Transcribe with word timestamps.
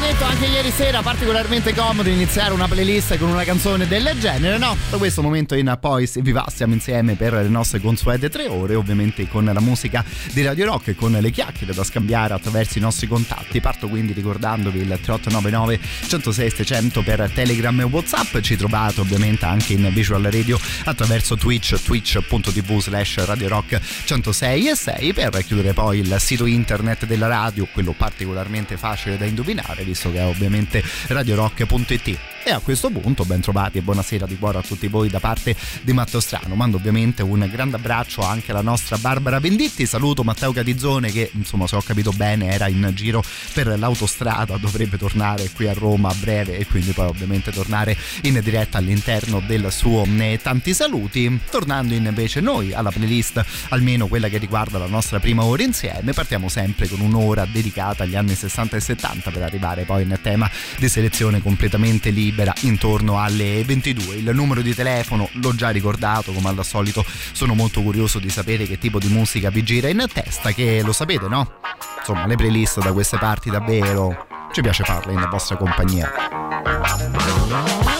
Detto 0.00 0.24
anche 0.24 0.46
ieri 0.46 0.70
sera 0.70 1.02
particolarmente 1.02 1.74
comodo 1.74 2.08
iniziare 2.08 2.54
una 2.54 2.66
playlist 2.66 3.18
con 3.18 3.28
una 3.28 3.44
canzone 3.44 3.86
del 3.86 4.10
genere, 4.18 4.56
no? 4.56 4.74
Da 4.88 4.96
questo 4.96 5.20
momento 5.20 5.54
in 5.54 5.76
poi 5.78 6.08
vi 6.14 6.32
passiamo 6.32 6.72
insieme 6.72 7.16
per 7.16 7.34
le 7.34 7.48
nostre 7.48 7.80
consuete 7.80 8.30
tre 8.30 8.46
ore, 8.46 8.74
ovviamente 8.74 9.28
con 9.28 9.44
la 9.44 9.60
musica 9.60 10.02
di 10.32 10.42
Radio 10.42 10.64
Rock 10.66 10.88
e 10.88 10.94
con 10.94 11.12
le 11.12 11.30
chiacchiere 11.30 11.74
da 11.74 11.84
scambiare 11.84 12.32
attraverso 12.32 12.78
i 12.78 12.80
nostri 12.80 13.08
contatti. 13.08 13.60
Parto 13.60 13.88
quindi 13.88 14.12
ricordandovi 14.12 14.78
il 14.78 14.86
3899 14.86 15.80
106 16.06 16.50
600 16.50 17.02
per 17.02 17.30
Telegram 17.34 17.78
e 17.80 17.84
Whatsapp, 17.84 18.38
ci 18.40 18.56
trovate 18.56 19.00
ovviamente 19.00 19.44
anche 19.44 19.74
in 19.74 19.90
visual 19.92 20.22
radio 20.22 20.58
attraverso 20.84 21.36
Twitch, 21.36 21.82
twitch.tv 21.82 22.80
slash 22.80 23.24
Radio 23.26 23.48
Rock 23.48 23.78
106 24.04 24.68
e 24.68 24.74
6 24.74 25.12
per 25.12 25.44
chiudere 25.44 25.74
poi 25.74 25.98
il 25.98 26.16
sito 26.18 26.46
internet 26.46 27.04
della 27.04 27.26
radio, 27.26 27.68
quello 27.70 27.92
particolarmente 27.92 28.78
facile 28.78 29.18
da 29.18 29.26
indovinare 29.26 29.88
visto 29.90 30.10
che 30.12 30.18
è 30.18 30.24
ovviamente 30.24 30.82
radiorock.it. 31.08 32.18
E 32.42 32.52
a 32.52 32.58
questo 32.58 32.88
punto 32.88 33.26
ben 33.26 33.42
trovati 33.42 33.76
e 33.78 33.82
buonasera 33.82 34.26
di 34.26 34.38
cuore 34.38 34.58
a 34.58 34.62
tutti 34.62 34.88
voi 34.88 35.10
da 35.10 35.20
parte 35.20 35.54
di 35.82 35.92
Matteo 35.92 36.20
Strano. 36.20 36.54
Mando 36.54 36.78
ovviamente 36.78 37.22
un 37.22 37.46
grande 37.52 37.76
abbraccio 37.76 38.22
anche 38.22 38.50
alla 38.50 38.62
nostra 38.62 38.96
Barbara 38.96 39.38
Venditti. 39.38 39.84
Saluto 39.84 40.24
Matteo 40.24 40.50
Catizzone 40.50 41.12
che 41.12 41.30
insomma 41.34 41.66
se 41.66 41.76
ho 41.76 41.82
capito 41.82 42.12
bene 42.12 42.50
era 42.50 42.66
in 42.66 42.90
giro 42.94 43.22
per 43.52 43.78
l'autostrada, 43.78 44.56
dovrebbe 44.56 44.96
tornare 44.96 45.50
qui 45.50 45.68
a 45.68 45.74
Roma 45.74 46.08
a 46.08 46.14
breve 46.14 46.56
e 46.56 46.66
quindi 46.66 46.92
poi 46.92 47.08
ovviamente 47.08 47.52
tornare 47.52 47.94
in 48.22 48.40
diretta 48.42 48.78
all'interno 48.78 49.42
del 49.46 49.70
suo 49.70 50.06
Tanti 50.42 50.72
Saluti. 50.72 51.40
Tornando 51.50 51.92
invece 51.92 52.40
noi 52.40 52.72
alla 52.72 52.90
playlist, 52.90 53.44
almeno 53.68 54.06
quella 54.06 54.28
che 54.28 54.38
riguarda 54.38 54.78
la 54.78 54.86
nostra 54.86 55.20
prima 55.20 55.44
ora 55.44 55.62
insieme, 55.62 56.14
partiamo 56.14 56.48
sempre 56.48 56.88
con 56.88 57.00
un'ora 57.00 57.44
dedicata 57.44 58.04
agli 58.04 58.16
anni 58.16 58.34
60 58.34 58.76
e 58.78 58.80
70 58.80 59.30
per 59.30 59.42
arrivare 59.42 59.84
poi 59.84 60.04
in 60.04 60.18
tema 60.22 60.50
di 60.78 60.88
selezione 60.88 61.42
completamente 61.42 62.08
libera 62.08 62.28
libera 62.30 62.54
intorno 62.60 63.20
alle 63.20 63.62
22. 63.64 64.16
Il 64.16 64.30
numero 64.32 64.62
di 64.62 64.74
telefono 64.74 65.28
l'ho 65.32 65.54
già 65.54 65.70
ricordato, 65.70 66.32
come 66.32 66.48
al 66.48 66.64
solito 66.64 67.04
sono 67.32 67.54
molto 67.54 67.82
curioso 67.82 68.18
di 68.18 68.30
sapere 68.30 68.66
che 68.66 68.78
tipo 68.78 68.98
di 68.98 69.08
musica 69.08 69.50
vi 69.50 69.62
gira 69.62 69.88
in 69.88 70.04
testa, 70.12 70.52
che 70.52 70.82
lo 70.82 70.92
sapete, 70.92 71.26
no? 71.26 71.58
Insomma, 71.98 72.26
le 72.26 72.36
playlist 72.36 72.80
da 72.80 72.92
queste 72.92 73.18
parti 73.18 73.50
davvero 73.50 74.26
ci 74.52 74.62
piace 74.62 74.84
farle 74.84 75.12
in 75.12 75.28
vostra 75.30 75.56
compagnia. 75.56 77.99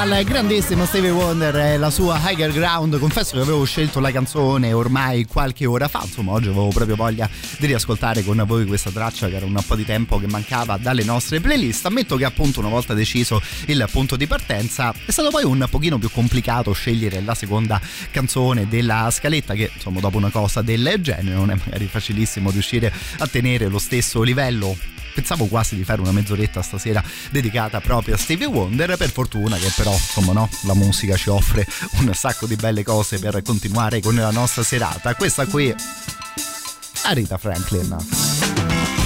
Affidata 0.00 0.16
al 0.16 0.24
grandissimo 0.24 0.86
Stevie 0.86 1.10
Wonder 1.10 1.54
e 1.56 1.76
la 1.76 1.90
sua 1.90 2.20
Higher 2.24 2.52
Ground. 2.52 2.98
Confesso 2.98 3.34
che 3.34 3.42
avevo 3.42 3.64
scelto 3.64 4.00
la 4.00 4.10
canzone 4.10 4.72
ormai 4.72 5.24
qualche 5.24 5.66
ora 5.66 5.88
fa, 5.88 6.00
insomma 6.04 6.32
oggi 6.32 6.48
avevo 6.48 6.68
proprio 6.68 6.96
voglia 6.96 7.28
di 7.58 7.66
riascoltare 7.66 8.22
con 8.24 8.42
voi 8.46 8.66
questa 8.66 8.90
traccia 8.90 9.28
che 9.28 9.36
era 9.36 9.44
un 9.44 9.62
po' 9.66 9.76
di 9.76 9.84
tempo 9.84 10.18
che 10.18 10.26
mancava 10.26 10.78
dalle 10.78 11.04
nostre 11.04 11.40
playlist. 11.40 11.86
Ammetto 11.86 12.16
che 12.16 12.24
appunto 12.24 12.60
una 12.60 12.68
volta 12.68 12.94
deciso 12.94 13.42
il 13.66 13.86
punto 13.90 14.16
di 14.16 14.26
partenza 14.26 14.92
è 15.04 15.10
stato 15.10 15.30
poi 15.30 15.44
un 15.44 15.66
pochino 15.68 15.98
più 15.98 16.10
complicato 16.10 16.72
scegliere 16.72 17.20
la 17.20 17.34
seconda 17.34 17.80
canzone 18.10 18.68
della 18.68 19.08
scaletta 19.10 19.54
che 19.54 19.70
insomma 19.74 20.00
dopo 20.00 20.16
una 20.16 20.30
cosa 20.30 20.62
del 20.62 20.94
genere 21.00 21.34
non 21.34 21.50
è 21.50 21.56
magari 21.62 21.86
facilissimo 21.86 22.50
riuscire 22.50 22.92
a 23.18 23.26
tenere 23.26 23.68
lo 23.68 23.78
stesso 23.78 24.22
livello 24.22 24.76
pensavo 25.20 25.46
quasi 25.46 25.76
di 25.76 25.84
fare 25.84 26.00
una 26.00 26.12
mezz'oretta 26.12 26.62
stasera 26.62 27.02
dedicata 27.30 27.80
proprio 27.80 28.14
a 28.14 28.18
Stevie 28.18 28.46
Wonder 28.46 28.96
per 28.96 29.10
fortuna 29.10 29.56
che 29.56 29.70
però 29.76 29.92
insomma 29.92 30.32
no 30.32 30.48
la 30.62 30.74
musica 30.74 31.14
ci 31.14 31.28
offre 31.28 31.66
un 31.98 32.10
sacco 32.14 32.46
di 32.46 32.56
belle 32.56 32.82
cose 32.82 33.18
per 33.18 33.42
continuare 33.42 34.00
con 34.00 34.14
la 34.14 34.30
nostra 34.30 34.62
serata. 34.62 35.14
Questa 35.14 35.44
qui 35.46 35.68
è 35.68 35.74
Rita 37.12 37.36
Franklin 37.36 38.99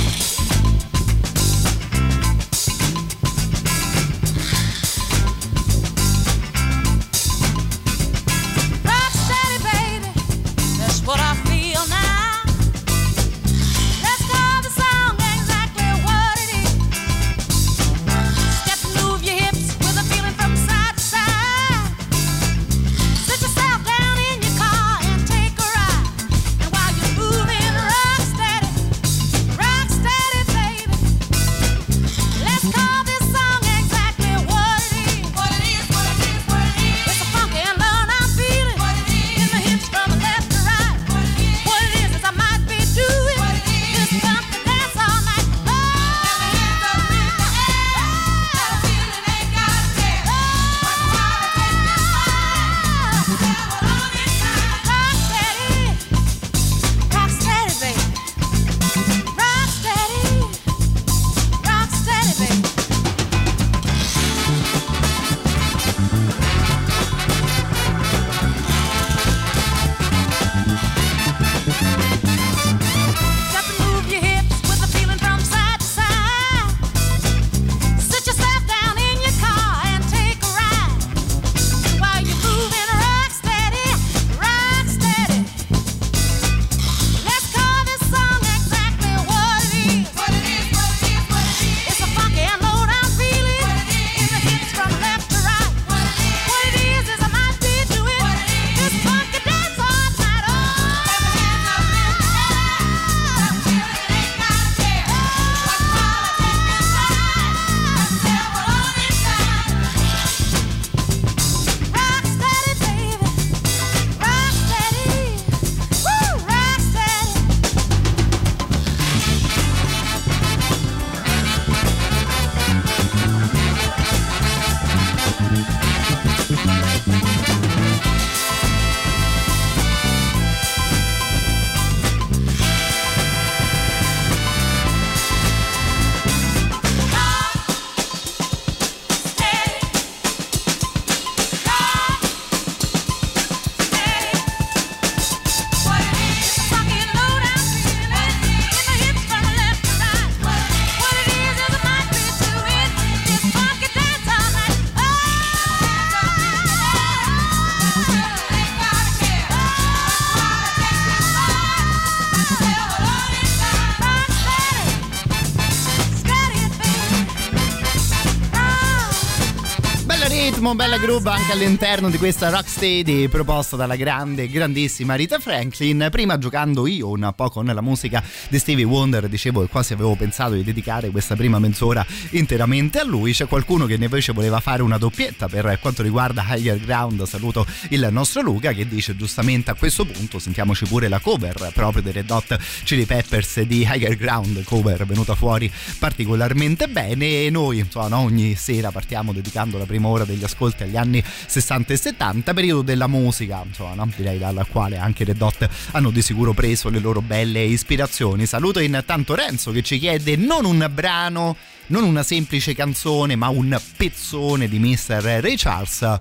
groove 171.05 171.29
anche 171.29 171.53
all'interno 171.53 172.09
di 172.09 172.17
questa 172.17 172.49
Rocksteady 172.49 173.29
proposta 173.29 173.77
dalla 173.77 173.95
grande, 173.95 174.49
grandissima 174.49 175.15
Rita 175.15 175.39
Franklin. 175.39 176.09
Prima 176.11 176.39
giocando 176.39 176.87
io 176.87 177.11
un 177.11 177.31
po' 177.37 177.51
con 177.51 177.67
la 177.67 177.81
musica 177.83 178.23
di 178.49 178.59
Stevie 178.59 178.85
Wonder, 178.85 179.29
dicevo 179.29 179.61
che 179.61 179.67
quasi 179.67 179.93
avevo 179.93 180.15
pensato 180.15 180.55
di 180.55 180.65
dedicare 180.65 181.11
questa 181.11 181.37
prima 181.37 181.59
mezz'ora 181.59 182.05
interamente 182.31 183.01
a 183.01 183.05
lui. 183.05 183.33
C'è 183.33 183.47
qualcuno 183.47 183.85
che 183.85 183.95
invece 183.95 184.33
voleva 184.33 184.61
fare 184.61 184.81
una 184.81 184.97
doppietta 184.97 185.47
per 185.47 185.79
quanto 185.79 186.03
riguarda 186.03 186.45
Higher 186.49 186.79
Ground. 186.81 187.23
Saluto 187.25 187.67
il 187.91 188.09
nostro 188.11 188.41
Luca 188.41 188.73
che 188.73 188.89
dice 188.89 189.15
giustamente 189.15 189.71
a 189.71 189.75
questo 189.75 190.07
punto 190.07 190.39
sentiamoci 190.39 190.87
pure 190.87 191.09
la 191.09 191.19
cover 191.19 191.71
proprio 191.75 192.03
dei 192.03 192.13
Red 192.13 192.31
Hot 192.31 192.57
Chili 192.85 193.05
Peppers 193.05 193.61
di 193.63 193.81
Higher 193.81 194.17
Ground, 194.17 194.65
cover 194.65 195.05
venuta 195.05 195.35
fuori 195.35 195.71
particolarmente 195.99 196.89
bene 196.89 197.45
e 197.45 197.51
noi 197.51 197.81
insomma 197.81 198.19
ogni 198.19 198.55
sera 198.55 198.91
partiamo 198.91 199.35
dedicando 199.35 199.77
la 199.77 199.85
prima 199.85 200.09
ora 200.09 200.25
degli 200.25 200.45
ascolti 200.45 200.65
ascolti 200.75 200.85
agli 200.95 200.97
anni 200.97 201.23
60 201.25 201.93
e 201.93 201.97
70, 201.97 202.55
periodo 202.55 202.83
della 202.83 203.07
musica, 203.07 203.63
insomma, 203.67 203.95
no? 203.95 204.11
direi 204.17 204.39
dalla 204.39 204.65
quale 204.65 204.97
anche 204.97 205.25
Red 205.25 205.37
Dot 205.37 205.69
hanno 205.93 206.11
di 206.11 206.23
sicuro 206.23 206.53
preso 206.53 206.89
le 206.89 207.01
loro 207.01 207.21
belle 207.21 207.63
ispirazioni. 207.63 208.47
Saluto 208.47 208.79
intanto 208.81 209.35
Renzo 209.35 209.73
che 209.73 209.83
ci 209.83 209.99
chiede 209.99 210.37
non 210.37 210.65
un 210.65 210.89
brano, 210.93 211.57
non 211.89 212.05
una 212.05 212.23
semplice 212.23 212.75
canzone, 212.75 213.37
ma 213.37 213.49
un 213.49 213.79
pezzone 213.97 214.69
di 214.69 214.79
Mr. 214.79 215.41
Ray 215.41 215.57
Charles 215.57 216.21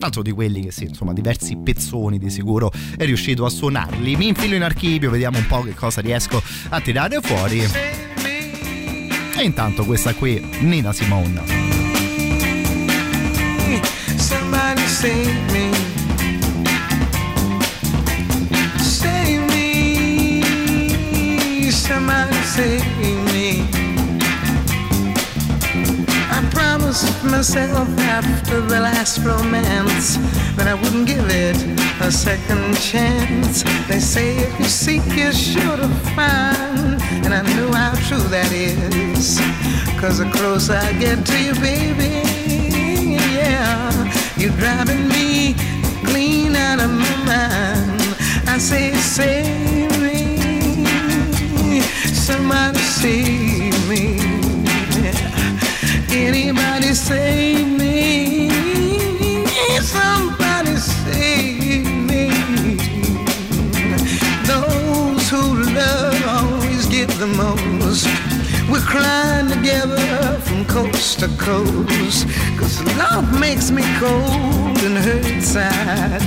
altro 0.00 0.22
di 0.22 0.32
quelli 0.32 0.60
che 0.64 0.70
sì, 0.70 0.84
insomma, 0.84 1.14
diversi 1.14 1.56
pezzoni 1.56 2.18
di 2.18 2.28
sicuro 2.28 2.70
è 2.96 3.04
riuscito 3.04 3.44
a 3.46 3.48
suonarli. 3.48 4.16
Mi 4.16 4.28
infilo 4.28 4.54
in 4.54 4.62
archivio, 4.62 5.08
vediamo 5.08 5.38
un 5.38 5.46
po' 5.46 5.62
che 5.62 5.74
cosa 5.74 6.02
riesco 6.02 6.42
a 6.68 6.80
tirare 6.80 7.20
fuori. 7.22 7.62
E 9.36 9.42
intanto 9.42 9.84
questa 9.84 10.12
qui, 10.14 10.44
Nina 10.60 10.92
Simone. 10.92 11.73
Save 15.04 15.52
me. 15.52 15.66
Save 18.78 19.44
me. 19.52 20.40
Somebody 21.70 22.40
save 22.56 22.86
me. 23.34 23.48
I 26.36 26.40
promised 26.52 27.22
myself 27.22 27.88
after 28.18 28.62
the 28.62 28.80
last 28.80 29.18
romance 29.18 30.16
that 30.56 30.68
I 30.68 30.74
wouldn't 30.74 31.06
give 31.06 31.28
it 31.28 31.58
a 32.00 32.10
second 32.10 32.74
chance. 32.78 33.62
They 33.88 34.00
say 34.00 34.38
if 34.38 34.58
you 34.58 34.64
seek, 34.64 35.04
you're 35.14 35.32
sure 35.34 35.76
to 35.76 35.88
find. 36.16 37.02
And 37.24 37.34
I 37.34 37.42
know 37.56 37.70
how 37.72 37.92
true 38.08 38.26
that 38.36 38.50
is. 38.52 39.38
Cause 40.00 40.16
the 40.16 40.30
closer 40.30 40.76
I 40.88 40.92
get 40.94 41.26
to 41.26 41.36
you, 41.44 41.54
baby. 41.60 42.33
You're 44.44 44.52
driving 44.58 45.08
me 45.08 45.54
clean 46.04 46.54
out 46.54 46.78
of 46.78 46.90
my 46.90 47.16
mind. 47.24 48.02
I 48.46 48.58
say, 48.58 48.92
save 48.92 49.90
me. 50.02 51.80
Somebody 52.12 52.78
save 52.78 53.88
me. 53.88 54.20
Anybody 56.10 56.92
save 56.92 57.68
me. 57.68 58.50
Somebody 59.80 60.76
save 60.76 61.86
me. 62.10 62.28
Those 64.44 65.30
who 65.30 65.62
love 65.72 66.22
always 66.26 66.84
give 66.84 67.18
the 67.18 67.28
most. 67.28 68.33
We're 68.74 68.80
crying 68.80 69.46
together 69.46 70.40
from 70.40 70.64
coast 70.64 71.20
to 71.20 71.28
coast. 71.38 72.26
Cause 72.58 72.82
love 72.96 73.38
makes 73.38 73.70
me 73.70 73.84
cold 74.00 74.78
and 74.82 74.98
hurt 74.98 75.24
inside. 75.26 76.20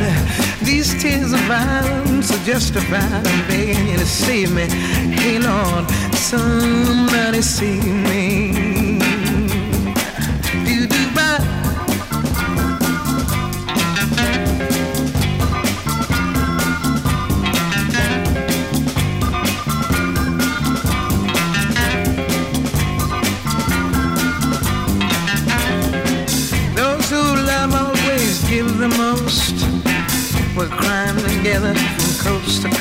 These 0.63 1.04
tears 1.04 1.34
of 1.34 1.42
violence 1.42 2.32
are 2.32 2.46
justified. 2.46 3.27
I'm 3.27 3.48
begging 3.50 3.88
you 3.89 3.98
to 3.98 4.06
save 4.06 4.54
me. 4.54 4.63
Hey 5.20 5.39
Lord, 5.39 5.92
somebody 6.16 7.42
save 7.42 7.84
me. 7.84 8.67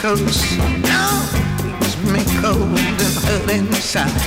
Coast. 0.06 0.56
Now, 0.82 1.18
leaves 1.64 1.96
me 2.12 2.22
cold 2.40 2.78
and 3.04 3.16
hurt 3.26 3.50
inside. 3.50 4.20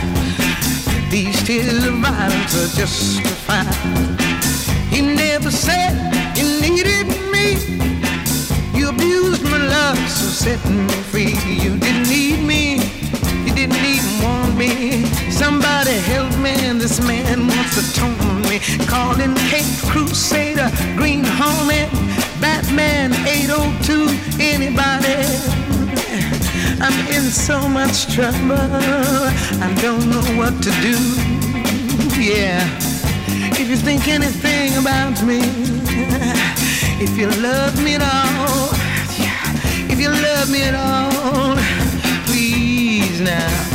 These 1.09 1.41
tears 1.47 1.85
of 1.85 1.93
violence 2.03 2.53
are 2.61 2.71
justified. 2.75 3.77
You 4.91 5.03
never 5.15 5.49
said 5.49 5.93
you 6.35 6.47
needed 6.59 7.07
me. 7.31 7.45
You 8.77 8.89
abused 8.89 9.43
my 9.43 9.61
love, 9.75 9.97
so 10.09 10.27
set 10.43 10.59
me 10.69 10.85
free. 11.11 11.35
You 11.63 11.71
didn't 11.77 12.09
need 12.09 12.39
me. 12.43 12.63
You 13.45 13.51
didn't 13.59 13.83
even 13.93 14.13
want 14.21 14.57
me. 14.57 15.05
Somebody 15.31 15.95
help 16.11 16.33
me, 16.39 16.55
this 16.83 16.99
man 17.07 17.47
wants 17.47 17.73
to 17.77 17.83
tone 17.97 18.41
me. 18.49 18.59
Calling 18.85 19.33
Cape 19.51 19.79
Crusader, 19.91 20.69
Green 20.97 21.23
Hornet, 21.23 21.89
Batman 22.41 23.13
802, 23.25 24.43
anybody. 24.43 25.58
I'm 26.81 27.07
in 27.07 27.23
so 27.23 27.67
much 27.67 28.13
trouble, 28.13 28.55
I 28.55 29.75
don't 29.81 30.09
know 30.09 30.23
what 30.37 30.63
to 30.63 30.71
do. 30.81 30.95
Yeah, 32.17 32.63
if 33.59 33.69
you 33.69 33.75
think 33.75 34.07
anything 34.07 34.77
about 34.77 35.21
me, 35.23 35.41
if 37.01 37.17
you 37.17 37.27
love 37.41 37.83
me 37.83 37.95
at 37.95 38.01
all, 38.01 38.69
if 39.91 39.99
you 39.99 40.09
love 40.09 40.49
me 40.49 40.63
at 40.63 40.75
all, 40.75 41.57
please 42.25 43.19
now, 43.19 43.68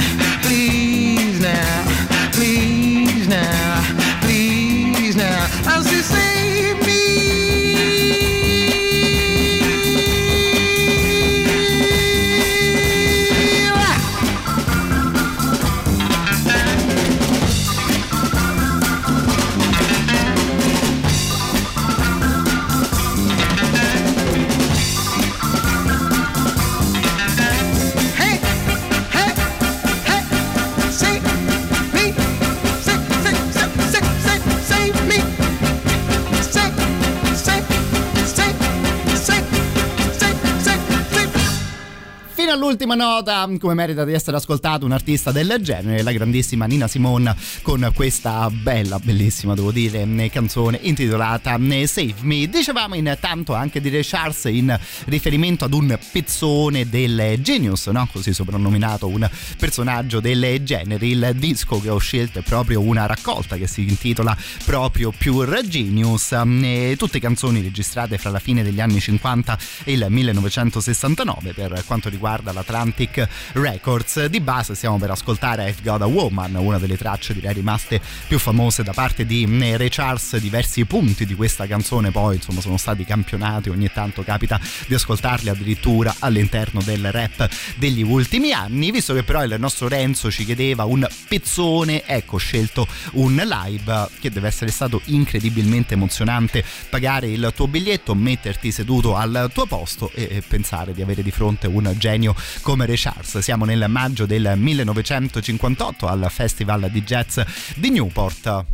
All'ultima 42.74 42.96
nota, 42.96 43.48
come 43.60 43.74
merita 43.74 44.04
di 44.04 44.14
essere 44.14 44.36
ascoltato 44.36 44.84
un 44.84 44.90
artista 44.90 45.30
del 45.30 45.58
genere, 45.60 46.02
la 46.02 46.10
grandissima 46.10 46.66
Nina 46.66 46.88
Simone 46.88 47.36
con 47.62 47.88
questa 47.94 48.50
bella, 48.50 48.98
bellissima, 48.98 49.54
devo 49.54 49.70
dire, 49.70 50.04
canzone 50.28 50.80
intitolata 50.82 51.56
Save 51.84 52.14
Me. 52.22 52.48
Dicevamo 52.48 52.96
intanto 52.96 53.54
anche 53.54 53.80
di 53.80 53.90
Ray 53.90 54.02
Charles 54.02 54.46
in 54.46 54.76
riferimento 55.04 55.66
ad 55.66 55.72
un 55.72 55.96
pezzone 56.10 56.88
del 56.88 57.36
Genius, 57.40 57.86
no? 57.86 58.08
così 58.10 58.34
soprannominato 58.34 59.06
un 59.06 59.30
personaggio 59.56 60.18
del 60.18 60.60
genere. 60.64 61.06
Il 61.06 61.30
disco 61.36 61.80
che 61.80 61.90
ho 61.90 61.98
scelto 61.98 62.40
è 62.40 62.42
proprio 62.42 62.80
una 62.80 63.06
raccolta 63.06 63.56
che 63.56 63.68
si 63.68 63.82
intitola 63.82 64.36
proprio 64.64 65.12
Pure 65.16 65.64
Genius, 65.68 66.32
e 66.32 66.96
tutte 66.98 67.20
canzoni 67.20 67.62
registrate 67.62 68.18
fra 68.18 68.30
la 68.30 68.40
fine 68.40 68.64
degli 68.64 68.80
anni 68.80 68.98
50 68.98 69.58
e 69.84 69.92
il 69.92 70.06
1969 70.08 71.52
per 71.52 71.84
quanto 71.86 72.08
riguarda 72.08 72.50
l'Atlantic 72.64 73.28
Records. 73.52 74.24
Di 74.26 74.40
base 74.40 74.74
stiamo 74.74 74.96
per 74.98 75.10
ascoltare 75.10 75.68
I've 75.68 75.82
Got 75.82 76.00
a 76.00 76.06
Woman, 76.06 76.54
una 76.54 76.78
delle 76.78 76.96
tracce 76.96 77.34
direi 77.34 77.52
rimaste 77.52 78.00
più 78.26 78.38
famose 78.38 78.82
da 78.82 78.92
parte 78.92 79.26
di 79.26 79.46
Ray 79.46 79.88
Charles. 79.90 80.36
Diversi 80.38 80.84
punti 80.86 81.26
di 81.26 81.34
questa 81.34 81.66
canzone 81.66 82.10
poi 82.10 82.36
insomma 82.36 82.60
sono 82.60 82.76
stati 82.76 83.04
campionati, 83.04 83.68
ogni 83.68 83.90
tanto 83.92 84.22
capita 84.22 84.58
di 84.86 84.94
ascoltarli 84.94 85.48
addirittura 85.48 86.14
all'interno 86.20 86.80
del 86.82 87.12
rap 87.12 87.48
degli 87.76 88.02
ultimi 88.02 88.52
anni. 88.52 88.90
Visto 88.90 89.14
che 89.14 89.22
però 89.22 89.44
il 89.44 89.56
nostro 89.58 89.88
Renzo 89.88 90.30
ci 90.30 90.44
chiedeva 90.44 90.84
un 90.84 91.06
pezzone, 91.28 92.04
ecco 92.06 92.36
ho 92.36 92.38
scelto 92.38 92.86
un 93.12 93.34
live 93.34 94.08
che 94.18 94.30
deve 94.30 94.48
essere 94.48 94.70
stato 94.70 95.00
incredibilmente 95.06 95.94
emozionante 95.94 96.64
pagare 96.88 97.28
il 97.28 97.52
tuo 97.54 97.66
biglietto, 97.68 98.14
metterti 98.14 98.70
seduto 98.70 99.14
al 99.16 99.50
tuo 99.52 99.66
posto 99.66 100.10
e 100.14 100.42
pensare 100.46 100.92
di 100.94 101.02
avere 101.02 101.22
di 101.22 101.30
fronte 101.30 101.66
un 101.66 101.92
genio 101.98 102.34
come 102.62 102.86
Ray 102.86 102.96
Charles. 102.96 103.38
Siamo 103.38 103.64
nel 103.64 103.86
maggio 103.88 104.26
del 104.26 104.54
1958 104.56 106.06
al 106.06 106.26
Festival 106.30 106.90
di 106.90 107.02
Jazz 107.02 107.40
di 107.76 107.90
Newport 107.90 108.64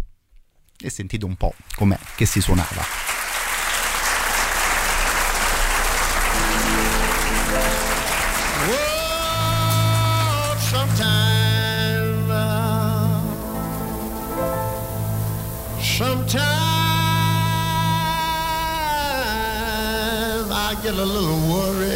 e 0.83 0.91
sentite 0.91 1.25
un 1.25 1.37
po' 1.37 1.55
com'è 1.75 1.99
che 2.17 2.27
si 2.27 2.41
suonava. 2.41 2.83
Whoa, 8.67 10.57
sometime, 10.59 12.31
uh, 12.31 13.21
I 20.53 20.75
get 20.83 20.95
a 20.95 21.05
little 21.05 21.37
worried. 21.49 21.90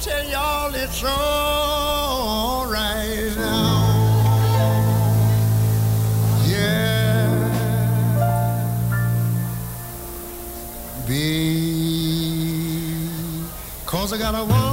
Tell 0.00 0.24
y'all 0.28 0.72
it's 0.74 1.02
all 1.04 2.66
right 2.70 3.32
now. 3.36 3.84
Yeah. 6.46 7.26
Because 13.84 14.12
I 14.12 14.18
got 14.18 14.34
a 14.34 14.44
woman 14.44 14.67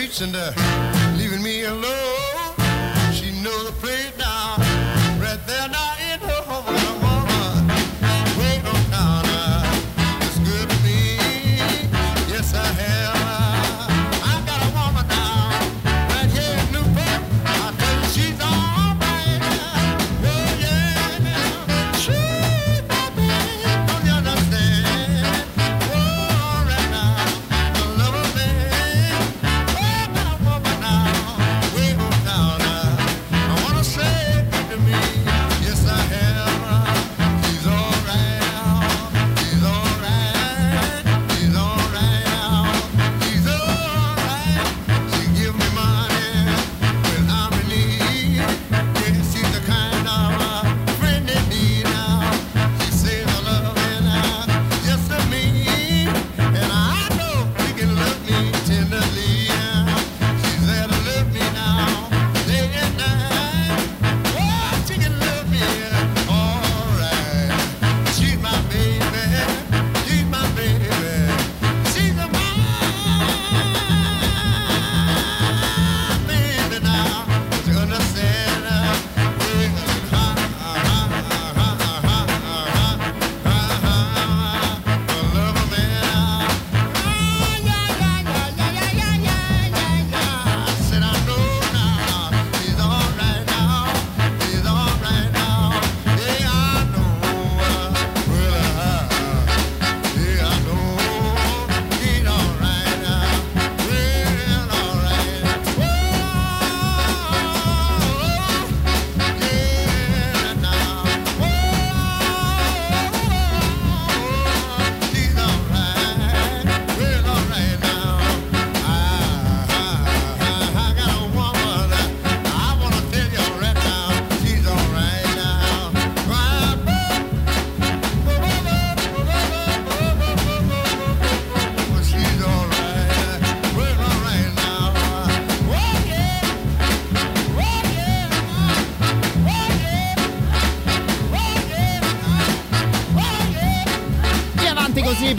streets 0.00 0.22
and 0.22 0.34
uh, 0.34 0.69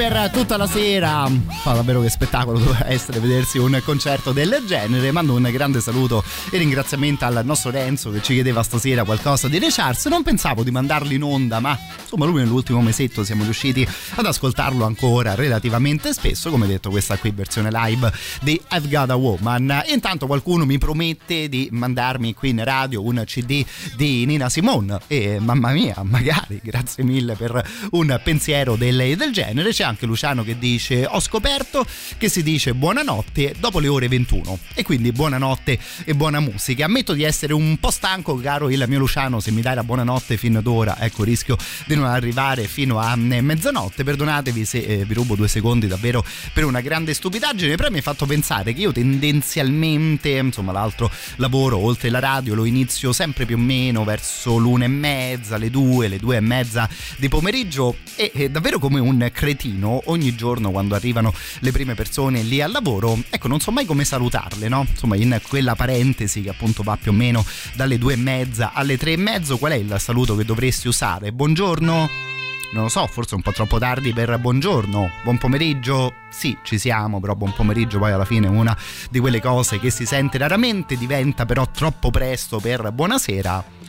per 0.08 0.32
tutta 0.32 0.58
la 0.58 0.66
sera. 0.66 1.30
Fa 1.62 1.74
davvero 1.74 2.02
che 2.02 2.10
spettacolo 2.10 2.58
doveva 2.58 2.90
essere 2.90 3.20
vedersi 3.20 3.60
un 3.60 3.80
concerto 3.86 4.32
del 4.32 4.64
genere. 4.66 5.12
Mando 5.12 5.36
un 5.36 5.48
grande 5.52 5.80
saluto 5.80 6.24
e 6.50 6.58
ringraziamento 6.58 7.26
al 7.26 7.42
nostro 7.44 7.70
Renzo 7.70 8.10
che 8.10 8.20
ci 8.24 8.34
chiedeva 8.34 8.64
stasera 8.64 9.04
qualcosa 9.04 9.48
di 9.48 9.60
Charles. 9.70 10.04
Non 10.08 10.24
pensavo 10.24 10.64
di 10.64 10.72
mandarlo 10.72 11.14
in 11.14 11.22
onda, 11.22 11.60
ma 11.60 11.78
insomma 12.12 12.26
lui 12.26 12.42
nell'ultimo 12.42 12.82
mesetto 12.82 13.24
siamo 13.24 13.44
riusciti 13.44 13.88
ad 14.16 14.26
ascoltarlo 14.26 14.84
ancora 14.84 15.34
relativamente 15.34 16.14
spesso. 16.14 16.50
Come 16.50 16.68
detto, 16.68 16.90
questa 16.90 17.18
qui 17.18 17.32
versione 17.32 17.70
live 17.72 18.12
di 18.42 18.60
I've 18.72 18.90
Got 18.90 19.12
a 19.12 19.16
Woman. 19.16 19.84
E 19.86 19.94
intanto 19.94 20.28
qualcuno 20.28 20.66
mi 20.66 20.78
promette 20.78 21.48
di 21.48 21.70
mandarmi 21.72 22.34
qui 22.34 22.50
in 22.50 22.64
radio 22.64 23.02
un 23.02 23.24
CD 23.26 23.66
di 23.96 24.26
Nina 24.26 24.50
Simone. 24.50 25.00
E 25.08 25.40
mamma 25.40 25.72
mia, 25.72 25.96
magari, 26.04 26.60
grazie 26.62 27.04
mille 27.06 27.36
per 27.36 27.64
un 27.92 28.20
pensiero 28.22 28.76
del, 28.76 29.16
del 29.16 29.32
genere. 29.32 29.72
C'è 29.72 29.84
anche 29.84 30.06
Luciano 30.06 30.44
che 30.44 30.58
dice: 30.60 31.06
Ho 31.06 31.22
scoperto 31.22 31.86
che 32.18 32.28
si 32.28 32.44
dice 32.44 32.74
buonanotte 32.74 33.56
dopo 33.58 33.80
le 33.80 33.88
ore 33.88 34.10
21. 34.10 34.60
E 34.74 34.84
quindi 34.84 35.14
buonanotte 35.14 35.80
e 36.04 36.14
buona 36.14 36.42
musica. 36.42 36.86
Ammetto 36.86 37.14
di 37.14 37.24
essere 37.24 37.54
un 37.54 37.78
po' 37.80 37.92
stanco, 37.92 38.36
caro 38.36 38.70
il 38.70 38.84
mio 38.88 39.00
Luciano. 39.00 39.40
Se 39.40 39.52
mi 39.52 39.62
dai 39.62 39.76
la 39.76 39.84
buonanotte 39.84 40.36
fin 40.36 40.60
d'ora, 40.62 40.98
ecco, 41.00 41.24
rischio 41.24 41.56
di 41.86 41.96
non 41.96 42.01
arrivare 42.08 42.68
fino 42.68 43.00
a 43.00 43.14
eh, 43.14 43.42
mezzanotte. 43.42 44.04
Perdonatevi 44.04 44.66
se 44.66 44.80
eh, 44.80 45.06
vi 45.06 45.14
rubo 45.14 45.36
due 45.36 45.48
secondi 45.48 45.88
davvero 45.88 46.24
per 46.54 46.66
una 46.66 46.82
grande 46.82 47.14
stupidaggine. 47.14 47.76
Però 47.76 47.90
mi 47.90 48.00
ha 48.00 48.02
fatto 48.02 48.26
pensare 48.26 48.74
che 48.74 48.82
io 48.82 48.92
tendenzialmente, 48.92 50.30
insomma, 50.30 50.72
l'altro 50.72 51.10
lavoro 51.38 51.78
oltre 51.78 52.10
la 52.10 52.20
radio 52.20 52.56
lo 52.56 52.66
inizio 52.66 53.14
sempre 53.14 53.46
più 53.46 53.56
o 53.56 53.60
meno 53.60 54.04
verso 54.04 54.58
l'una 54.58 54.86
e 54.86 54.88
mezza, 54.88 55.58
le 55.58 55.70
due, 55.70 56.08
le 56.08 56.18
due 56.18 56.38
e 56.38 56.42
mezza 56.42 56.90
di 57.18 57.30
pomeriggio. 57.30 57.96
E 58.16 58.32
eh, 58.34 58.50
davvero 58.50 58.80
come 58.80 59.00
un 59.00 59.30
cretino, 59.34 60.02
ogni 60.06 60.36
giorno 60.36 60.72
quando 60.72 60.96
arrivano 60.96 61.34
le 61.60 61.72
prime 61.72 61.96
persone 61.96 62.42
lì 62.42 62.62
al 62.62 62.72
lavoro, 62.72 63.18
ecco, 63.30 63.48
non 63.48 63.60
so 63.60 63.72
mai 63.72 63.86
come 63.86 64.06
salutarle, 64.06 64.68
no? 64.68 64.86
Insomma, 64.90 65.16
in 65.16 65.40
quella 65.48 65.76
parentesi 65.76 66.42
che 66.42 66.50
appunto 66.50 66.84
va 66.84 66.98
più 66.98 67.12
o 67.12 67.14
meno 67.14 67.46
dalle 67.76 67.98
due 67.98 68.14
e 68.14 68.18
mezza 68.18 68.72
alle 68.74 68.98
tre 68.98 69.14
e 69.14 69.18
mezzo, 69.18 69.58
qual 69.58 69.74
è 69.74 69.76
il 69.76 69.96
saluto 70.00 70.36
che 70.36 70.46
dovresti 70.46 70.88
usare? 70.88 71.32
Buongiorno? 71.32 71.91
Non 71.94 72.84
lo 72.84 72.90
so, 72.90 73.06
forse 73.08 73.36
un 73.36 73.42
po' 73.42 73.52
troppo 73.52 73.78
tardi 73.80 74.14
per 74.14 74.38
buongiorno, 74.38 75.12
buon 75.24 75.38
pomeriggio. 75.38 76.14
Sì, 76.30 76.58
ci 76.64 76.78
siamo, 76.78 77.20
però 77.20 77.36
buon 77.36 77.54
pomeriggio 77.54 78.00
poi 78.00 78.14
alla 78.14 78.24
fine 78.24 78.48
è 78.48 78.50
una 78.50 78.76
di 79.10 79.20
quelle 79.20 79.42
cose 79.42 79.78
che 79.78 79.90
si 79.90 80.06
sente 80.06 80.38
raramente, 80.38 80.96
diventa 80.96 81.46
però 81.46 81.68
troppo 81.70 82.10
presto 82.12 82.60
per 82.60 82.92
buonasera. 82.94 83.80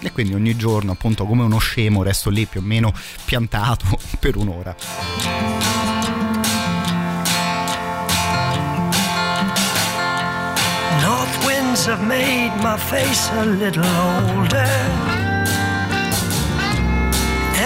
E 0.00 0.12
quindi 0.12 0.34
ogni 0.34 0.56
giorno, 0.56 0.92
appunto, 0.92 1.24
come 1.24 1.42
uno 1.42 1.58
scemo, 1.58 2.02
resto 2.02 2.28
lì 2.28 2.44
più 2.44 2.60
o 2.60 2.62
meno 2.62 2.92
piantato 3.24 3.98
per 4.20 4.36
un'ora. 4.36 4.76
North 11.00 11.44
winds 11.46 11.86
have 11.86 12.02
made 12.04 12.52
my 12.62 12.76
face 12.76 13.30
a 13.32 13.44
little 13.44 13.84
older. 13.84 15.27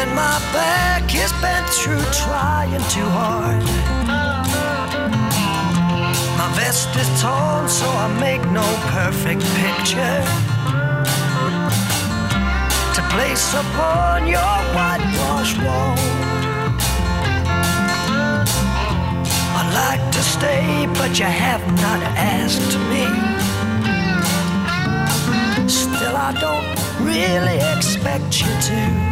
And 0.03 0.17
my 0.17 0.38
back 0.53 1.15
is 1.15 1.33
bent 1.41 1.69
through 1.69 2.03
trying 2.11 2.83
too 2.91 3.09
hard. 3.19 3.62
My 6.37 6.49
vest 6.57 6.91
is 6.97 7.07
torn, 7.23 7.69
so 7.69 7.87
I 7.87 8.09
make 8.19 8.43
no 8.51 8.67
perfect 8.99 9.43
picture 9.62 10.19
to 12.97 13.03
place 13.15 13.55
upon 13.55 14.27
your 14.27 14.55
whitewashed 14.75 15.59
wall. 15.62 15.95
I'd 19.59 19.71
like 19.83 20.05
to 20.17 20.23
stay, 20.37 20.88
but 20.99 21.17
you 21.17 21.27
have 21.27 21.65
not 21.81 22.03
asked 22.19 22.75
me. 22.91 23.07
Still, 25.69 26.17
I 26.17 26.33
don't 26.45 26.67
really 27.07 27.59
expect 27.77 28.41
you 28.41 28.51
to. 28.69 29.12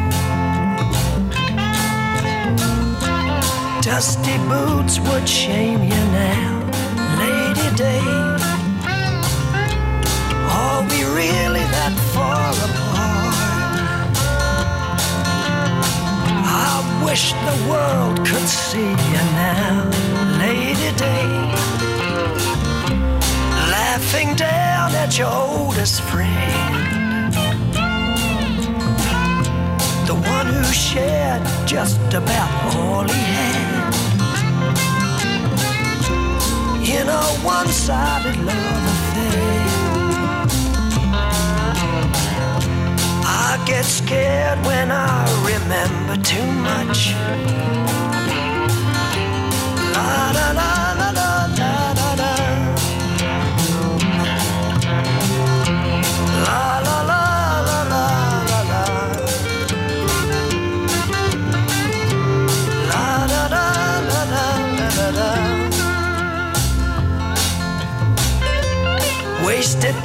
Dusty 3.82 4.36
boots 4.46 5.00
would 5.00 5.26
shame 5.26 5.82
you 5.82 5.88
now, 5.88 6.70
Lady 7.18 7.74
Day. 7.76 8.02
Are 10.52 10.82
we 10.82 11.02
really 11.04 11.64
that 11.74 11.94
far 12.12 12.52
apart? 12.52 14.14
I 16.44 17.02
wish 17.06 17.32
the 17.32 17.56
world 17.70 18.18
could 18.18 18.46
see 18.46 18.90
you 18.90 19.22
now, 19.40 19.88
Lady 20.38 20.94
Day. 20.98 21.28
Laughing 23.72 24.34
down 24.36 24.94
at 24.94 25.18
your 25.18 25.32
oldest 25.32 26.02
friend. 26.02 27.32
The 30.06 30.14
one 30.14 30.46
who 30.48 30.64
shared 30.64 31.42
just 31.66 32.12
about 32.12 32.74
all 32.76 33.04
he 33.04 33.12
had. 33.12 33.69
In 36.90 37.08
a 37.08 37.22
one 37.44 37.68
sided 37.68 38.36
love 38.44 38.84
affair. 38.94 39.70
I 43.24 43.62
get 43.64 43.84
scared 43.84 44.58
when 44.66 44.90
I 44.90 45.24
remember 45.50 46.16
too 46.22 46.46
much. 46.68 47.14
La 49.94 50.32
da 50.32 50.46
la 50.60 50.72
la 50.98 51.10
la 51.10 51.34
la. 51.34 51.50
La 56.46 56.80
la 56.80 56.80
la 56.80 56.88
la 56.88 56.99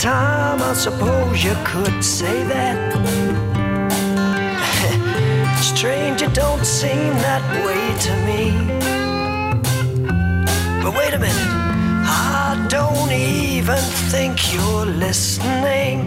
time, 0.05 0.61
I 0.61 0.73
suppose 0.73 1.43
you 1.43 1.55
could 1.63 2.03
say 2.03 2.43
that. 2.43 2.77
Stranger 5.73 6.29
don't 6.29 6.63
seem 6.63 7.11
that 7.27 7.43
way 7.65 7.83
to 8.05 8.11
me. 8.27 8.41
But 10.83 10.91
wait 10.95 11.13
a 11.15 11.17
minute, 11.17 11.53
I 12.05 12.67
don't 12.69 13.11
even 13.11 13.83
think 14.11 14.53
you're 14.53 14.85
listening. 14.85 15.97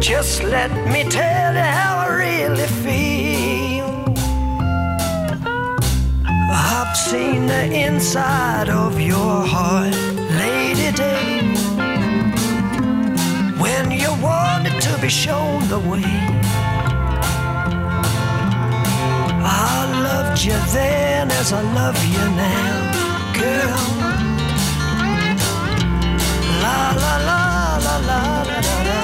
Just 0.00 0.42
let 0.42 0.72
me 0.92 1.04
tell 1.04 1.54
you 1.54 1.68
how 1.78 1.92
I 1.98 2.08
really 2.26 2.70
feel. 2.84 3.88
I've 6.50 6.96
seen 6.96 7.46
the 7.46 7.64
inside 7.86 8.68
of 8.68 9.00
your 9.00 9.46
heart, 9.54 9.94
Lady 10.42 10.90
Day. 10.96 11.27
To 14.98 15.02
be 15.02 15.08
shown 15.08 15.68
the 15.68 15.78
way. 15.78 16.02
I 19.44 20.00
loved 20.02 20.42
you 20.42 20.56
then 20.72 21.30
as 21.30 21.52
I 21.52 21.62
love 21.74 21.98
you 22.14 22.24
now, 22.44 22.92
girl. 23.38 23.84
La 26.62 26.80
la 27.02 27.14
la 27.28 27.42
la 27.84 27.96
la 28.08 28.22
la 28.42 28.62
la 28.66 28.76
la. 28.88 28.98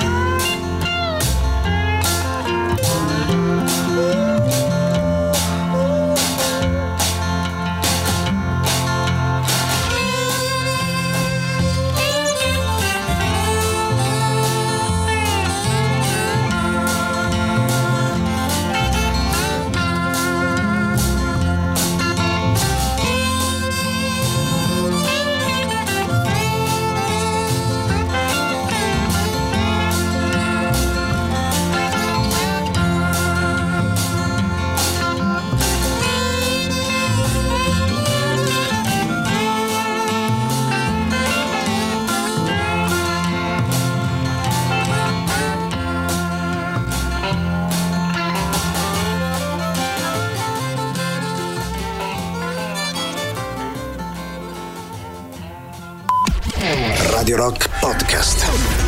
Radio 57.25 57.39
Rock 57.39 57.71
Podcast. 57.81 58.84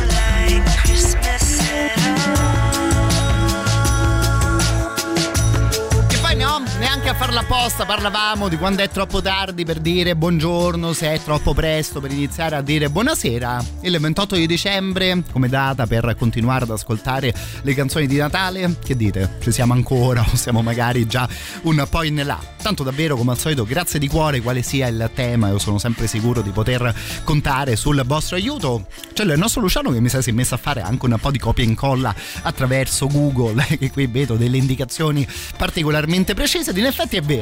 Apposta 7.48 7.84
parlavamo 7.84 8.48
di 8.48 8.56
quando 8.56 8.82
è 8.82 8.88
troppo 8.88 9.22
tardi 9.22 9.64
per 9.64 9.78
dire 9.78 10.16
buongiorno, 10.16 10.92
se 10.92 11.12
è 11.12 11.20
troppo 11.22 11.54
presto 11.54 12.00
per 12.00 12.10
iniziare 12.10 12.56
a 12.56 12.60
dire 12.60 12.90
buonasera. 12.90 13.64
Il 13.82 13.96
28 14.00 14.34
di 14.34 14.48
dicembre 14.48 15.22
come 15.30 15.48
data 15.48 15.86
per 15.86 16.16
continuare 16.18 16.64
ad 16.64 16.70
ascoltare 16.70 17.32
le 17.62 17.74
canzoni 17.74 18.08
di 18.08 18.16
Natale, 18.16 18.78
che 18.82 18.96
dite? 18.96 19.36
Ci 19.40 19.52
siamo 19.52 19.74
ancora 19.74 20.26
o 20.28 20.34
siamo 20.34 20.60
magari 20.60 21.06
già 21.06 21.28
un 21.62 21.86
po' 21.88 22.02
in 22.02 22.20
là? 22.24 22.36
Tanto 22.60 22.82
davvero 22.82 23.14
come 23.14 23.30
al 23.30 23.38
solito 23.38 23.64
grazie 23.64 24.00
di 24.00 24.08
cuore 24.08 24.40
quale 24.40 24.62
sia 24.62 24.88
il 24.88 25.08
tema, 25.14 25.48
io 25.48 25.58
sono 25.58 25.78
sempre 25.78 26.08
sicuro 26.08 26.40
di 26.40 26.50
poter 26.50 26.92
contare 27.22 27.76
sul 27.76 28.02
vostro 28.04 28.34
aiuto. 28.34 28.86
C'è 29.12 29.22
il 29.22 29.34
nostro 29.36 29.60
Luciano 29.60 29.92
che 29.92 30.00
mi 30.00 30.08
sa 30.08 30.20
si 30.20 30.30
è 30.30 30.32
messo 30.32 30.54
a 30.54 30.58
fare 30.58 30.80
anche 30.80 31.06
un 31.06 31.16
po' 31.20 31.30
di 31.30 31.38
copia 31.38 31.62
e 31.62 31.68
incolla 31.68 32.12
attraverso 32.42 33.06
Google, 33.06 33.64
che 33.78 33.92
qui 33.92 34.06
vedo 34.06 34.34
delle 34.34 34.56
indicazioni 34.56 35.24
particolarmente 35.56 36.34
precise 36.34 36.70
ed 36.70 36.78
in 36.78 36.86
effetti 36.86 37.16
è 37.16 37.22
vero. 37.22 37.35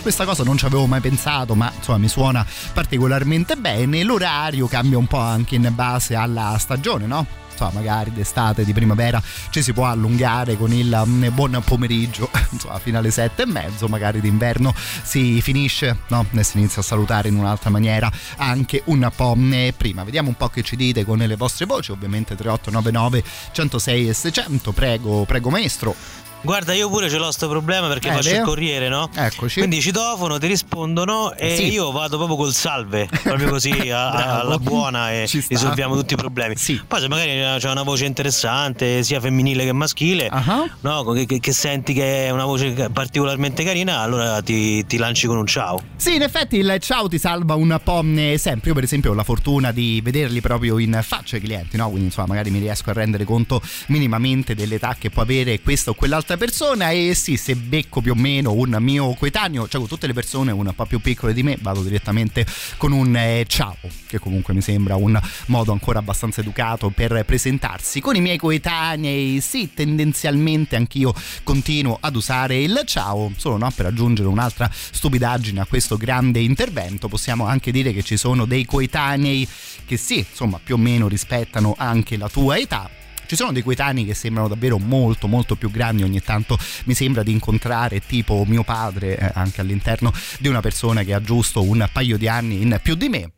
Questa 0.00 0.24
cosa 0.24 0.42
non 0.42 0.56
ci 0.56 0.64
avevo 0.64 0.86
mai 0.86 1.00
pensato, 1.00 1.54
ma 1.54 1.70
insomma 1.74 1.98
mi 1.98 2.08
suona 2.08 2.46
particolarmente 2.72 3.56
bene. 3.56 4.02
L'orario 4.02 4.66
cambia 4.66 4.96
un 4.96 5.06
po' 5.06 5.18
anche 5.18 5.56
in 5.56 5.70
base 5.74 6.14
alla 6.14 6.56
stagione, 6.58 7.06
no? 7.06 7.26
Insomma, 7.50 7.72
magari 7.72 8.12
d'estate, 8.12 8.64
di 8.64 8.72
primavera 8.72 9.20
ci 9.50 9.62
si 9.62 9.72
può 9.72 9.86
allungare 9.86 10.56
con 10.56 10.72
il 10.72 11.02
mm, 11.04 11.26
buon 11.34 11.60
pomeriggio, 11.64 12.30
insomma, 12.50 12.78
fino 12.78 12.98
alle 12.98 13.10
sette 13.10 13.42
e 13.42 13.46
mezzo, 13.46 13.88
magari 13.88 14.20
d'inverno 14.20 14.72
si 15.02 15.40
finisce, 15.40 15.98
no? 16.08 16.24
E 16.30 16.44
si 16.44 16.58
inizia 16.58 16.82
a 16.82 16.84
salutare 16.84 17.28
in 17.28 17.36
un'altra 17.36 17.68
maniera 17.68 18.10
anche 18.36 18.82
un 18.86 19.10
po' 19.14 19.34
mm, 19.36 19.70
prima. 19.76 20.04
Vediamo 20.04 20.28
un 20.28 20.36
po' 20.36 20.48
che 20.48 20.62
ci 20.62 20.76
dite 20.76 21.04
con 21.04 21.18
le 21.18 21.36
vostre 21.36 21.66
voci, 21.66 21.90
ovviamente 21.90 22.36
3899 22.36 23.24
106 23.50 24.08
e 24.08 24.12
600, 24.12 24.72
prego, 24.72 25.24
prego 25.24 25.50
maestro. 25.50 25.96
Guarda, 26.40 26.72
io 26.72 26.88
pure 26.88 27.10
ce 27.10 27.18
l'ho 27.18 27.30
sto 27.32 27.48
problema 27.48 27.88
perché 27.88 28.08
Eh, 28.08 28.12
faccio 28.12 28.28
vero? 28.30 28.38
il 28.42 28.46
corriere, 28.46 28.88
no? 28.88 29.10
Eccoci. 29.12 29.58
Quindi 29.58 29.80
citofono, 29.80 30.38
ti 30.38 30.46
rispondono 30.46 31.34
e 31.34 31.56
Sì. 31.56 31.64
io 31.72 31.90
vado 31.90 32.16
proprio 32.16 32.36
col 32.36 32.52
salve, 32.54 33.08
proprio 33.24 33.50
così 33.50 33.70
a- 33.90 34.40
alla 34.40 34.58
buona 34.58 35.10
e 35.12 35.28
risolviamo 35.48 35.96
tutti 35.96 36.14
i 36.14 36.16
problemi. 36.16 36.56
Sì. 36.56 36.80
Poi 36.86 37.00
se 37.00 37.08
magari 37.08 37.58
c'è 37.60 37.68
una 37.70 37.82
voce 37.82 38.04
interessante, 38.06 39.02
sia 39.02 39.20
femminile 39.20 39.64
che 39.64 39.72
maschile, 39.72 40.28
Ah. 40.28 40.64
no? 40.80 41.04
che, 41.12 41.26
che- 41.26 41.40
che 41.40 41.52
senti 41.52 41.92
che 41.92 42.26
è 42.26 42.30
una 42.30 42.44
voce 42.44 42.88
particolarmente 42.92 43.64
carina, 43.64 43.98
allora 43.98 44.40
ti, 44.40 44.86
ti 44.86 44.96
lanci 44.96 45.26
con 45.26 45.38
un 45.38 45.46
ciao. 45.46 45.80
Sì, 45.96 46.14
in 46.14 46.22
effetti 46.22 46.56
il 46.56 46.76
ciao 46.80 47.08
ti 47.08 47.18
salva 47.18 47.56
un 47.56 47.78
po' 47.82 48.02
eh, 48.16 48.38
sempre. 48.38 48.68
Io, 48.68 48.74
per 48.74 48.84
esempio, 48.84 49.10
ho 49.10 49.14
la 49.14 49.24
fortuna 49.24 49.72
di 49.72 50.00
vederli 50.02 50.40
proprio 50.40 50.78
in 50.78 50.98
faccia 51.02 51.34
ai 51.36 51.42
clienti, 51.42 51.76
no? 51.76 51.86
Quindi, 51.88 52.06
insomma, 52.06 52.28
magari 52.28 52.50
mi 52.50 52.60
riesco 52.60 52.90
a 52.90 52.92
rendere 52.92 53.24
conto 53.24 53.60
minimamente 53.88 54.54
dell'età 54.54 54.94
che 54.98 55.10
può 55.10 55.22
avere 55.22 55.60
questa 55.60 55.90
o 55.90 55.94
quell'altra 56.28 56.36
persona. 56.36 56.90
E 56.90 57.14
sì, 57.14 57.36
se 57.36 57.54
becco 57.54 58.02
più 58.02 58.12
o 58.12 58.14
meno 58.14 58.52
un 58.52 58.76
mio 58.80 59.14
coetaneo, 59.14 59.66
cioè 59.68 59.80
con 59.80 59.88
tutte 59.88 60.06
le 60.06 60.12
persone 60.12 60.52
un 60.52 60.70
po' 60.74 60.84
più 60.84 61.00
piccole 61.00 61.32
di 61.32 61.42
me, 61.42 61.56
vado 61.60 61.82
direttamente 61.82 62.44
con 62.76 62.92
un 62.92 63.16
eh, 63.16 63.44
ciao, 63.48 63.76
che 64.06 64.18
comunque 64.18 64.52
mi 64.52 64.60
sembra 64.60 64.96
un 64.96 65.18
modo 65.46 65.72
ancora 65.72 66.00
abbastanza 66.00 66.42
educato 66.42 66.90
per 66.90 67.24
presentarsi. 67.24 68.00
Con 68.00 68.16
i 68.16 68.20
miei 68.20 68.36
coetanei, 68.36 69.40
sì, 69.40 69.72
tendenzialmente 69.72 70.76
anch'io 70.76 71.14
continuo 71.42 71.96
ad 71.98 72.14
usare 72.14 72.58
il 72.58 72.82
ciao, 72.84 73.32
solo 73.36 73.56
no, 73.56 73.70
per 73.74 73.86
aggiungere 73.86 74.28
un'altra 74.28 74.70
stupidaggine 74.72 75.60
a 75.60 75.66
questo 75.66 75.96
grande 75.96 76.40
intervento, 76.40 77.08
possiamo 77.08 77.46
anche 77.46 77.70
dire 77.70 77.92
che 77.92 78.02
ci 78.02 78.16
sono 78.16 78.44
dei 78.44 78.66
coetanei 78.66 79.48
che 79.86 79.96
sì, 79.96 80.18
insomma, 80.18 80.60
più 80.62 80.74
o 80.74 80.78
meno 80.78 81.08
rispettano 81.08 81.74
anche 81.78 82.16
la 82.16 82.28
tua 82.28 82.58
età. 82.58 82.97
Ci 83.28 83.36
sono 83.36 83.52
dei 83.52 83.62
coetanei 83.62 84.06
che 84.06 84.14
sembrano 84.14 84.48
davvero 84.48 84.78
molto 84.78 85.28
molto 85.28 85.54
più 85.54 85.70
grandi, 85.70 86.02
ogni 86.02 86.22
tanto 86.22 86.58
mi 86.84 86.94
sembra 86.94 87.22
di 87.22 87.30
incontrare 87.30 88.00
tipo 88.00 88.42
mio 88.46 88.62
padre 88.62 89.18
eh, 89.18 89.30
anche 89.34 89.60
all'interno 89.60 90.14
di 90.38 90.48
una 90.48 90.60
persona 90.60 91.02
che 91.02 91.12
ha 91.12 91.20
giusto 91.20 91.62
un 91.62 91.86
paio 91.92 92.16
di 92.16 92.26
anni 92.26 92.62
in 92.62 92.80
più 92.82 92.94
di 92.94 93.10
me. 93.10 93.32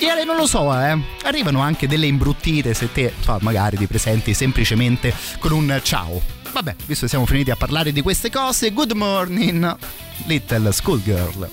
Ieri 0.00 0.26
non 0.26 0.36
lo 0.36 0.46
so, 0.46 0.70
eh. 0.78 0.98
Arrivano 1.22 1.60
anche 1.60 1.88
delle 1.88 2.04
imbruttite 2.04 2.74
se 2.74 2.92
te, 2.92 3.14
insomma, 3.16 3.38
magari 3.40 3.78
ti 3.78 3.86
presenti 3.86 4.34
semplicemente 4.34 5.14
con 5.38 5.52
un 5.52 5.80
ciao. 5.82 6.20
Vabbè, 6.52 6.76
visto 6.84 7.04
che 7.04 7.08
siamo 7.08 7.24
finiti 7.24 7.50
a 7.50 7.56
parlare 7.56 7.92
di 7.92 8.02
queste 8.02 8.30
cose, 8.30 8.70
good 8.70 8.92
morning, 8.92 9.76
little 10.26 10.72
schoolgirl. 10.72 11.48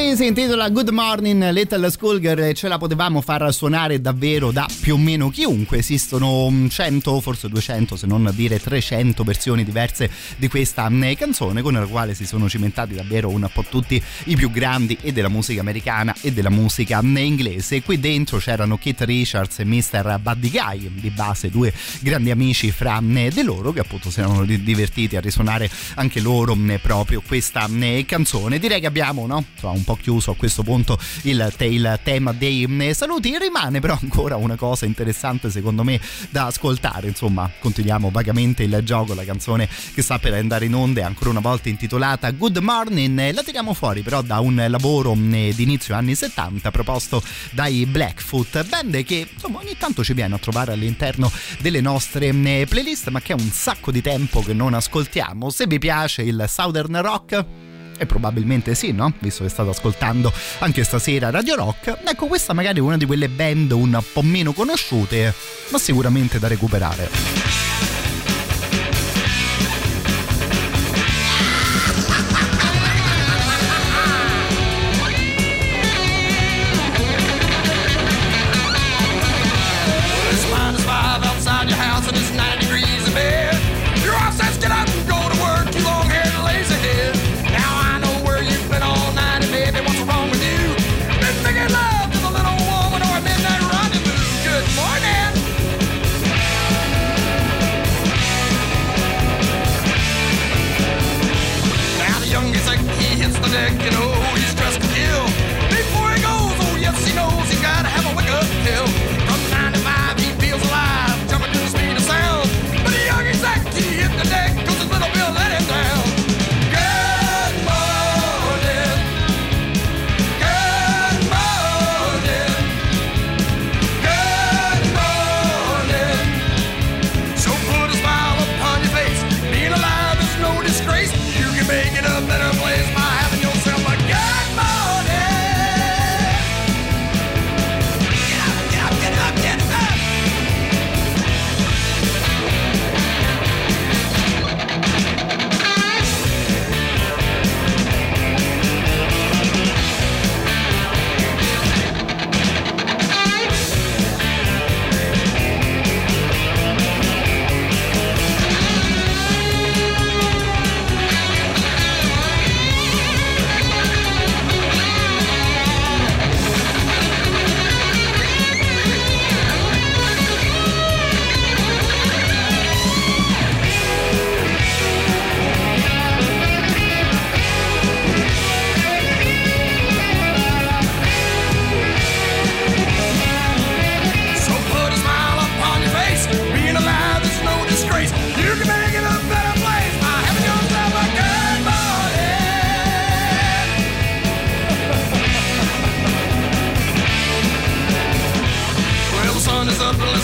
Qui 0.00 0.16
si 0.16 0.24
intitola 0.24 0.70
Good 0.70 0.88
Morning 0.88 1.50
Little 1.50 1.90
Schoolgirl 1.90 2.40
e 2.40 2.54
ce 2.54 2.68
la 2.68 2.78
potevamo 2.78 3.20
far 3.20 3.52
suonare 3.52 4.00
davvero 4.00 4.50
da 4.50 4.66
più 4.80 4.94
o 4.94 4.96
meno 4.96 5.28
chiunque. 5.28 5.76
Esistono 5.76 6.50
100, 6.70 7.20
forse 7.20 7.50
200, 7.50 7.96
se 7.96 8.06
non 8.06 8.30
dire 8.32 8.58
300 8.58 9.22
versioni 9.22 9.62
diverse 9.62 10.10
di 10.38 10.48
questa 10.48 10.88
mm, 10.88 11.12
canzone 11.18 11.60
con 11.60 11.74
la 11.74 11.84
quale 11.84 12.14
si 12.14 12.24
sono 12.24 12.48
cimentati 12.48 12.94
davvero 12.94 13.28
un 13.28 13.46
po' 13.52 13.62
tutti 13.68 14.02
i 14.24 14.36
più 14.36 14.50
grandi 14.50 14.96
e 15.02 15.12
della 15.12 15.28
musica 15.28 15.60
americana 15.60 16.16
e 16.22 16.32
della 16.32 16.48
musica 16.48 17.02
mm, 17.02 17.16
inglese. 17.18 17.82
Qui 17.82 18.00
dentro 18.00 18.38
c'erano 18.38 18.78
Keith 18.78 19.02
Richards 19.02 19.58
e 19.58 19.66
Mr. 19.66 20.18
Buddy 20.18 20.50
Guy, 20.50 20.90
di 20.94 21.10
base 21.10 21.50
due 21.50 21.74
grandi 22.00 22.30
amici 22.30 22.70
fra 22.70 22.98
mm, 22.98 23.28
di 23.28 23.42
loro 23.42 23.70
che 23.70 23.80
appunto 23.80 24.10
si 24.10 24.20
erano 24.20 24.46
divertiti 24.46 25.16
a 25.16 25.20
risuonare 25.20 25.70
anche 25.96 26.20
loro 26.20 26.56
proprio 26.80 27.20
questa 27.20 27.68
canzone. 28.06 28.58
Direi 28.58 28.80
che 28.80 28.86
abbiamo, 28.86 29.26
no? 29.26 29.44
Un 29.60 29.84
po' 29.84 29.89
chiuso 29.96 30.30
a 30.30 30.36
questo 30.36 30.62
punto 30.62 30.98
il, 31.22 31.52
il 31.58 32.00
tema 32.02 32.32
dei 32.32 32.92
saluti. 32.94 33.36
Rimane 33.38 33.80
però 33.80 33.98
ancora 34.00 34.36
una 34.36 34.56
cosa 34.56 34.86
interessante 34.86 35.50
secondo 35.50 35.84
me 35.84 36.00
da 36.30 36.46
ascoltare. 36.46 37.08
Insomma, 37.08 37.50
continuiamo 37.58 38.10
vagamente 38.10 38.62
il 38.62 38.80
gioco. 38.82 39.14
La 39.14 39.24
canzone 39.24 39.68
che 39.94 40.02
sta 40.02 40.18
per 40.18 40.34
andare 40.34 40.66
in 40.66 40.74
onda 40.74 41.00
è 41.00 41.04
ancora 41.04 41.30
una 41.30 41.40
volta 41.40 41.68
intitolata 41.68 42.30
Good 42.30 42.58
Morning. 42.58 43.32
La 43.32 43.42
tiriamo 43.42 43.74
fuori 43.74 44.02
però 44.02 44.22
da 44.22 44.40
un 44.40 44.64
lavoro 44.68 45.14
di 45.14 45.62
inizio 45.62 45.94
anni 45.94 46.14
70 46.14 46.70
proposto 46.70 47.22
dai 47.50 47.86
Blackfoot, 47.86 48.66
band 48.66 49.02
che 49.04 49.28
insomma 49.32 49.58
ogni 49.58 49.76
tanto 49.78 50.04
ci 50.04 50.12
viene 50.14 50.34
a 50.34 50.38
trovare 50.38 50.72
all'interno 50.72 51.30
delle 51.60 51.80
nostre 51.80 52.32
playlist, 52.32 53.08
ma 53.08 53.20
che 53.20 53.32
è 53.32 53.36
un 53.36 53.50
sacco 53.50 53.90
di 53.90 54.00
tempo 54.00 54.40
che 54.40 54.52
non 54.52 54.74
ascoltiamo. 54.74 55.50
Se 55.50 55.66
vi 55.66 55.78
piace 55.78 56.22
il 56.22 56.44
Southern 56.48 57.00
Rock 57.00 57.68
e 58.00 58.06
probabilmente 58.06 58.74
sì, 58.74 58.92
no? 58.92 59.12
Visto 59.18 59.44
che 59.44 59.50
state 59.50 59.68
ascoltando 59.68 60.32
anche 60.60 60.82
stasera 60.84 61.28
Radio 61.28 61.54
Rock. 61.54 61.98
Ecco, 62.02 62.28
questa 62.28 62.54
magari 62.54 62.78
è 62.78 62.82
una 62.82 62.96
di 62.96 63.04
quelle 63.04 63.28
band 63.28 63.72
un 63.72 64.02
po' 64.10 64.22
meno 64.22 64.54
conosciute, 64.54 65.34
ma 65.68 65.78
sicuramente 65.78 66.38
da 66.38 66.48
recuperare. 66.48 68.09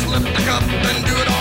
Flip 0.07 0.23
the 0.23 0.43
cup 0.43 0.63
and 0.63 1.05
do 1.05 1.17
it 1.21 1.29
all 1.29 1.36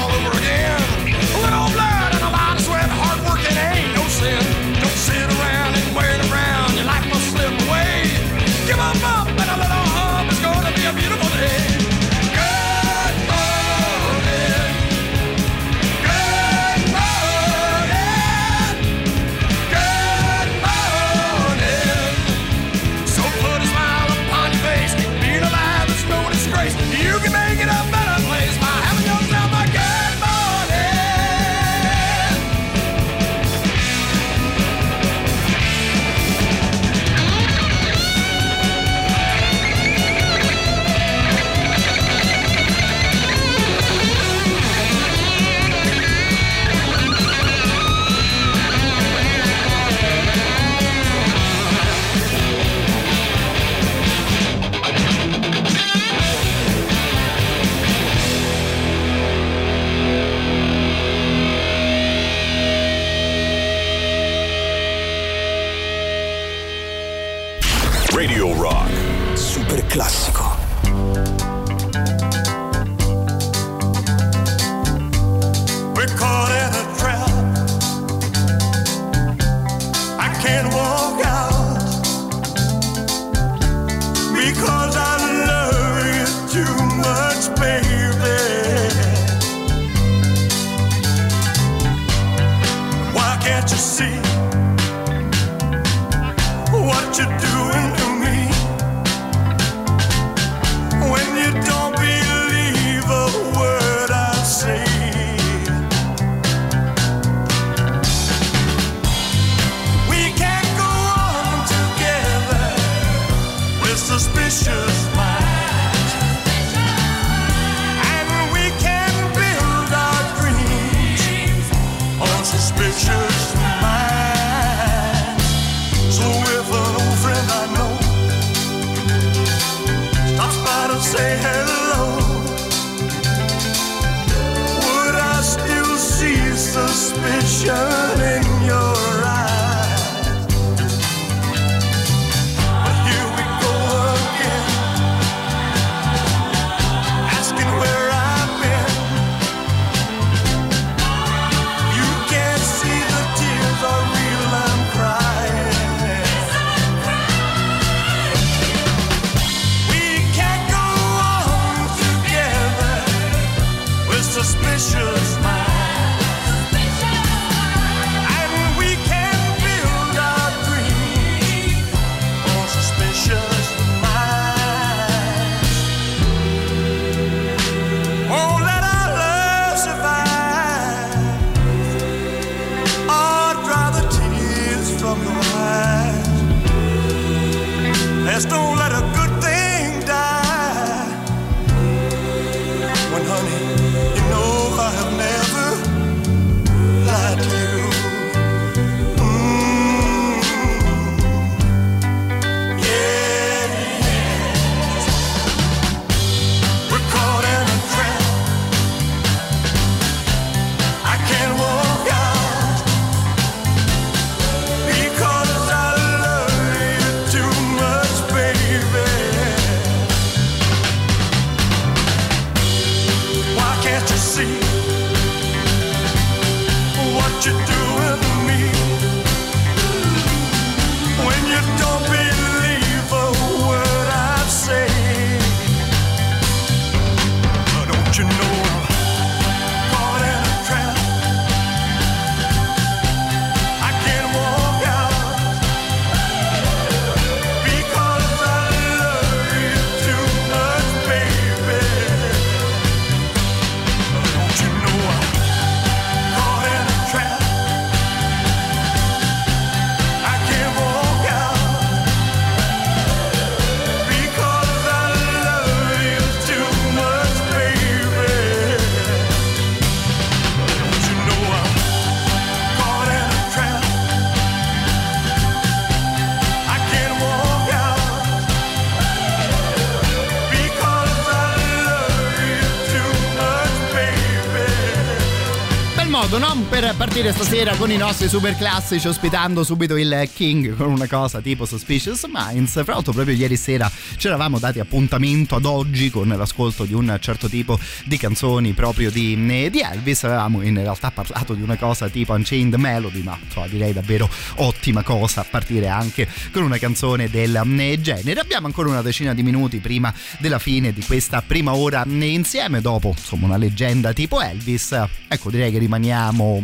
modo, 286.26 286.40
no? 286.40 286.56
Per 286.70 286.96
partire 286.96 287.32
stasera 287.32 287.76
con 287.76 287.92
i 287.92 287.98
nostri 287.98 288.28
super 288.28 288.56
classici, 288.56 289.08
ospitando 289.08 289.64
subito 289.64 289.96
il 289.96 290.28
King 290.34 290.76
con 290.76 290.88
una 290.88 291.08
cosa 291.08 291.40
tipo 291.40 291.66
Suspicious 291.66 292.26
Minds. 292.32 292.84
Fra 292.84 292.94
l'altro, 292.94 293.14
proprio 293.14 293.36
ieri 293.36 293.56
sera 293.56 293.92
ci 294.18 294.26
eravamo 294.26 294.58
dati 294.58 294.80
appuntamento 294.80 295.56
ad 295.56 295.66
oggi 295.66 296.10
con 296.10 296.28
l'ascolto 296.28 296.86
di 296.86 296.94
un 296.94 297.16
certo 297.20 297.48
tipo 297.48 297.78
di 298.06 298.18
canzoni 298.18 298.74
proprio 298.74 299.12
di, 299.12 299.36
di 299.70 299.82
Elvis. 299.82 300.24
Avevamo 300.24 300.62
in 300.64 300.76
realtà 300.76 301.12
parlato 301.12 301.54
di 301.54 301.62
una 301.62 301.76
cosa 301.76 302.10
tipo 302.10 302.34
Unchained 302.34 302.74
Melody, 302.74 303.22
ma 303.22 303.38
insomma, 303.42 303.68
direi 303.68 303.94
davvero 303.94 304.28
ottima 304.56 305.04
cosa 305.04 305.46
partire 305.48 305.90
anche 305.90 306.28
con 306.52 306.64
una 306.64 306.80
canzone 306.80 307.30
del 307.30 307.62
genere. 308.00 308.40
Abbiamo 308.40 308.66
ancora 308.66 308.90
una 308.90 309.04
decina 309.04 309.36
di 309.36 309.44
minuti 309.44 309.78
prima 309.78 310.12
della 310.40 310.60
fine 310.60 310.92
di 310.92 311.04
questa 311.04 311.44
prima 311.46 311.76
ora 311.76 312.04
insieme, 312.08 312.82
dopo 312.82 313.14
insomma 313.16 313.46
una 313.46 313.58
leggenda 313.58 314.12
tipo 314.12 314.42
Elvis. 314.42 315.00
Ecco, 315.28 315.52
direi 315.52 315.72
che 315.72 315.78
rimaniamo 315.78 316.14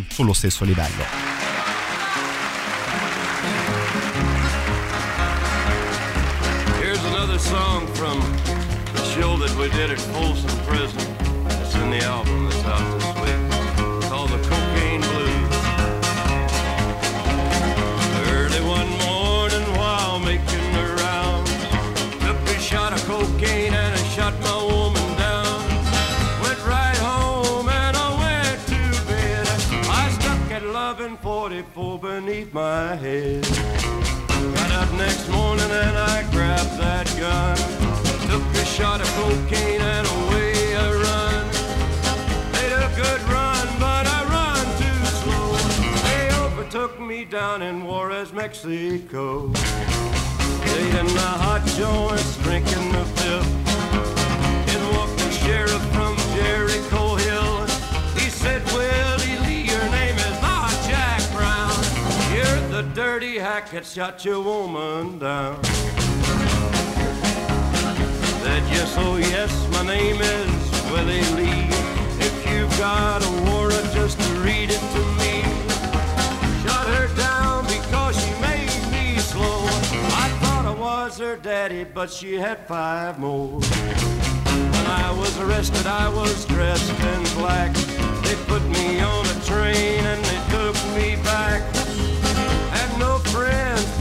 sullo 0.08 0.32
stesso 0.32 0.64
livello. 0.64 1.04
Show 9.14 9.36
that 9.38 9.54
we 9.58 9.70
did 9.70 9.92
at 9.92 10.00
Folsom 10.00 10.58
Prison. 10.66 10.98
It's 11.62 11.76
in 11.76 11.92
the 11.92 12.02
album 12.06 12.48
that's 12.48 12.64
out 12.64 12.92
this 12.94 13.01
1144 31.62 32.22
beneath 32.22 32.54
my 32.54 32.96
head. 32.96 33.44
Got 34.56 34.72
up 34.72 34.92
next 34.98 35.30
morning 35.30 35.70
and 35.70 35.98
I 35.98 36.24
grabbed 36.32 36.80
that 36.80 37.06
gun. 37.20 37.56
Took 38.30 38.44
a 38.62 38.66
shot 38.66 39.02
of 39.02 39.08
cocaine 39.14 39.82
and 39.82 40.08
away 40.08 40.76
I 40.76 40.90
run. 41.06 41.46
Made 42.58 42.74
a 42.74 42.90
good 42.96 43.22
run, 43.30 43.68
but 43.80 44.06
I 44.08 44.20
run 44.38 44.66
too 44.82 45.00
slow. 45.22 45.54
They 46.08 46.34
overtook 46.42 47.00
me 47.00 47.26
down 47.26 47.62
in 47.62 47.86
Juarez, 47.86 48.34
Mexico. 48.34 49.54
Stayed 49.54 50.96
in 50.96 51.08
the 51.08 51.32
hot 51.46 51.64
joints, 51.78 52.38
drinking 52.38 52.92
the 52.92 53.06
fifth. 53.18 53.54
In 54.74 54.82
walked 54.96 55.18
the 55.18 55.32
sheriff 55.32 55.84
from 55.94 56.18
Jericho 56.36 57.11
dirty 63.12 63.38
hack 63.38 63.70
that 63.72 63.86
shot 63.86 64.24
your 64.24 64.42
woman 64.42 65.20
down. 65.20 65.62
Said, 68.42 68.64
yes, 68.72 68.96
oh 68.98 69.18
yes, 69.18 69.52
my 69.74 69.86
name 69.86 70.22
is 70.22 70.62
Willie 70.90 71.28
Lee. 71.36 71.68
If 72.28 72.34
you've 72.50 72.72
got 72.80 73.22
a 73.22 73.32
warrant, 73.52 73.92
just 73.92 74.18
read 74.46 74.70
it 74.72 74.84
to 74.96 75.04
me. 75.20 75.44
Shot 76.64 76.88
her 76.96 77.14
down 77.18 77.66
because 77.66 78.16
she 78.16 78.32
made 78.40 78.82
me 78.94 79.20
slow. 79.20 79.60
I 80.26 80.30
thought 80.40 80.66
I 80.66 80.74
was 80.80 81.18
her 81.18 81.36
daddy, 81.36 81.84
but 81.84 82.10
she 82.10 82.36
had 82.36 82.66
five 82.66 83.20
more. 83.20 83.60
When 83.60 84.88
I 84.88 85.14
was 85.20 85.38
arrested, 85.38 85.86
I 85.86 86.08
was 86.08 86.46
dressed 86.46 86.90
in 86.90 87.24
black. 87.38 87.74
They 88.24 88.36
put 88.48 88.64
me 88.70 89.02
on 89.02 89.26
a 89.26 89.38
train 89.44 90.00
and 90.12 90.24
they 90.24 90.40
took 90.56 90.78
me 90.96 91.22
back. 91.24 91.62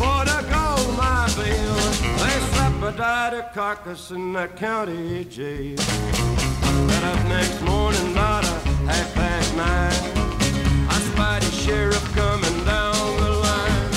For 0.01 0.24
to 0.24 0.38
go 0.48 0.92
my 0.96 1.30
bail. 1.36 1.74
They 2.16 2.96
died 2.96 3.34
a 3.34 3.51
carcass 3.53 4.11
in 4.11 4.32
the 4.32 4.48
county 4.48 5.26
jail. 5.26 5.76
Got 5.76 7.05
up 7.05 7.28
next 7.28 7.61
morning 7.61 8.12
about 8.12 8.44
a 8.44 8.55
half 8.88 9.14
past 9.14 9.55
nine. 9.55 10.88
I 10.88 10.98
spied 11.12 11.42
a 11.42 11.51
sheriff 11.51 12.03
coming 12.14 12.64
down 12.64 13.16
the 13.20 13.30
line. 13.46 13.92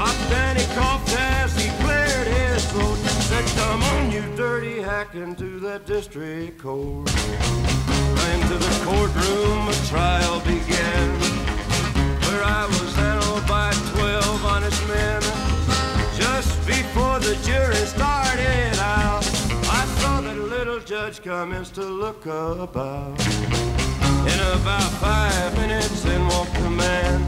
Up 0.00 0.18
then 0.28 0.56
he 0.56 0.66
coughed 0.74 1.14
as 1.16 1.56
he 1.56 1.70
cleared 1.82 2.26
his 2.26 2.64
throat. 2.72 2.98
Said, 3.28 3.46
come 3.56 3.82
on, 3.82 4.10
you 4.10 4.22
dirty 4.36 4.82
hack, 4.82 5.14
into 5.14 5.60
the 5.60 5.80
district 5.86 6.58
court. 6.60 7.08
Into 8.32 8.58
the 8.58 8.80
courtroom, 8.84 9.68
a 9.68 9.74
trial 9.86 10.40
began. 10.40 11.33
Where 12.34 12.42
I 12.42 12.66
was 12.66 12.94
handled 12.96 13.46
by 13.46 13.70
twelve 13.94 14.44
honest 14.44 14.82
men. 14.88 15.22
Just 16.16 16.66
before 16.66 17.20
the 17.20 17.36
jury 17.46 17.76
started 17.86 18.76
out, 18.80 19.24
I 19.70 19.86
saw 19.98 20.20
that 20.20 20.36
little 20.36 20.80
judge 20.80 21.22
commence 21.22 21.70
to 21.70 21.82
look 21.82 22.26
about. 22.26 23.20
In 24.32 24.40
about 24.58 24.90
five 24.98 25.56
minutes, 25.56 26.04
in 26.06 26.26
walked 26.26 26.54
the 26.54 26.70
man, 26.70 27.20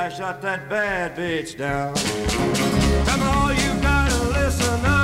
I 0.00 0.08
shot 0.08 0.40
that 0.40 0.66
bad 0.70 1.14
bitch 1.14 1.58
down. 1.58 1.94
Come 3.04 3.20
on, 3.20 3.54
you 3.54 3.82
gotta 3.82 4.16
listen 4.30 4.82
unto 4.86 4.99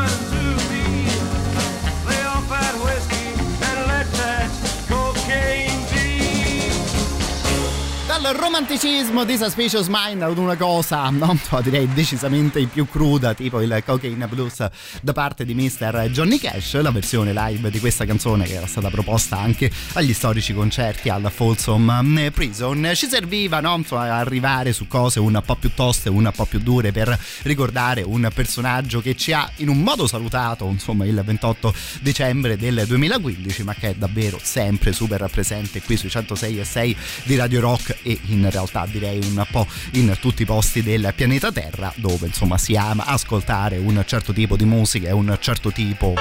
Dal 8.19 8.35
romanticismo 8.35 9.25
di 9.25 9.37
Suspicious 9.37 9.89
Mind 9.89 10.23
ad 10.23 10.39
una 10.39 10.57
cosa, 10.57 11.11
no, 11.11 11.39
direi 11.62 11.87
decisamente 11.93 12.64
più 12.67 12.89
cruda, 12.89 13.35
tipo 13.35 13.61
il 13.61 13.83
Cocaine 13.85 14.27
Blues 14.27 14.67
da 15.03 15.12
parte 15.12 15.45
di 15.45 15.55
Mr. 15.55 16.09
Johnny 16.11 16.39
Cash, 16.39 16.81
la 16.81 16.91
versione 16.91 17.35
live 17.35 17.71
di 17.71 17.79
questa 17.79 18.07
canzone 18.07 18.47
che 18.47 18.55
era 18.55 18.67
stata 18.67 18.89
proposta 18.89 19.39
anche 19.39 19.71
agli 19.93 20.14
storici 20.14 20.55
concerti 20.55 21.11
al 21.11 21.31
Folsom 21.31 22.31
Prison. 22.33 22.91
Ci 22.95 23.07
serviva 23.07 23.61
no, 23.61 23.85
arrivare 23.91 24.73
su 24.73 24.89
cose 24.89 25.21
un 25.21 25.41
po' 25.45 25.57
più 25.57 25.73
toste, 25.75 26.09
un 26.09 26.31
po' 26.35 26.47
più 26.47 26.59
dure 26.59 26.93
per 26.93 27.17
ricordare 27.43 28.01
un 28.01 28.29
personaggio 28.35 29.03
che 29.03 29.14
ci 29.14 29.35
ha 29.35 29.49
in 29.57 29.69
un 29.69 29.83
modo 29.83 30.07
salutato 30.07 30.67
insomma 30.67 31.05
il 31.05 31.23
28 31.23 31.75
dicembre 32.01 32.57
del 32.57 32.85
2015 32.87 33.62
ma 33.62 33.75
che 33.75 33.91
è 33.91 33.95
davvero 33.95 34.41
sempre 34.43 34.93
super 34.93 35.29
presente 35.31 35.83
qui 35.83 35.99
sui 35.99 36.09
106 36.09 36.59
e 36.59 36.64
6 36.64 36.97
di 37.25 37.37
Radio 37.37 37.61
Rock 37.61 38.05
e 38.07 38.20
in 38.26 38.48
realtà 38.48 38.86
direi 38.86 39.18
un 39.18 39.44
po' 39.50 39.66
in 39.92 40.16
tutti 40.20 40.42
i 40.42 40.44
posti 40.44 40.80
del 40.80 41.12
pianeta 41.14 41.50
Terra 41.50 41.92
dove 41.96 42.28
insomma 42.28 42.57
si 42.57 42.76
ama 42.76 43.04
ascoltare 43.07 43.78
un 43.78 44.00
certo 44.07 44.32
tipo 44.32 44.57
di 44.57 44.64
musica 44.64 45.09
e 45.09 45.12
un 45.12 45.36
certo 45.40 45.72
tipo 45.72 46.14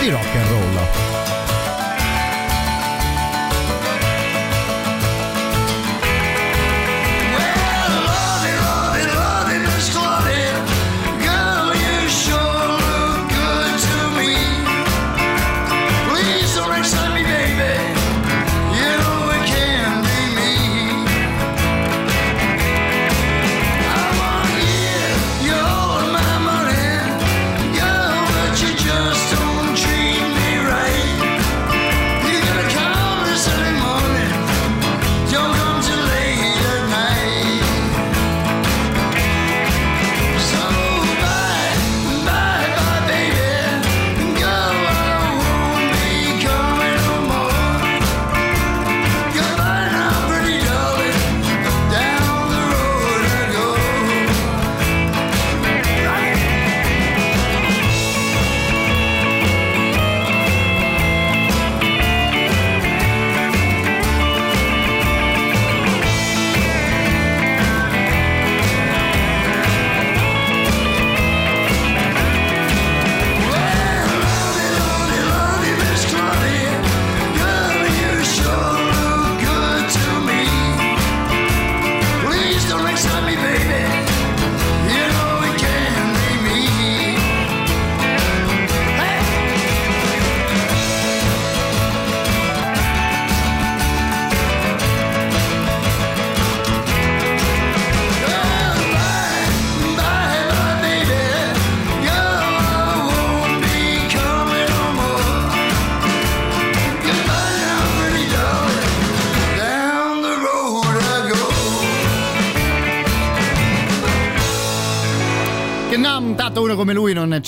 di 0.00 0.08
rock 0.08 0.34
and 0.34 0.48
roll. 0.48 1.37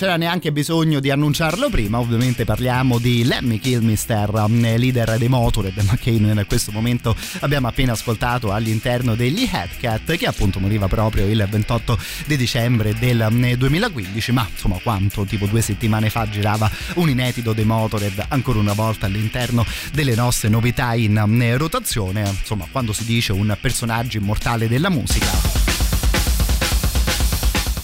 C'era 0.00 0.16
neanche 0.16 0.50
bisogno 0.50 0.98
di 0.98 1.10
annunciarlo 1.10 1.68
prima, 1.68 1.98
ovviamente 1.98 2.46
parliamo 2.46 2.98
di 2.98 3.22
Lemmy 3.22 3.58
Kilmister, 3.58 4.46
eh, 4.48 4.78
leader 4.78 5.18
dei 5.18 5.28
Motorhead, 5.28 5.76
ma 5.84 5.94
che 5.98 6.08
in 6.08 6.42
questo 6.48 6.72
momento 6.72 7.14
abbiamo 7.40 7.68
appena 7.68 7.92
ascoltato 7.92 8.50
all'interno 8.50 9.14
degli 9.14 9.46
Headcat, 9.52 10.16
che 10.16 10.24
appunto 10.24 10.58
moriva 10.58 10.88
proprio 10.88 11.26
il 11.26 11.46
28 11.46 11.98
di 12.24 12.38
dicembre 12.38 12.94
del 12.98 13.26
2015, 13.58 14.32
ma 14.32 14.48
insomma 14.50 14.78
quanto, 14.82 15.24
tipo 15.24 15.44
due 15.44 15.60
settimane 15.60 16.08
fa 16.08 16.26
girava 16.30 16.70
un 16.94 17.10
inedito 17.10 17.52
dei 17.52 17.66
Motorhead 17.66 18.24
ancora 18.28 18.58
una 18.58 18.72
volta 18.72 19.04
all'interno 19.04 19.66
delle 19.92 20.14
nostre 20.14 20.48
novità 20.48 20.94
in 20.94 21.18
eh, 21.42 21.58
rotazione, 21.58 22.26
insomma 22.26 22.66
quando 22.72 22.94
si 22.94 23.04
dice 23.04 23.32
un 23.32 23.54
personaggio 23.60 24.16
immortale 24.16 24.66
della 24.66 24.88
musica. 24.88 25.59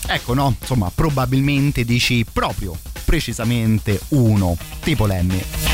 Ecco, 0.09 0.35
no, 0.35 0.55
insomma, 0.61 0.91
probabilmente 0.95 1.85
dici 1.85 2.25
proprio, 2.31 2.77
precisamente 3.05 4.01
uno, 4.11 4.57
tipo 4.83 5.07
Lemmy. 5.07 5.66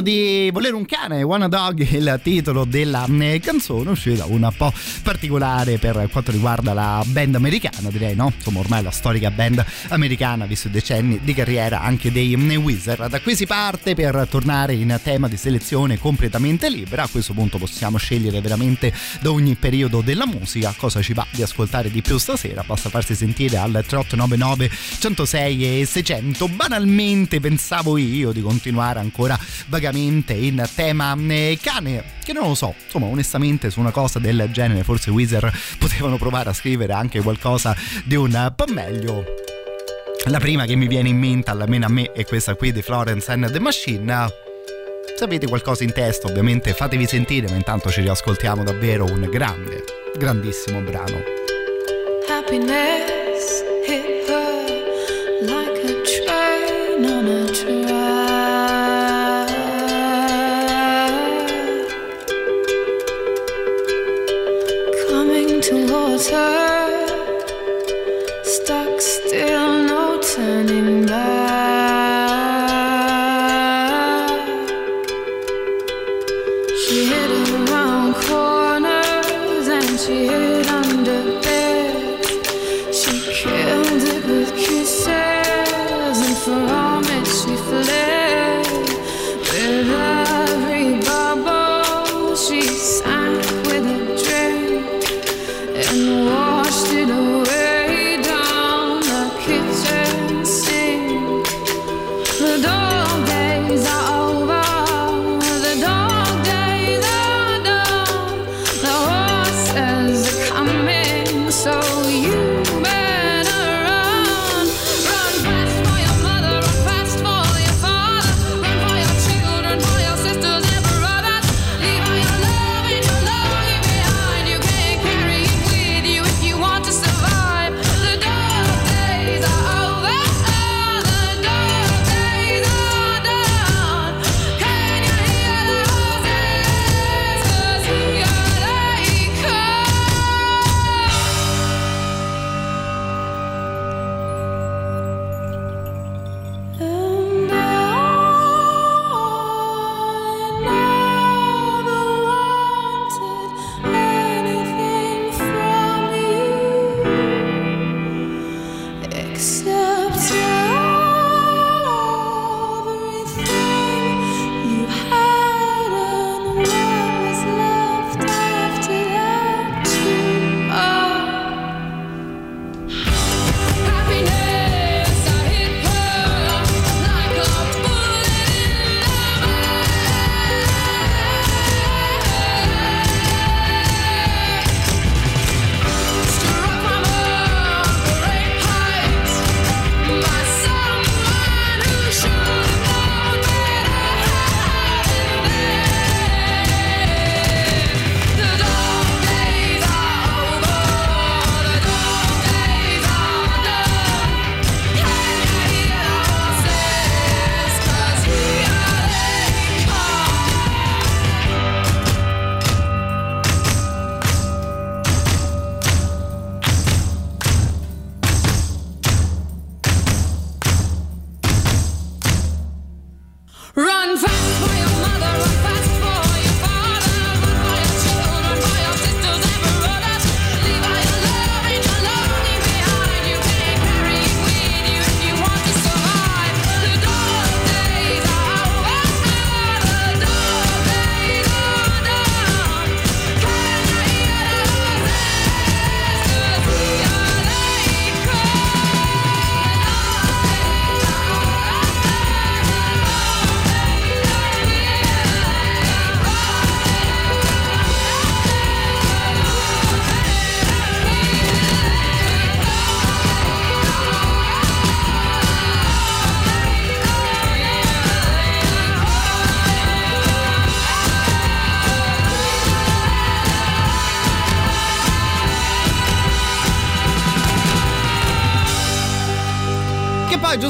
Di 0.00 0.50
volere 0.52 0.74
un 0.74 0.84
cane, 1.04 1.22
Wanna 1.22 1.48
Dog, 1.48 1.86
il 1.90 2.20
titolo 2.22 2.64
della 2.64 3.06
eh, 3.20 3.38
canzone, 3.40 3.90
uscita 3.90 4.24
un 4.24 4.50
po' 4.56 4.72
particolare 5.02 5.78
per 5.78 6.08
quanto 6.10 6.30
riguarda 6.30 6.72
la 6.72 7.02
band 7.06 7.34
americana, 7.34 7.90
direi, 7.90 8.14
no? 8.14 8.32
Insomma, 8.34 8.60
ormai 8.60 8.82
la 8.82 8.90
storica 8.90 9.30
band 9.30 9.64
americana, 9.88 10.46
visto 10.46 10.68
i 10.68 10.70
decenni 10.70 11.20
di 11.22 11.34
carriera 11.34 11.80
anche 11.82 12.10
dei 12.10 12.32
eh, 12.32 12.56
Wizard. 12.56 13.08
Da 13.08 13.20
qui 13.20 13.36
si 13.36 13.46
parte 13.46 13.94
per 13.94 14.26
tornare 14.30 14.74
in 14.74 14.98
tema 15.02 15.28
di 15.28 15.36
selezione 15.36 15.98
completamente 15.98 16.70
libera. 16.70 17.02
A 17.02 17.08
questo 17.08 17.34
punto 17.34 17.58
possiamo 17.58 17.98
scegliere 17.98 18.40
veramente 18.40 18.92
da 19.20 19.30
ogni 19.30 19.56
periodo 19.56 20.00
della 20.00 20.26
musica 20.26 20.72
cosa 20.76 21.02
ci 21.02 21.12
va 21.12 21.26
di 21.30 21.42
ascoltare 21.42 21.90
di 21.90 22.00
più 22.00 22.16
stasera. 22.18 22.62
Basta 22.64 22.88
farsi 22.88 23.14
sentire 23.14 23.58
al 23.58 23.72
3899 23.72 24.70
106 25.00 25.80
e 25.80 25.84
600. 25.84 26.48
Banalmente 26.48 27.40
pensavo 27.40 27.98
io 27.98 28.32
di 28.32 28.40
continuare 28.40 29.00
ancora 29.00 29.38
vagamente 29.66 30.32
in 30.32 30.66
tema 30.74 30.93
eh, 31.30 31.58
cane, 31.60 32.04
che 32.24 32.32
non 32.32 32.48
lo 32.48 32.54
so, 32.54 32.74
insomma 32.84 33.06
onestamente 33.06 33.70
su 33.70 33.80
una 33.80 33.90
cosa 33.90 34.18
del 34.18 34.48
genere 34.50 34.82
forse 34.84 35.10
Wizard 35.10 35.52
potevano 35.78 36.16
provare 36.16 36.50
a 36.50 36.52
scrivere 36.52 36.92
anche 36.92 37.20
qualcosa 37.20 37.76
di 38.04 38.14
un 38.14 38.52
po' 38.54 38.66
meglio. 38.68 39.24
La 40.26 40.38
prima 40.38 40.64
che 40.64 40.74
mi 40.74 40.86
viene 40.86 41.10
in 41.10 41.18
mente, 41.18 41.50
almeno 41.50 41.86
a 41.86 41.90
me, 41.90 42.12
è 42.12 42.24
questa 42.24 42.54
qui 42.54 42.72
di 42.72 42.80
Florence 42.80 43.30
and 43.30 43.50
the 43.50 43.60
Machine. 43.60 44.26
Se 45.16 45.24
avete 45.24 45.46
qualcosa 45.46 45.84
in 45.84 45.92
testa, 45.92 46.28
ovviamente 46.28 46.72
fatevi 46.72 47.06
sentire, 47.06 47.48
ma 47.48 47.56
intanto 47.56 47.90
ci 47.90 48.00
riascoltiamo 48.00 48.64
davvero 48.64 49.04
un 49.04 49.28
grande, 49.30 49.84
grandissimo 50.16 50.80
brano. 50.80 51.22
Happiness 52.28 53.23
turn 66.24 66.63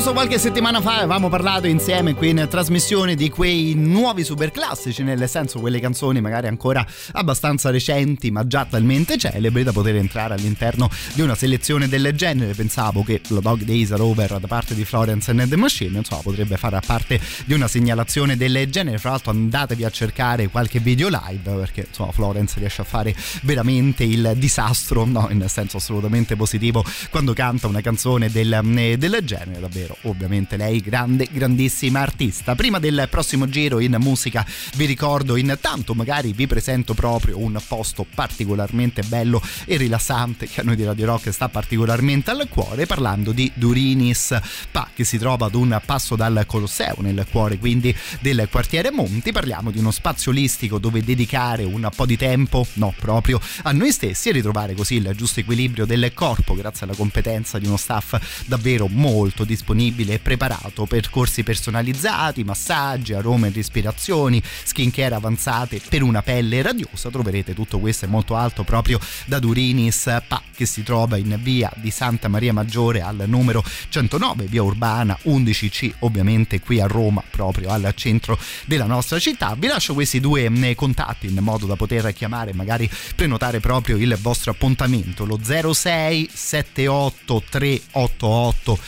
giusto 0.04 0.20
qualche 0.20 0.38
settimana 0.38 0.82
fa 0.82 0.96
avevamo 0.96 1.30
parlato 1.30 1.66
insieme 1.66 2.14
qui 2.14 2.28
in 2.28 2.46
trasmissione 2.50 3.14
di 3.14 3.30
quei 3.30 3.72
nuovi 3.74 4.22
super 4.22 4.50
classici, 4.50 5.02
nel 5.02 5.26
senso 5.30 5.60
quelle 5.60 5.80
canzoni 5.80 6.20
magari 6.20 6.46
ancora 6.46 6.86
abbastanza 7.12 7.70
recenti 7.70 8.30
ma 8.30 8.46
già 8.46 8.66
talmente 8.66 9.16
celebri 9.16 9.62
da 9.62 9.72
poter 9.72 9.96
entrare 9.96 10.34
all'interno 10.34 10.90
di 11.14 11.22
una 11.22 11.34
selezione 11.34 11.88
del 11.88 12.12
genere. 12.14 12.52
Pensavo 12.52 13.02
che 13.02 13.22
lo 13.28 13.40
Dog 13.40 13.62
Days 13.62 13.92
Are 13.92 14.02
Over 14.02 14.40
da 14.40 14.46
parte 14.46 14.74
di 14.74 14.84
Florence 14.84 15.30
and 15.30 15.48
the 15.48 15.56
Machine 15.56 15.96
insomma 15.96 16.20
potrebbe 16.20 16.58
fare 16.58 16.78
parte 16.84 17.18
di 17.46 17.54
una 17.54 17.66
segnalazione 17.66 18.36
del 18.36 18.68
genere. 18.68 18.98
Fra 18.98 19.10
l'altro 19.10 19.30
andatevi 19.30 19.84
a 19.84 19.90
cercare 19.90 20.48
qualche 20.48 20.80
video 20.80 21.08
live 21.08 21.50
perché 21.50 21.86
insomma 21.88 22.12
Florence 22.12 22.58
riesce 22.58 22.82
a 22.82 22.84
fare 22.84 23.14
veramente 23.40 24.04
il 24.04 24.34
disastro, 24.36 25.06
no, 25.06 25.28
in 25.30 25.42
senso 25.48 25.78
assolutamente 25.78 26.36
positivo 26.36 26.84
quando 27.08 27.32
canta 27.32 27.68
una 27.68 27.80
canzone 27.80 28.30
del, 28.30 28.60
del 28.98 29.18
genere, 29.22 29.60
davvero, 29.60 29.93
ovviamente 30.02 30.56
lei 30.56 30.80
grande, 30.80 31.28
grandissima 31.30 32.00
artista. 32.00 32.54
Prima 32.54 32.78
del 32.78 33.06
prossimo 33.10 33.48
giro 33.48 33.80
in 33.80 33.96
musica 33.98 34.44
vi 34.76 34.84
ricordo 34.84 35.36
intanto, 35.36 35.94
magari 35.94 36.32
vi 36.32 36.46
presento 36.46 36.94
proprio 36.94 37.38
un 37.38 37.60
posto 37.66 38.04
particolarmente 38.14 39.02
bello 39.02 39.40
e 39.64 39.76
rilassante 39.76 40.48
che 40.48 40.60
a 40.60 40.64
noi 40.64 40.76
di 40.76 40.84
Radio 40.84 41.06
Rock 41.06 41.32
sta 41.32 41.48
particolarmente 41.48 42.30
al 42.30 42.46
cuore, 42.48 42.86
parlando 42.86 43.32
di 43.32 43.50
Durinis 43.54 44.38
Pa, 44.70 44.88
che 44.94 45.04
si 45.04 45.18
trova 45.18 45.46
ad 45.46 45.54
un 45.54 45.80
passo 45.84 46.16
dal 46.16 46.44
Colosseo, 46.46 46.96
nel 46.98 47.24
cuore 47.30 47.58
quindi 47.58 47.94
del 48.20 48.48
quartiere 48.50 48.90
Monti. 48.90 49.32
Parliamo 49.32 49.70
di 49.70 49.78
uno 49.78 49.90
spazio 49.90 50.30
olistico 50.30 50.78
dove 50.78 51.02
dedicare 51.02 51.64
un 51.64 51.88
po' 51.94 52.06
di 52.06 52.16
tempo, 52.16 52.66
no, 52.74 52.94
proprio 52.98 53.40
a 53.62 53.72
noi 53.72 53.92
stessi 53.92 54.28
e 54.28 54.32
ritrovare 54.32 54.74
così 54.74 54.96
il 54.96 55.12
giusto 55.16 55.40
equilibrio 55.40 55.86
del 55.86 56.12
corpo 56.14 56.54
grazie 56.54 56.86
alla 56.86 56.96
competenza 56.96 57.58
di 57.58 57.66
uno 57.66 57.76
staff 57.76 58.44
davvero 58.46 58.88
molto 58.88 59.44
disponibile 59.44 59.82
e 59.86 60.18
preparato, 60.18 60.86
percorsi 60.86 61.42
personalizzati, 61.42 62.42
massaggi, 62.42 63.12
arome 63.12 63.48
e 63.48 63.52
respirazioni, 63.52 64.42
skincare 64.64 65.14
avanzate 65.14 65.80
per 65.88 66.02
una 66.02 66.22
pelle 66.22 66.62
radiosa. 66.62 67.10
Troverete 67.10 67.52
tutto 67.52 67.78
questo 67.78 68.06
e 68.06 68.08
molto 68.08 68.36
altro 68.36 68.64
proprio 68.64 68.98
da 69.26 69.38
Durinis 69.38 70.22
Pa 70.26 70.42
che 70.54 70.66
si 70.66 70.82
trova 70.82 71.16
in 71.16 71.38
via 71.42 71.70
di 71.76 71.90
Santa 71.90 72.28
Maria 72.28 72.52
Maggiore 72.52 73.02
al 73.02 73.24
numero 73.26 73.62
109, 73.88 74.44
via 74.46 74.62
Urbana 74.62 75.18
11C, 75.24 75.92
ovviamente 76.00 76.60
qui 76.60 76.80
a 76.80 76.86
Roma, 76.86 77.22
proprio 77.28 77.70
al 77.70 77.92
centro 77.94 78.38
della 78.64 78.86
nostra 78.86 79.18
città. 79.18 79.54
Vi 79.58 79.66
lascio 79.66 79.94
questi 79.94 80.20
due 80.20 80.48
mm, 80.48 80.72
contatti 80.76 81.26
in 81.26 81.38
modo 81.40 81.66
da 81.66 81.76
poter 81.76 82.12
chiamare 82.12 82.50
e 82.50 82.54
magari 82.54 82.88
prenotare 83.14 83.60
proprio 83.60 83.96
il 83.96 84.16
vostro 84.20 84.52
appuntamento, 84.52 85.26
lo 85.26 85.38
06 85.42 86.30
78 86.32 87.42
388 87.50 88.78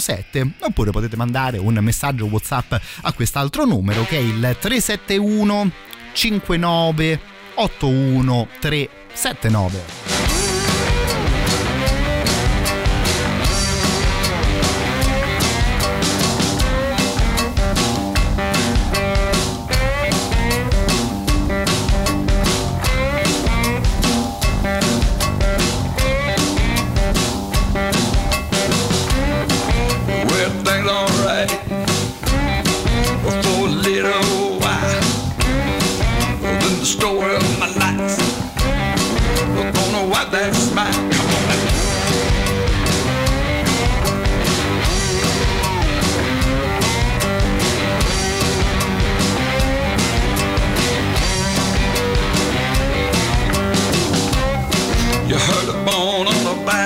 747 0.00 0.66
oppure 0.66 0.90
potete 0.90 1.16
mandare 1.16 1.58
un 1.58 1.78
messaggio 1.80 2.26
WhatsApp 2.26 2.74
a 3.02 3.12
quest'altro 3.12 3.64
numero 3.64 4.04
che 4.04 4.16
è 4.16 4.20
il 4.20 4.56
371 4.60 5.70
59 6.12 7.20
81 7.54 8.48
379. 8.60 10.33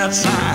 outside. 0.09 0.48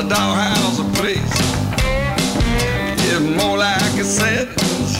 A 0.00 0.08
doghouse 0.08 0.78
a 0.78 0.84
place? 0.98 1.34
It's 3.04 3.20
more 3.20 3.58
like 3.58 3.94
a 3.98 4.04
sentence 4.04 4.98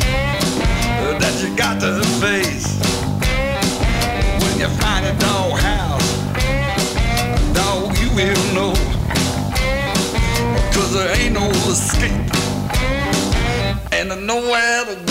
that 1.21 1.35
you 1.43 1.57
got 1.57 1.81
to 1.81 2.03
face. 2.21 2.69
When 4.43 4.59
you 4.61 4.69
find 4.81 5.07
a 5.07 5.15
doghouse, 5.19 6.11
dog, 7.55 7.97
you 7.99 8.11
will 8.15 8.45
know. 8.55 8.75
Cause 10.75 10.93
there 10.93 11.17
ain't 11.19 11.35
no 11.35 11.49
escape, 11.71 12.35
and 13.93 14.27
nowhere 14.27 14.85
to 14.85 14.97
go. 15.07 15.10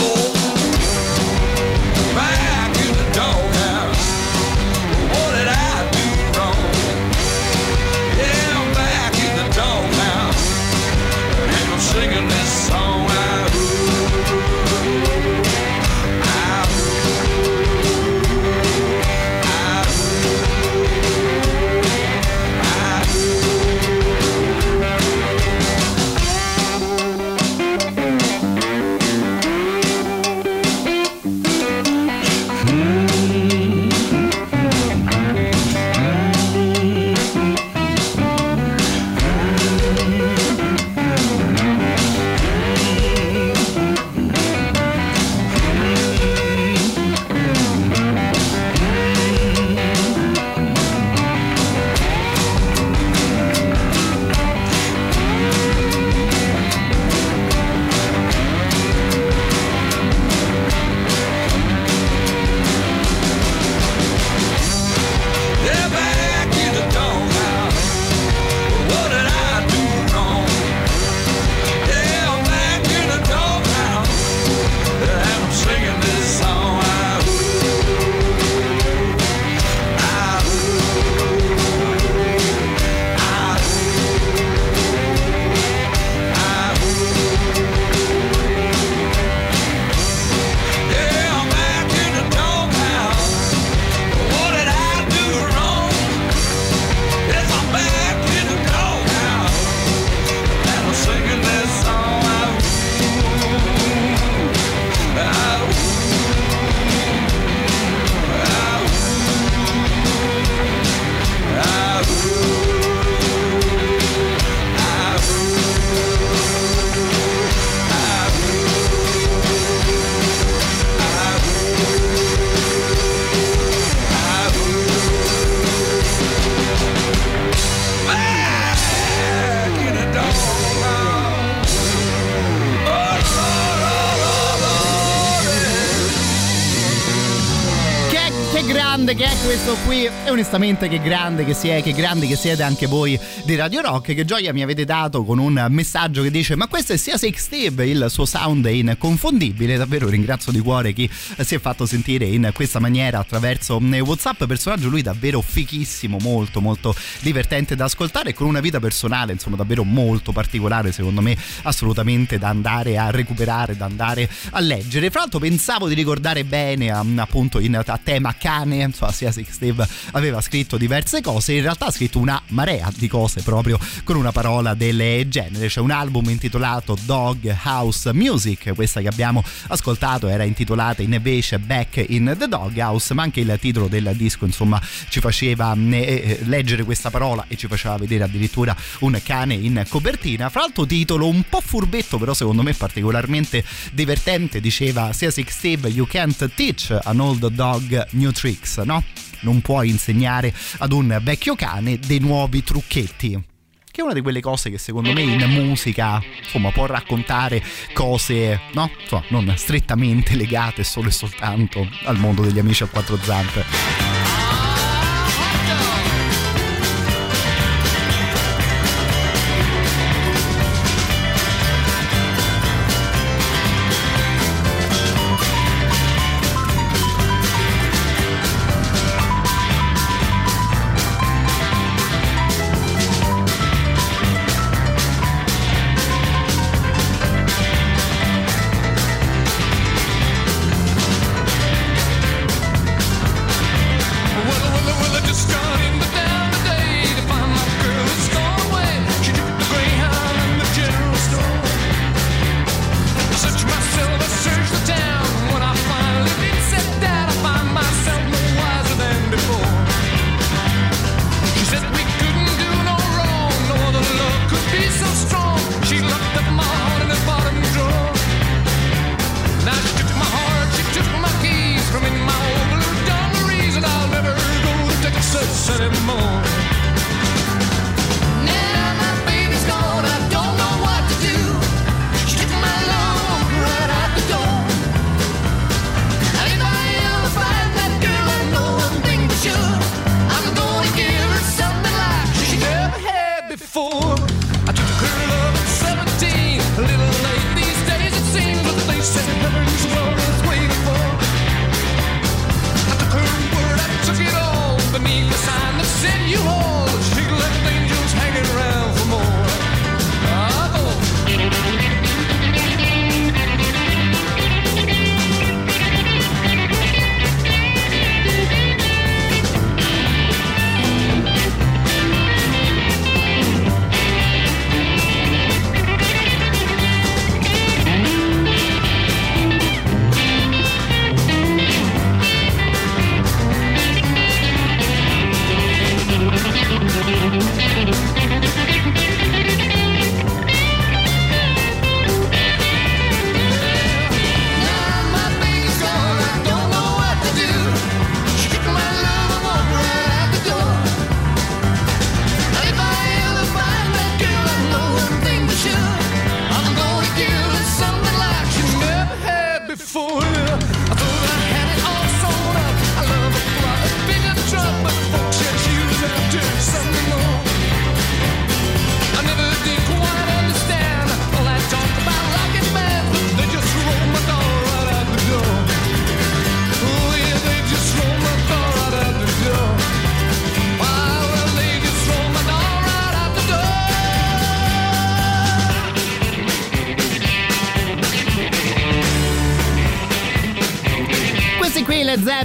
Onestamente 140.40 140.88
che 140.88 141.02
grande 141.02 141.44
che 141.44 141.54
si 141.54 141.68
è, 141.68 141.84
che 141.84 141.92
grandi 141.92 142.26
che 142.26 142.38
siete 142.38 142.64
anche 142.64 142.88
voi 142.88 143.20
di 143.44 143.56
Radio 143.56 143.82
Rock, 143.82 144.16
che 144.16 144.24
gioia 144.24 144.54
mi 144.54 144.62
avete 144.62 144.86
dato 144.86 145.26
con 145.26 145.38
un 145.38 145.66
messaggio 145.70 146.22
che 146.22 146.32
dice 146.32 146.56
ma 146.56 146.68
questo 146.68 146.94
è 146.94 146.98
sia 146.98 147.18
Six 147.18 147.36
Steve, 147.36 147.86
il 147.86 148.06
suo 148.08 148.24
sound 148.24 148.66
è 148.66 148.70
inconfondibile, 148.70 149.76
davvero 149.76 150.08
ringrazio 150.08 150.54
di 150.54 150.62
cuore 150.62 150.94
chi 150.94 151.10
si 151.12 151.56
è 151.56 151.60
fatto 151.60 151.86
sentire 151.86 152.24
in 152.24 152.52
questa 152.54 152.80
maniera 152.80 153.20
attraverso 153.20 153.82
Whatsapp, 153.82 154.46
personaggio 154.46 154.88
lui 154.88 155.02
davvero 155.02 155.42
fichissimo, 155.42 156.20
molto 156.22 156.62
molto 156.62 156.96
divertente 157.20 157.76
da 157.76 157.84
ascoltare 157.84 158.30
e 158.30 158.34
con 158.34 158.48
una 158.48 158.62
vita 158.62 158.80
personale 158.80 159.34
insomma 159.34 159.58
davvero 159.58 159.84
molto 159.84 160.32
particolare 160.32 160.94
secondo 160.94 161.20
me 161.20 161.36
assolutamente 161.64 162.38
da 162.38 162.48
andare 162.48 162.98
a 162.98 163.12
recuperare, 163.12 163.76
da 163.76 163.84
andare 163.84 164.30
a 164.52 164.60
leggere. 164.62 165.10
Fra 165.10 165.20
l'altro 165.20 165.40
pensavo 165.40 165.90
di 165.90 165.96
ricordare 165.96 166.46
bene 166.46 166.92
appunto 166.92 167.60
in, 167.60 167.76
a 167.76 168.00
tema 168.02 168.34
cane, 168.36 168.84
insomma 168.84 169.12
sia 169.12 169.34
Six 169.34 169.50
Steve 169.50 169.86
aveva 170.14 170.29
scritto 170.42 170.78
diverse 170.78 171.22
cose, 171.22 171.54
in 171.54 171.62
realtà 171.62 171.88
ha 171.88 171.92
scritto 171.92 172.20
una 172.20 172.42
marea 172.48 172.90
di 172.96 173.08
cose 173.08 173.42
proprio 173.42 173.80
con 174.04 174.16
una 174.16 174.32
parola 174.32 174.74
del 174.74 175.28
genere. 175.28 175.68
C'è 175.68 175.80
un 175.80 175.92
album 175.92 176.30
intitolato 176.30 176.98
Dog 177.04 177.56
House 177.64 178.14
Music, 178.14 178.74
questa 178.76 179.02
che 179.02 179.08
abbiamo 179.08 179.44
ascoltato 179.68 180.28
era 180.28 180.44
intitolata 180.44 181.02
invece 181.02 181.60
Back 181.60 182.04
in 182.08 182.36
the 182.38 182.48
Dog 182.48 182.78
House, 182.78 183.14
ma 183.14 183.24
anche 183.24 183.42
il 183.42 183.58
titolo 183.60 183.88
del 183.88 184.14
disco 184.16 184.46
insomma 184.46 184.82
ci 185.10 185.20
faceva 185.20 185.76
eh, 185.76 185.98
eh, 185.98 186.40
leggere 186.44 186.84
questa 186.84 187.10
parola 187.10 187.46
e 187.48 187.56
ci 187.56 187.68
faceva 187.68 187.98
vedere 187.98 188.24
addirittura 188.24 188.76
un 189.00 189.20
cane 189.24 189.54
in 189.54 189.84
copertina. 189.88 190.50
Fra 190.50 190.62
l'altro 190.62 190.86
titolo 190.86 191.28
un 191.28 191.44
po' 191.50 191.62
furbetto, 191.62 192.18
però 192.18 192.34
secondo 192.34 192.64
me 192.64 192.74
particolarmente 192.74 193.64
divertente, 193.92 194.60
diceva 194.60 195.12
sia 195.14 195.32
Six 195.32 195.50
Steve 195.50 195.90
You 195.90 196.06
can't 196.08 196.54
teach 196.56 196.98
an 197.04 197.20
old 197.20 197.48
dog 197.48 198.08
new 198.12 198.32
tricks, 198.32 198.78
no? 198.78 199.04
Non 199.42 199.62
puoi 199.62 199.90
insegnare 199.90 200.54
ad 200.80 200.92
un 200.92 201.20
vecchio 201.22 201.56
cane 201.56 202.00
dei 202.00 202.20
nuovi 202.20 202.64
trucchetti 202.64 203.44
che 203.92 204.02
è 204.02 204.04
una 204.04 204.14
di 204.14 204.22
quelle 204.22 204.40
cose 204.40 204.70
che 204.70 204.78
secondo 204.78 205.12
me 205.12 205.22
in 205.22 205.44
musica 205.50 206.24
insomma 206.42 206.72
può 206.72 206.86
raccontare 206.86 207.62
cose 207.92 208.62
no? 208.74 208.90
Insomma, 209.02 209.24
non 209.30 209.54
strettamente 209.58 210.36
legate 210.36 210.84
solo 210.84 211.08
e 211.08 211.12
soltanto 211.12 211.88
al 212.04 212.18
mondo 212.18 212.44
degli 212.44 212.60
amici 212.60 212.84
a 212.84 212.88
quattro 212.88 213.18
zampe. 213.18 214.30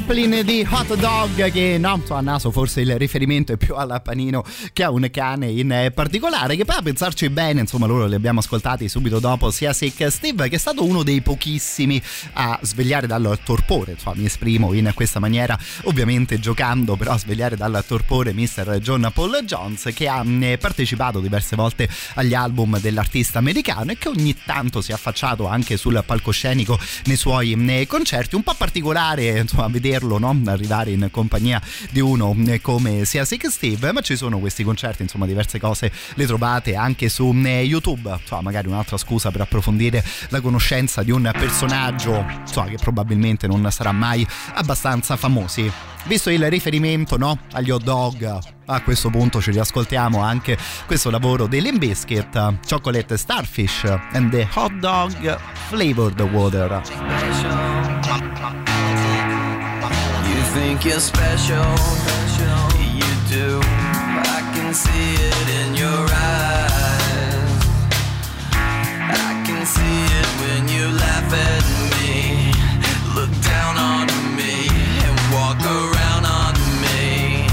Zeppelin 0.07 0.44
di 0.44 0.66
Hot 0.68 0.96
Dog 0.96 1.50
che 1.50 1.78
non 1.78 2.05
so 2.05 2.12
a 2.12 2.20
naso 2.20 2.50
forse 2.50 2.82
il 2.82 2.98
riferimento 2.98 3.55
è 3.55 3.57
più 3.57 3.74
alla 3.74 4.00
Panino 4.00 4.44
che 4.74 4.82
a 4.82 4.90
un 4.90 5.09
cane 5.11 5.46
in 5.46 5.72
eh, 5.72 5.92
particolare 5.92 6.57
che 6.57 6.66
poi 6.66 6.76
a 6.76 6.82
pensarci 6.82 7.30
bene 7.30 7.61
insomma 7.61 7.86
loro 7.86 8.05
li 8.05 8.14
abbiamo 8.14 8.40
ascoltati 8.40 8.86
subito 8.86 9.18
dopo 9.18 9.50
sia 9.50 9.72
Sick 9.72 10.12
Steve 10.12 10.50
che 10.50 10.57
è 10.57 10.59
stato 10.59 10.84
uno 10.84 11.02
dei 11.02 11.22
pochissimi 11.22 12.02
a 12.34 12.59
svegliare 12.61 13.07
dal 13.07 13.38
torpore 13.42 13.92
insomma 13.92 14.16
mi 14.16 14.26
esprimo 14.26 14.74
in 14.74 14.90
questa 14.92 15.20
maniera 15.20 15.59
ovviamente 15.84 16.38
giocando 16.38 16.96
però 16.96 17.12
a 17.12 17.18
svegliare 17.18 17.57
dal 17.57 17.82
torpore 17.86 18.34
Mr. 18.34 18.80
John 18.82 19.11
Paul 19.14 19.42
Jones 19.46 19.90
che 19.94 20.07
ha 20.07 20.22
eh, 20.22 20.59
partecipato 20.59 21.20
diverse 21.20 21.57
volte 21.57 21.88
agli 22.16 22.34
album 22.34 22.78
dell'artista 22.78 23.38
americano 23.38 23.92
e 23.92 23.96
che 23.96 24.11
ogni 24.11 24.36
tanto 24.44 24.82
si 24.82 24.90
è 24.90 24.94
affacciato 24.94 25.46
anche 25.46 25.78
sul 25.78 26.02
palcoscenico 26.05 26.78
nei 27.07 27.16
suoi 27.16 27.52
eh, 27.52 27.86
concerti 27.86 28.34
un 28.34 28.42
po' 28.42 28.52
particolare 28.52 29.38
insomma 29.38 29.64
a 29.64 29.68
vedere 29.68 29.92
vederlo 29.95 30.18
no? 30.18 30.36
arrivare 30.47 30.90
in 30.90 31.09
compagnia 31.11 31.61
di 31.90 32.01
uno 32.01 32.34
eh, 32.47 32.61
come 32.61 33.05
sia 33.05 33.24
Sick 33.24 33.51
Steve 33.51 33.92
ma 33.92 34.01
ci 34.01 34.16
sono 34.16 34.38
questi 34.38 34.64
concerti 34.64 35.03
insomma 35.03 35.26
diverse 35.26 35.61
cose 35.61 35.92
le 36.14 36.26
trovate 36.26 36.74
anche 36.74 37.09
su 37.09 37.32
eh, 37.45 37.62
YouTube 37.62 38.16
insomma 38.20 38.42
magari 38.42 38.68
un'altra 38.68 38.97
scusa 38.97 39.30
per 39.30 39.42
approfondire 39.42 40.05
la 40.28 40.40
conoscenza 40.40 41.03
di 41.03 41.11
un 41.11 41.30
personaggio 41.32 42.24
insomma, 42.40 42.68
che 42.68 42.76
probabilmente 42.76 43.47
non 43.47 43.66
sarà 43.70 43.92
mai 43.92 44.26
abbastanza 44.55 45.16
famosi 45.16 45.70
visto 46.07 46.30
il 46.30 46.49
riferimento 46.51 47.16
no? 47.16 47.38
agli 47.53 47.70
hot 47.70 47.82
dog 47.82 48.38
a 48.66 48.80
questo 48.82 49.11
punto 49.11 49.40
ci 49.40 49.51
riascoltiamo 49.51 50.20
anche 50.20 50.57
questo 50.86 51.11
lavoro 51.11 51.47
dell'Imbiscuit 51.47 52.66
Chocolate 52.66 53.16
Starfish 53.16 53.84
and 54.12 54.30
the 54.30 54.49
Hot 54.55 54.72
Dog 54.72 55.38
Flavored 55.68 56.20
Water 56.20 57.24
think 60.55 60.84
you're 60.84 61.00
special. 61.00 61.66
You 63.00 63.12
do. 63.28 63.61
I 64.38 64.40
can 64.55 64.72
see 64.72 65.14
it 65.28 65.48
in 65.61 65.74
your 65.74 66.02
eyes. 66.30 67.55
I 69.26 69.42
can 69.46 69.66
see 69.66 69.98
it 70.20 70.28
when 70.42 70.62
you 70.68 70.84
laugh 71.02 71.30
at 71.50 71.64
me. 71.92 72.52
Look 73.16 73.32
down 73.42 73.74
on 73.92 74.07
me 74.38 74.55
and 75.07 75.16
walk 75.34 75.61
around 75.80 76.24
on 76.42 76.55
me. 76.84 77.48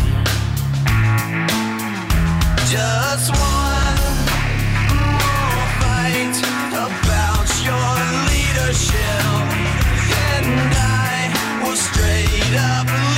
Just 2.69 3.27
one 3.33 4.01
more 5.17 5.67
fight 5.81 6.37
about 6.85 7.49
your 7.65 7.91
leadership. 8.29 9.30
up 12.53 13.10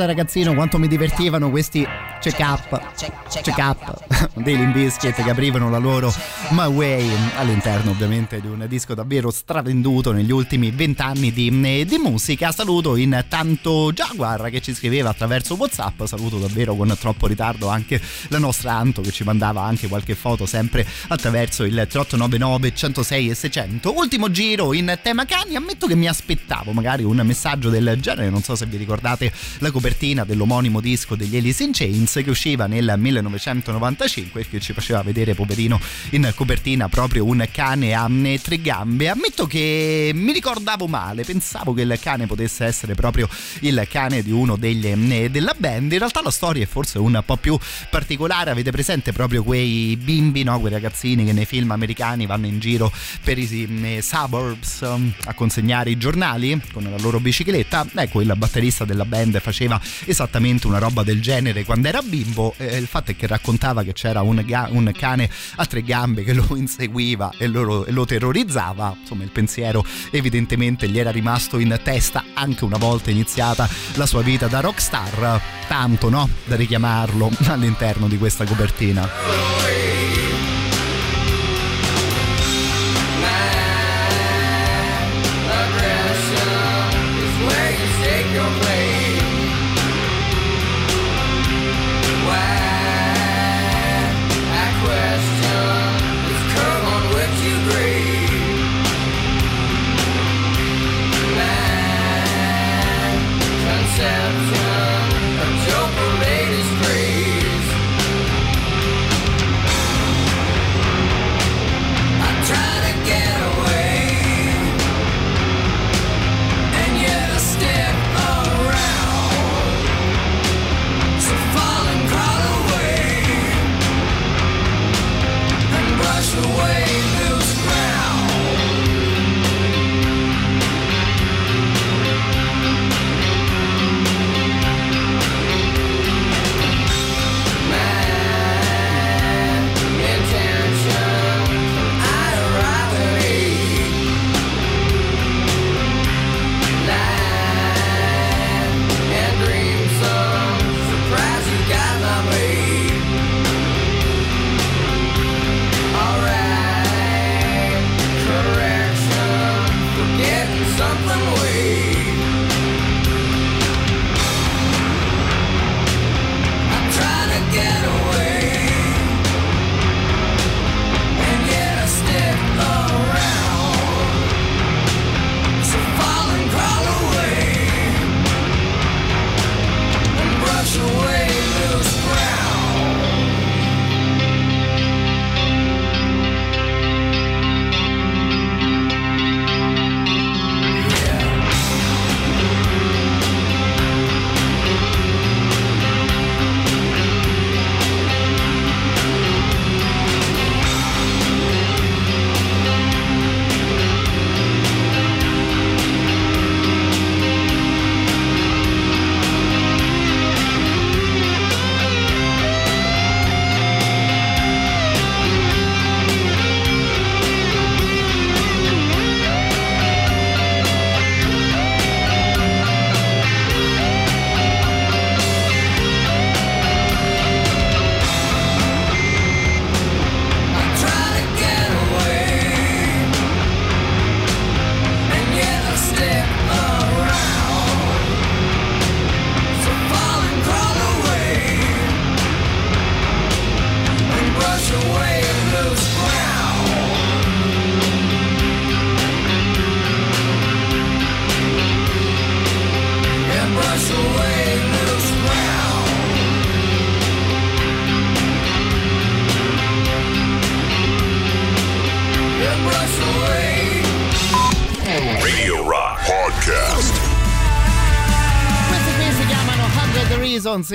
da 0.00 0.06
ragazzino 0.06 0.54
quanto 0.54 0.78
mi 0.78 0.88
divertivano 0.88 1.50
questi 1.50 1.86
check 2.20 2.38
up, 2.38 2.80
check 3.28 3.58
up. 3.58 4.30
dei 4.34 4.56
Limbiskit 4.56 5.22
che 5.22 5.30
aprivano 5.30 5.68
la 5.68 5.76
loro 5.76 6.10
My 6.50 6.66
Way 6.66 7.08
all'interno 7.36 7.92
ovviamente 7.92 8.40
di 8.40 8.48
un 8.48 8.64
disco 8.68 8.94
davvero 8.94 9.30
stravenduto 9.30 10.10
negli 10.10 10.32
ultimi 10.32 10.72
vent'anni 10.72 11.32
di, 11.32 11.48
di 11.86 11.98
musica. 11.98 12.50
Saluto 12.50 12.96
intanto 12.96 13.92
Jaguar 13.92 14.50
che 14.50 14.60
ci 14.60 14.74
scriveva 14.74 15.10
attraverso 15.10 15.54
Whatsapp, 15.54 16.04
saluto 16.06 16.38
davvero 16.38 16.74
con 16.74 16.92
troppo 16.98 17.28
ritardo 17.28 17.68
anche 17.68 18.00
la 18.28 18.38
nostra 18.38 18.72
Anto 18.72 19.00
che 19.00 19.12
ci 19.12 19.22
mandava 19.22 19.62
anche 19.62 19.86
qualche 19.86 20.16
foto 20.16 20.44
sempre 20.44 20.84
attraverso 21.08 21.62
il 21.62 21.72
3899 21.72 22.74
106 22.74 23.30
e 23.30 23.34
600. 23.34 23.96
Ultimo 23.96 24.30
giro 24.32 24.72
in 24.72 24.98
tema 25.02 25.26
cani, 25.26 25.54
ammetto 25.54 25.86
che 25.86 25.94
mi 25.94 26.08
aspettavo 26.08 26.72
magari 26.72 27.04
un 27.04 27.20
messaggio 27.24 27.70
del 27.70 27.96
genere, 28.00 28.28
non 28.28 28.42
so 28.42 28.56
se 28.56 28.66
vi 28.66 28.76
ricordate 28.76 29.32
la 29.58 29.70
copertina 29.70 30.24
dell'omonimo 30.24 30.80
disco 30.80 31.14
degli 31.14 31.36
Alice 31.36 31.62
in 31.62 31.70
Chains 31.72 32.20
che 32.24 32.30
usciva 32.30 32.66
nel 32.66 32.94
1995 32.96 34.48
che 34.48 34.58
ci 34.58 34.72
faceva 34.72 35.02
vedere 35.02 35.34
poverino 35.34 35.80
in 36.10 36.32
copertina 36.40 36.88
proprio 36.88 37.26
un 37.26 37.46
cane 37.52 37.92
a 37.92 38.08
tre 38.40 38.62
gambe. 38.62 39.10
Ammetto 39.10 39.46
che 39.46 40.10
mi 40.14 40.32
ricordavo 40.32 40.86
male, 40.86 41.22
pensavo 41.22 41.74
che 41.74 41.82
il 41.82 41.98
cane 42.00 42.26
potesse 42.26 42.64
essere 42.64 42.94
proprio 42.94 43.28
il 43.60 43.86
cane 43.90 44.22
di 44.22 44.30
uno 44.30 44.56
degli, 44.56 45.28
della 45.28 45.54
band. 45.54 45.92
In 45.92 45.98
realtà 45.98 46.22
la 46.22 46.30
storia 46.30 46.62
è 46.62 46.66
forse 46.66 46.98
un 46.98 47.22
po' 47.26 47.36
più 47.36 47.58
particolare, 47.90 48.48
avete 48.48 48.70
presente 48.70 49.12
proprio 49.12 49.42
quei 49.42 49.98
bimbi, 49.98 50.42
no? 50.42 50.58
quei 50.60 50.72
ragazzini 50.72 51.26
che 51.26 51.34
nei 51.34 51.44
film 51.44 51.72
americani 51.72 52.24
vanno 52.24 52.46
in 52.46 52.58
giro 52.58 52.90
per 53.22 53.36
i 53.36 54.00
suburbs 54.00 54.80
um, 54.80 55.12
a 55.24 55.34
consegnare 55.34 55.90
i 55.90 55.98
giornali 55.98 56.58
con 56.72 56.84
la 56.84 56.96
loro 57.00 57.20
bicicletta? 57.20 57.86
Ecco, 57.96 58.22
il 58.22 58.32
batterista 58.34 58.86
della 58.86 59.04
band 59.04 59.38
faceva 59.42 59.78
esattamente 60.06 60.66
una 60.66 60.78
roba 60.78 61.02
del 61.02 61.20
genere 61.20 61.66
quando 61.66 61.88
era 61.88 62.00
bimbo. 62.00 62.54
Eh, 62.56 62.78
il 62.78 62.86
fatto 62.86 63.10
è 63.10 63.16
che 63.16 63.26
raccontava 63.26 63.82
che 63.82 63.92
c'era 63.92 64.22
un, 64.22 64.42
ga- 64.46 64.68
un, 64.70 64.90
cane 64.96 65.28
a 65.56 65.66
tre 65.66 65.82
gambe 65.82 66.24
che 66.24 66.29
lo 66.32 66.46
inseguiva 66.56 67.32
e 67.36 67.46
lo, 67.46 67.84
lo 67.88 68.04
terrorizzava. 68.04 68.96
Insomma, 68.98 69.24
il 69.24 69.30
pensiero 69.30 69.84
evidentemente 70.10 70.88
gli 70.88 70.98
era 70.98 71.10
rimasto 71.10 71.58
in 71.58 71.78
testa 71.82 72.24
anche 72.34 72.64
una 72.64 72.78
volta 72.78 73.10
iniziata 73.10 73.68
la 73.94 74.06
sua 74.06 74.22
vita 74.22 74.46
da 74.46 74.60
rockstar. 74.60 75.40
Tanto, 75.68 76.08
no? 76.08 76.28
Da 76.44 76.56
richiamarlo 76.56 77.30
all'interno 77.46 78.08
di 78.08 78.18
questa 78.18 78.44
copertina. 78.44 79.79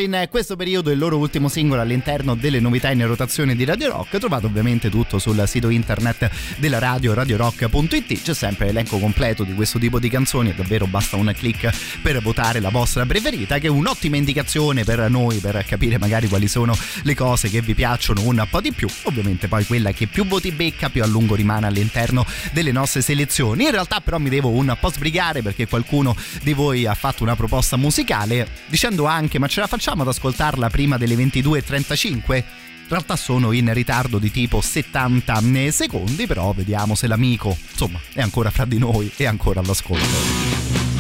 In 0.06 0.28
questo 0.30 0.56
periodo 0.56 0.92
il 0.92 1.00
loro 1.00 1.18
ultimo 1.18 1.50
singolo 1.50 1.82
all'interno 1.82 2.36
delle 2.36 2.60
novità 2.60 2.92
in 2.92 3.06
rotazione 3.08 3.56
di 3.56 3.66
Radio 3.66 3.90
Rock. 3.90 4.20
Trovate 4.20 4.46
ovviamente 4.46 4.90
tutto 4.90 5.18
sul 5.18 5.44
sito 5.48 5.70
internet 5.70 6.30
della 6.58 6.78
radio 6.78 7.16
radiorock.it. 7.16 8.22
C'è 8.22 8.34
sempre 8.34 8.68
l'elenco 8.68 9.00
completo 9.00 9.44
di 9.44 9.54
questo 9.56 9.80
tipo 9.80 9.98
di 10.00 10.08
canzoni 10.08 10.52
e 10.52 10.54
davvero 10.54 10.86
basta 10.86 11.16
un 11.16 11.34
clic 11.36 12.00
per 12.04 12.22
votare 12.22 12.60
la 12.60 12.70
vostra 12.70 13.06
preferita, 13.06 13.58
che 13.58 13.66
è 13.66 13.70
un'ottima 13.70 14.16
indicazione 14.16 14.84
per 14.84 15.10
noi 15.10 15.40
per 15.40 15.66
capire 15.66 15.98
magari 15.98 16.28
quali 16.28 16.48
sono 16.48 16.78
le 17.02 17.16
cose 17.16 17.50
che 17.50 17.62
vi 17.62 17.74
piacciono 17.74 18.22
un 18.22 18.46
po' 18.50 18.62
di 18.62 18.72
più. 18.72 18.88
Ovviamente 19.04 19.48
poi 19.48 19.66
quella 19.66 19.92
che 19.92 20.06
più 20.06 20.26
voti 20.28 20.52
becca 20.52 20.90
più 20.90 21.02
a 21.02 21.08
lungo 21.08 21.34
rimane 21.34 21.66
all'interno 21.66 22.26
delle 22.54 22.72
nostre 22.72 23.02
selezioni. 23.02 23.64
In 23.64 23.72
realtà 23.72 24.02
però 24.02 24.20
mi 24.20 24.30
devo 24.30 24.50
un 24.50 24.78
po' 24.80 24.92
sbrigare 24.92 25.42
perché 25.42 25.68
qualcuno 25.68 26.16
di 26.44 26.54
voi 26.54 26.86
ha 26.86 26.94
fatto 26.94 27.24
una 27.24 27.36
proposta 27.36 27.76
musicale 27.76 28.48
dicendo 28.68 29.06
anche 29.06 29.40
ma 29.40 29.48
ce 29.48 29.62
la 29.62 29.68
facciamo 29.68 29.95
ad 30.02 30.10
ascoltarla 30.10 30.70
prima 30.70 30.98
delle 30.98 31.16
22.35? 31.16 32.36
In 32.36 32.44
realtà 32.92 33.16
sono 33.16 33.52
in 33.52 33.74
ritardo 33.74 34.20
di 34.20 34.30
tipo 34.30 34.62
70 34.62 35.42
secondi, 35.72 36.28
però 36.28 36.54
vediamo 36.54 36.94
se 36.94 37.08
l'amico, 37.08 37.58
insomma, 37.72 38.00
è 38.14 38.22
ancora 38.22 38.52
fra 38.52 38.66
di 38.66 38.78
noi 38.78 39.12
e 39.16 39.26
ancora 39.26 39.60
all'ascolto. 39.60 40.95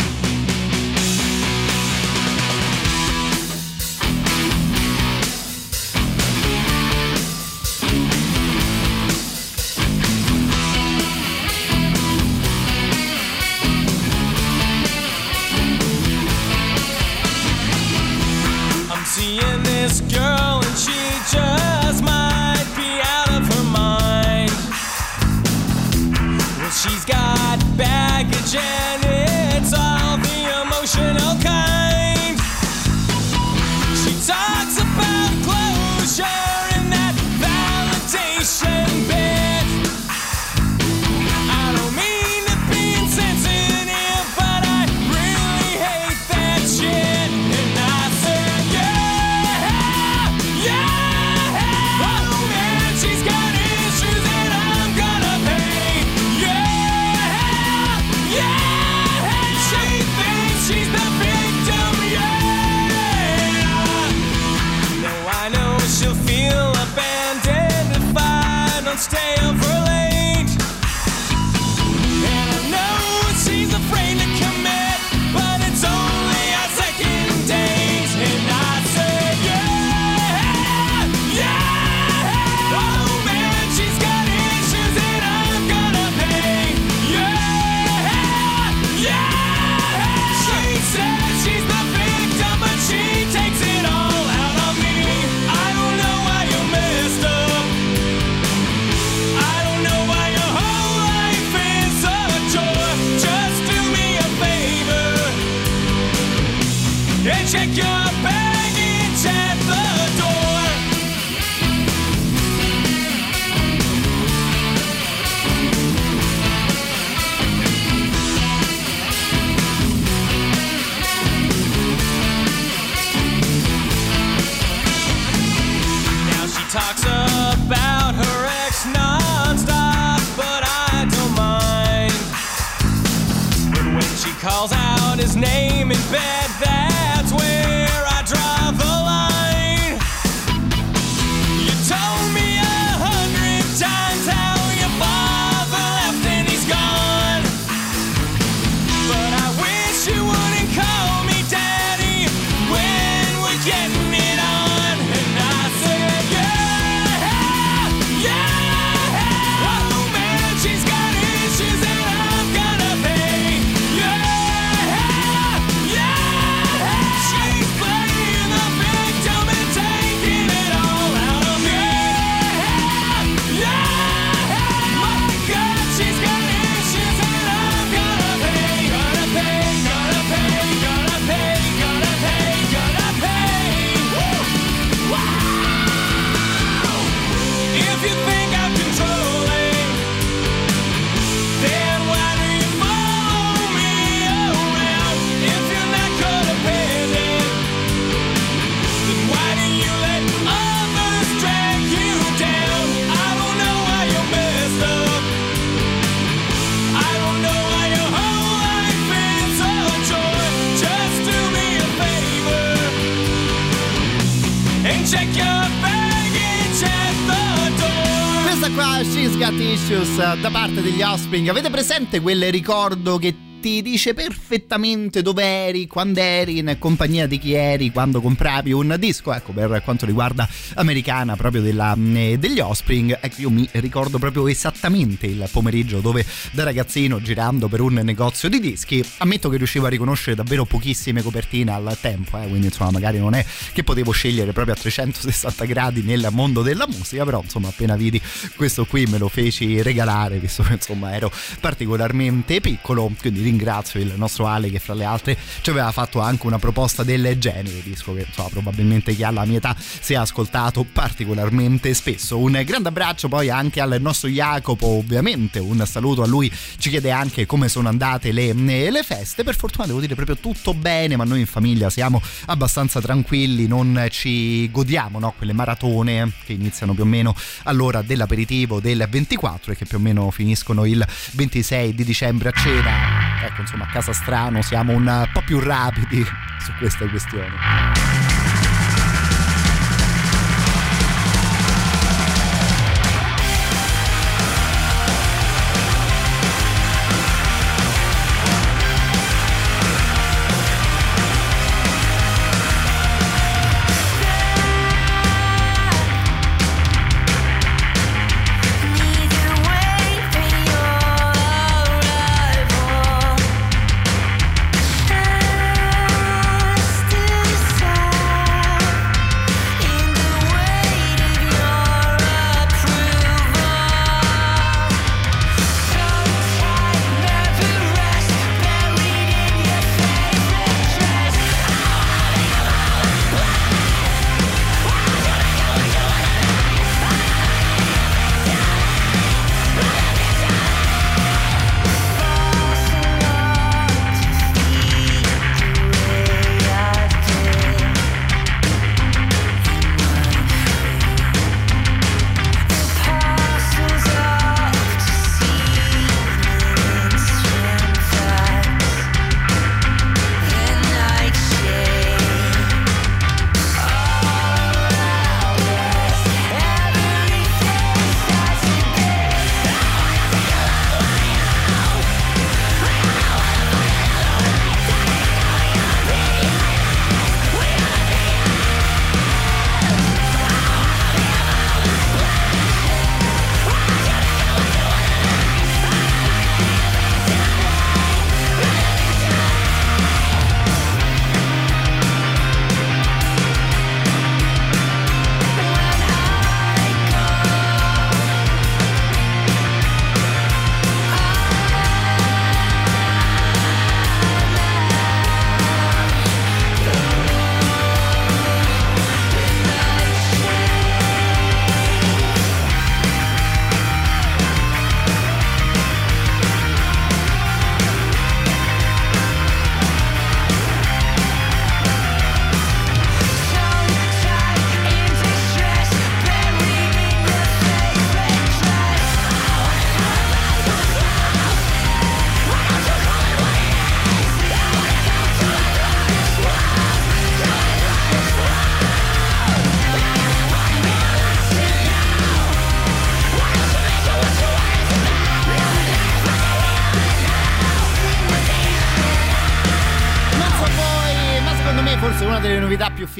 Parte 220.76 220.81
degli 220.81 221.02
Offspring. 221.02 221.47
Avete 221.47 221.69
presente 221.69 222.19
quel 222.19 222.52
ricordo 222.52 223.18
che 223.18 223.44
ti 223.66 223.82
dice 223.82 224.14
perfettamente 224.14 225.24
dove 225.24 225.44
eri, 225.44 225.88
quando 225.88 226.20
eri, 226.20 226.60
in 226.60 226.76
compagnia 226.78 227.26
di 227.26 227.40
chi 227.40 227.54
eri, 227.54 227.92
quando 227.92 228.22
compravi 228.22 228.72
un 228.72 228.96
disco? 229.00 229.34
Ecco, 229.34 229.54
per 229.54 229.82
quanto 229.84 230.06
riguarda 230.06 230.48
americana, 230.76 231.36
proprio 231.36 231.64
della, 231.64 231.98
eh, 232.14 232.38
degli 232.38 232.60
Offspring, 232.60 233.18
ecco, 233.20 233.42
io 233.42 233.50
mi 233.50 233.68
ricordo 233.72 234.20
proprio 234.20 234.48
esattamente 234.48 235.26
il 235.26 235.50
pomeriggio 235.52 236.00
dove 236.00 236.24
da 236.52 236.64
ragazzino, 236.64 237.20
girando 237.20 237.68
per 237.68 237.82
un 237.82 237.94
negozio 238.04 238.50
di 238.50 238.60
dischi, 238.60 239.04
ammetto 239.18 239.50
che 239.50 239.58
riuscivo 239.58 239.88
a 239.88 239.90
riconoscere 239.90 240.36
davvero 240.36 240.66
pochissime 240.66 241.24
copertine 241.24 241.72
al 241.72 241.98
tempo, 242.00 242.40
eh, 242.40 242.48
quindi 242.48 242.68
insomma 242.68 242.92
magari 242.92 243.18
non 243.18 243.34
è 243.34 243.44
che 243.74 243.84
potevo 243.84 244.12
scegliere 244.12 244.52
proprio 244.52 244.76
a 244.76 244.78
360 244.78 245.66
gradi 245.66 246.04
nel 246.04 246.28
mondo 246.30 246.62
della 246.62 246.86
musica, 246.86 247.26
però 247.26 247.42
insomma 247.42 247.70
appena 247.70 247.96
vidi 247.96 248.22
questo 248.56 248.86
qui 248.86 249.08
me 249.08 249.18
lo 249.18 249.28
feci 249.28 249.82
regalare, 249.82 250.38
visto 250.38 250.62
che 250.62 250.74
insomma 250.74 251.16
ero 251.16 251.32
particolarmente 251.60 252.62
piccolo, 252.62 253.12
quindi 253.20 253.42
ringrazio 253.42 253.55
il 253.99 254.14
nostro 254.15 254.48
Ale 254.48 254.69
che 254.69 254.80
fra 254.80 254.94
le 254.94 255.06
altre 255.06 255.38
ci 255.61 255.69
aveva 255.69 255.91
fatto 255.91 256.19
anche 256.19 256.45
una 256.45 256.60
proposta 256.60 257.03
del 257.03 257.38
genere, 257.38 257.82
disco 257.84 258.14
che 258.14 258.26
insomma, 258.27 258.49
probabilmente 258.49 259.15
chi 259.15 259.23
ha 259.23 259.32
la 259.32 259.45
mia 259.45 259.57
età 259.57 259.76
si 259.77 260.14
è 260.14 260.18
ascoltato 260.18 260.86
particolarmente 260.91 261.94
spesso. 261.94 262.38
Un 262.38 262.61
grande 262.65 262.90
abbraccio 262.90 263.27
poi 263.27 263.49
anche 263.49 263.82
al 263.82 263.98
nostro 263.99 264.30
Jacopo, 264.30 264.88
ovviamente. 264.88 265.60
Un 265.60 265.84
saluto 265.86 266.23
a 266.23 266.27
lui, 266.27 266.52
ci 266.77 266.90
chiede 266.90 267.11
anche 267.11 267.45
come 267.45 267.69
sono 267.69 267.88
andate 267.88 268.32
le, 268.32 268.53
le 268.53 269.03
feste, 269.03 269.44
per 269.44 269.56
fortuna 269.56 269.86
devo 269.86 269.99
dire 269.99 270.15
proprio 270.15 270.38
tutto 270.38 270.73
bene, 270.73 271.15
ma 271.15 271.23
noi 271.23 271.40
in 271.40 271.45
famiglia 271.45 271.90
siamo 271.90 272.22
abbastanza 272.48 273.02
tranquilli, 273.02 273.68
non 273.68 274.07
ci 274.10 274.69
godiamo 274.72 275.19
no? 275.19 275.34
quelle 275.38 275.53
maratone 275.53 276.32
che 276.44 276.53
iniziano 276.53 276.94
più 276.94 277.03
o 277.03 277.06
meno 277.06 277.36
all'ora 277.64 278.02
dell'aperitivo 278.02 278.80
del 278.80 279.06
24 279.10 279.72
e 279.72 279.76
che 279.76 279.86
più 279.86 279.98
o 279.98 280.02
meno 280.02 280.32
finiscono 280.32 280.86
il 280.86 281.06
26 281.32 281.94
di 281.94 282.03
dicembre 282.03 282.49
a 282.49 282.52
cena 282.52 283.44
ecco 283.45 283.61
insomma 283.61 283.85
a 283.85 283.88
casa 283.91 284.13
strano 284.13 284.61
siamo 284.61 284.93
un 284.93 285.27
po' 285.31 285.41
più 285.45 285.59
rapidi 285.59 286.23
su 286.59 286.72
queste 286.77 287.07
questioni 287.07 288.24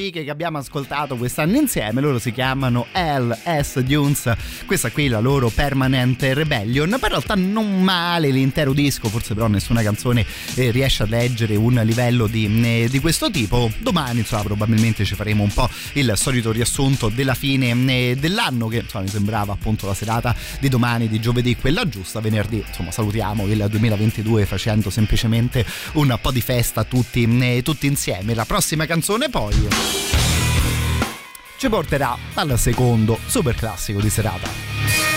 fighe 0.06 0.22
che 0.24 0.30
abbiamo 0.30 0.58
ascoltato 0.58 1.16
quest'anno 1.16 1.56
insieme. 1.56 2.00
Loro 2.00 2.18
si 2.18 2.30
chiamano 2.32 2.86
LS 2.92 3.80
Dunes. 3.80 4.32
Questa 4.64 4.90
qui 4.90 5.06
è 5.06 5.08
la 5.08 5.18
loro 5.18 5.48
Permanent 5.48 6.22
Rebellion. 6.22 6.90
Poi 6.90 7.00
in 7.02 7.08
realtà 7.08 7.34
non 7.34 7.82
male 7.82 8.30
l'intero 8.30 8.72
disco, 8.72 9.08
forse 9.08 9.34
però 9.34 9.48
nessuna 9.48 9.82
canzone 9.82 10.24
eh, 10.54 10.70
riesce 10.70 11.02
a 11.02 11.06
leggere 11.06 11.56
un 11.56 11.80
livello 11.84 12.26
di, 12.26 12.46
eh, 12.62 12.88
di 12.88 13.00
questo 13.00 13.30
tipo. 13.30 13.70
Domani, 13.78 14.20
insomma, 14.20 14.42
probabilmente 14.42 15.04
ci 15.04 15.14
faremo 15.14 15.42
un 15.42 15.52
po' 15.52 15.68
il 15.94 16.12
solito 16.14 16.52
riassunto 16.52 17.08
della 17.08 17.34
fine 17.34 17.70
eh, 17.70 18.16
dell'anno, 18.16 18.68
che 18.68 18.78
insomma 18.78 19.04
mi 19.04 19.10
sembrava 19.10 19.52
appunto 19.54 19.86
la 19.86 19.94
serata 19.94 20.34
di 20.60 20.68
domani, 20.68 21.08
di 21.08 21.18
giovedì, 21.18 21.56
quella 21.56 21.88
giusta. 21.88 22.20
Venerdì, 22.20 22.62
insomma, 22.64 22.92
salutiamo 22.92 23.46
il 23.46 23.66
2022 23.68 24.46
facendo 24.46 24.88
semplicemente 24.90 25.66
un 25.94 26.16
po' 26.20 26.30
di 26.30 26.40
festa 26.40 26.84
tutti, 26.84 27.26
eh, 27.40 27.62
tutti 27.62 27.86
insieme. 27.86 28.34
La 28.34 28.44
prossima 28.44 28.86
canzone 28.86 29.28
poi 29.28 29.95
ci 31.56 31.68
porterà 31.68 32.16
al 32.34 32.58
secondo 32.58 33.18
super 33.26 33.54
classico 33.54 34.00
di 34.00 34.10
serata. 34.10 35.15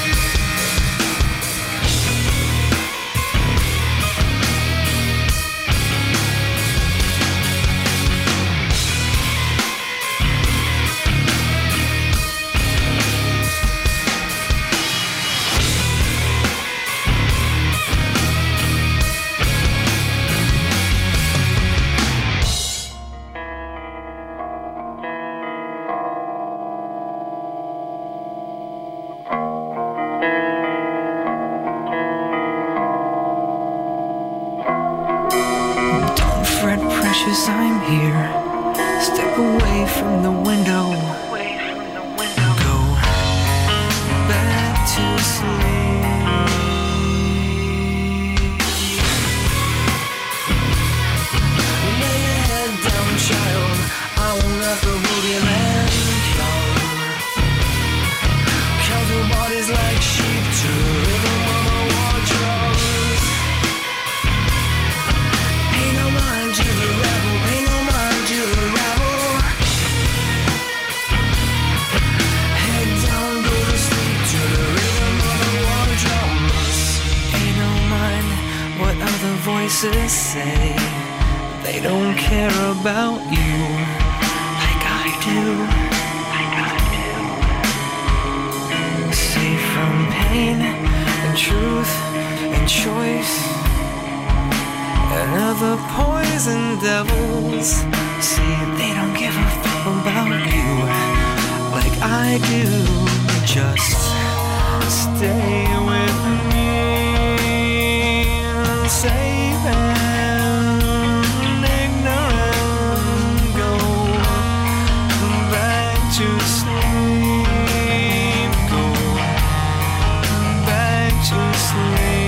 me. 121.76 122.19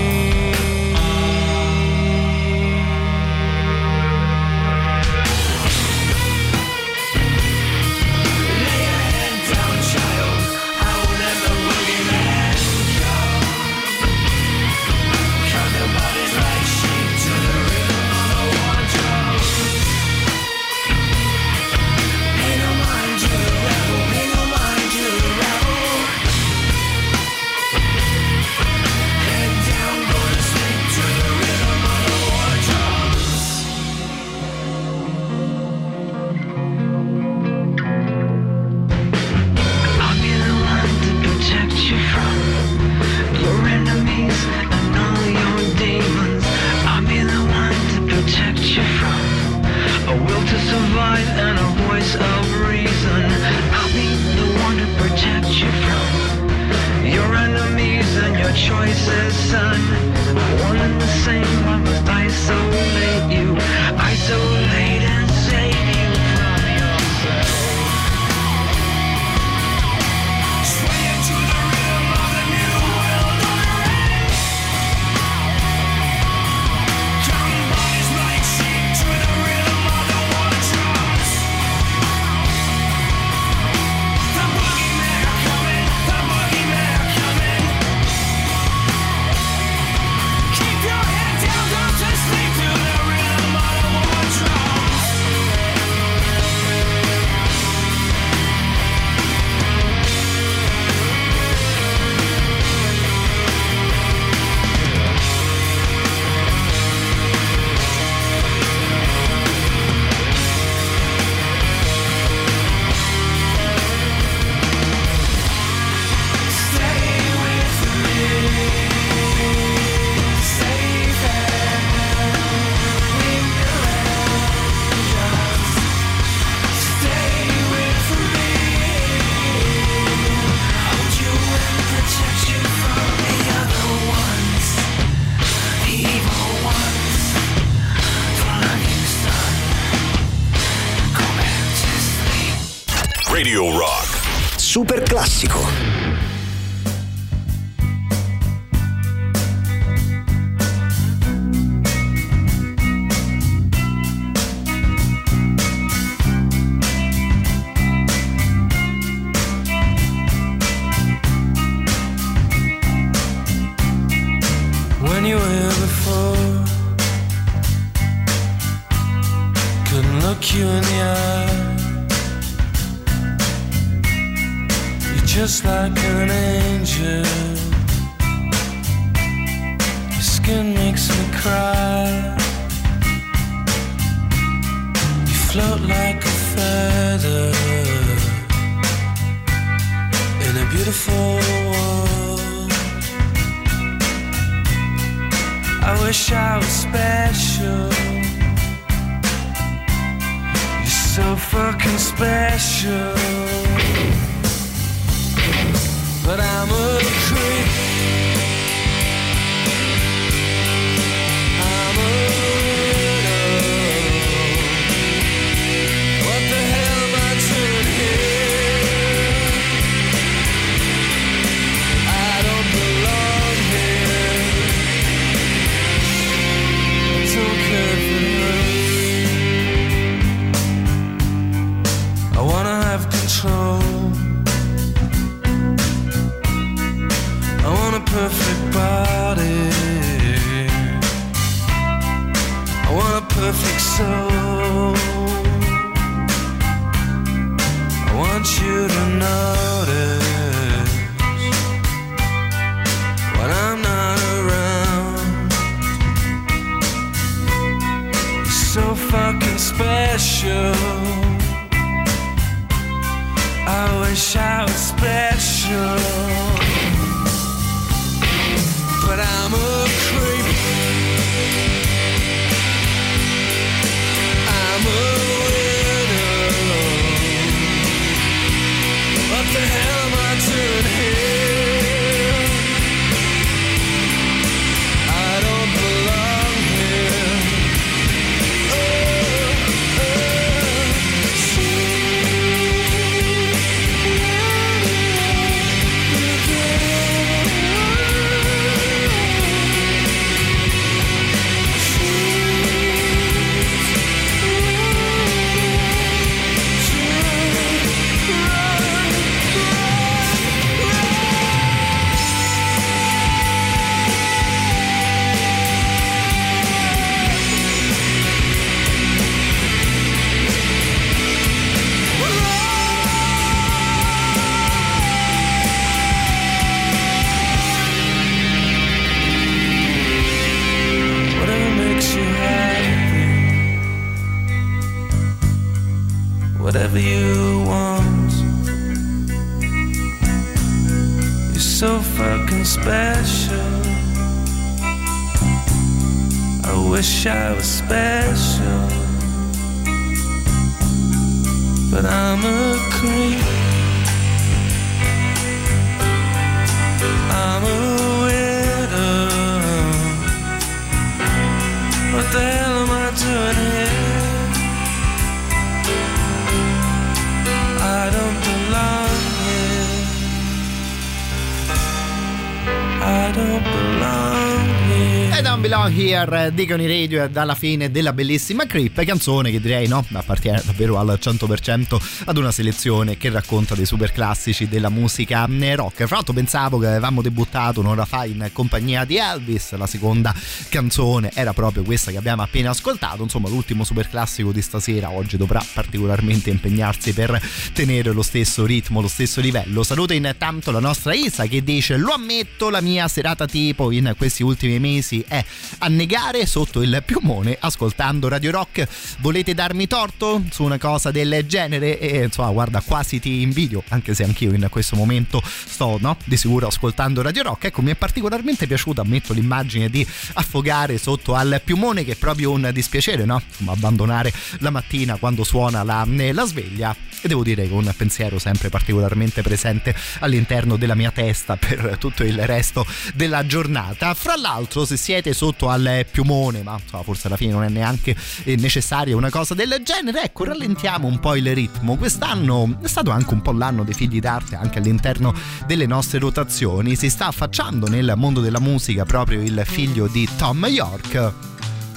Here, 376.52 376.62
dicono 376.62 376.82
i 376.82 376.88
radio 376.88 377.28
dalla 377.28 377.56
fine 377.56 377.92
della 377.92 378.14
bellissima 378.14 378.66
Creep, 378.66 379.04
canzone 379.04 379.52
che 379.52 379.60
direi 379.60 379.88
no, 379.88 380.06
appartiene 380.12 380.62
davvero 380.66 380.98
al 380.98 381.18
100% 381.20 382.24
ad 382.26 382.38
una 382.38 382.52
selezione 382.52 383.18
che 383.18 383.30
racconta 383.30 383.74
dei 383.74 383.86
super 383.86 384.12
classici 384.12 384.68
della 384.68 384.90
musica 384.90 385.48
rock. 385.76 386.06
Fra 386.06 386.16
l'altro 386.16 386.34
pensavo 386.34 386.78
che 386.78 386.88
avevamo 386.88 387.22
debuttato 387.22 387.80
un'ora 387.80 388.06
fa 388.06 388.26
in 388.26 388.50
compagnia 388.54 389.06
di 389.06 389.18
Elvis, 389.18 389.72
la 389.76 389.88
seconda 389.88 390.34
canzone 390.70 391.32
era 391.34 391.54
proprio 391.54 391.84
questa 391.84 392.12
che 392.12 392.18
abbiamo 392.18 392.42
appena 392.42 392.70
ascoltato, 392.70 393.24
insomma 393.24 393.50
l'ultimo 393.50 393.84
super 393.84 394.10
classico 394.10 394.52
di 394.52 394.62
stasera 394.62 395.12
oggi 395.12 395.38
dovrà 395.38 395.64
particolarmente 395.74 396.50
impegnarsi 396.50 397.14
per 397.14 397.42
tenere 397.74 398.12
lo 398.12 398.24
stesso 398.24 398.66
ritmo, 398.66 399.02
lo 399.02 399.08
stesso 399.08 399.42
livello. 399.42 399.84
Saluto 399.84 400.14
intanto 400.14 400.72
la 400.72 400.80
nostra 400.80 401.14
Isa 401.14 401.46
che 401.46 401.64
dice 401.64 401.98
lo 401.98 402.14
ammetto 402.14 402.70
la 402.70 402.82
mia 402.82 403.08
serata 403.08 403.46
tipo 403.46 403.92
in 403.92 404.14
questi 404.18 404.44
ultimi 404.44 404.80
mesi 404.80 405.24
è 405.28 405.44
annegare 405.80 406.41
sotto 406.46 406.82
il 406.82 407.02
piumone 407.06 407.58
ascoltando 407.60 408.28
Radio 408.28 408.52
Rock. 408.52 408.88
Volete 409.20 409.54
darmi 409.54 409.88
torto 409.88 410.44
su 410.52 410.64
una 410.64 410.78
cosa 410.78 411.12
del 411.12 411.44
genere? 411.48 412.00
E 412.00 412.24
insomma, 412.24 412.52
guarda, 412.52 412.82
quasi 412.82 413.20
ti 413.20 413.42
invidio, 413.42 413.84
anche 413.90 414.14
se 414.14 414.24
anch'io 414.24 414.54
in 414.54 414.68
questo 414.70 414.96
momento 414.96 415.42
sto, 415.46 415.98
no? 416.00 416.18
Di 416.24 416.38
sicuro 416.38 416.68
ascoltando 416.68 417.22
Radio 417.22 417.44
Rock. 417.44 417.66
Ecco, 417.66 417.82
mi 417.82 417.92
è 417.92 417.96
particolarmente 417.96 418.68
piaciuta, 418.68 419.02
ammetto, 419.02 419.34
l'immagine 419.34 419.90
di 419.90 420.06
affogare 420.34 420.98
sotto 420.98 421.36
al 421.36 421.62
piumone, 421.64 422.04
che 422.04 422.14
è 422.14 422.16
proprio 422.16 422.52
un 422.52 422.70
dispiacere, 422.74 423.26
no? 423.26 423.42
Insomma, 423.48 423.74
abbandonare 423.74 424.32
la 424.60 424.70
mattina 424.70 425.16
quando 425.16 425.44
suona 425.44 425.84
la, 425.84 426.06
la 426.08 426.46
sveglia. 426.46 426.96
e 427.22 427.28
devo 427.28 427.44
dire 427.44 427.70
con 427.70 427.86
un 427.86 427.94
pensiero 427.96 428.40
sempre 428.40 428.70
particolarmente 428.70 429.42
presente 429.42 429.96
all'interno 430.20 430.76
della 430.76 430.96
mia 430.96 431.12
testa 431.12 431.56
per 431.56 431.98
tutto 432.00 432.24
il 432.24 432.46
resto 432.46 432.86
della 433.14 433.46
giornata. 433.46 434.14
Fra 434.14 434.36
l'altro, 434.36 434.86
se 434.86 434.98
siete 434.98 435.34
sotto 435.34 435.70
al 435.70 436.06
piumone, 436.10 436.30
ma 436.64 436.78
insomma, 436.82 437.04
forse 437.04 437.28
alla 437.28 437.38
fine 437.38 437.52
non 437.52 437.64
è 437.64 437.70
neanche 437.70 438.16
eh, 438.44 438.56
necessaria 438.56 439.16
una 439.16 439.30
cosa 439.30 439.54
del 439.54 439.82
genere, 439.84 440.24
ecco, 440.24 440.46
rallentiamo 440.46 441.08
un 441.08 441.20
po' 441.20 441.36
il 441.36 441.54
ritmo. 441.54 441.98
Quest'anno 441.98 442.78
è 442.82 442.88
stato 442.88 443.12
anche 443.12 443.34
un 443.34 443.42
po' 443.42 443.52
l'anno 443.52 443.84
dei 443.84 443.94
figli 443.94 444.20
d'arte 444.20 444.56
anche 444.56 444.80
all'interno 444.80 445.34
delle 445.66 445.86
nostre 445.86 446.20
rotazioni. 446.20 446.96
Si 446.96 447.10
sta 447.10 447.28
affacciando 447.28 447.88
nel 447.88 448.14
mondo 448.16 448.42
della 448.42 448.60
musica 448.60 449.06
proprio 449.06 449.42
il 449.42 449.62
figlio 449.66 450.08
di 450.08 450.28
Tom 450.38 450.66
York 450.66 451.34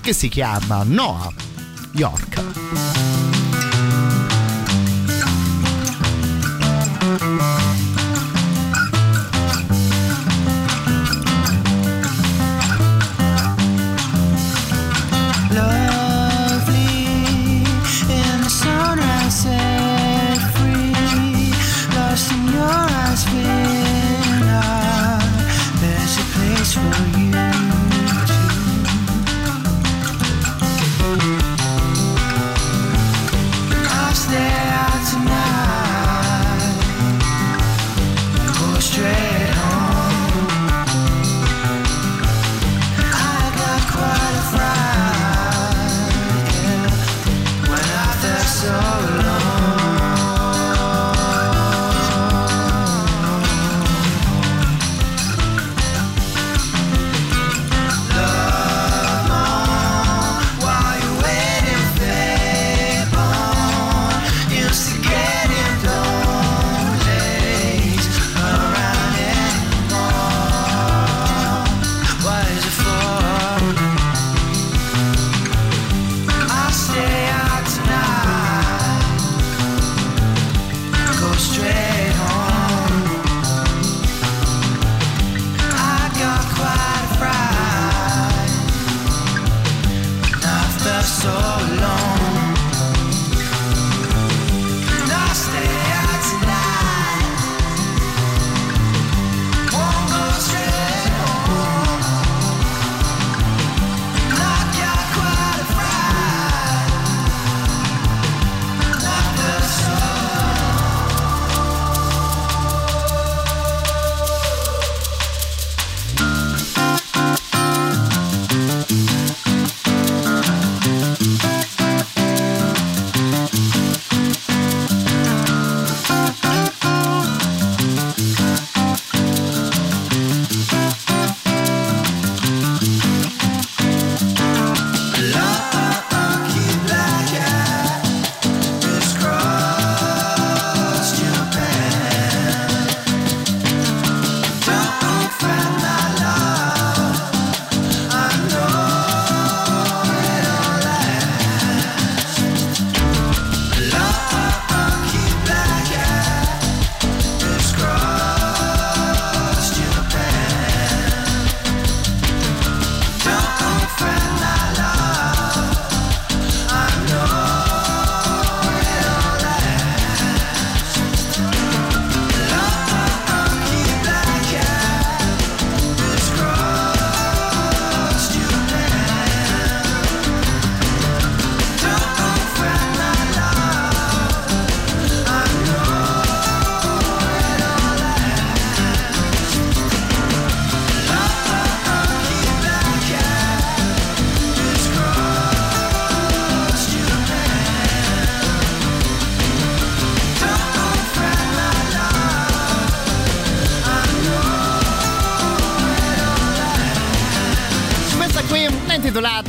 che 0.01 0.13
si 0.13 0.29
chiama 0.29 0.83
Noah 0.85 1.33
York. 1.93 3.44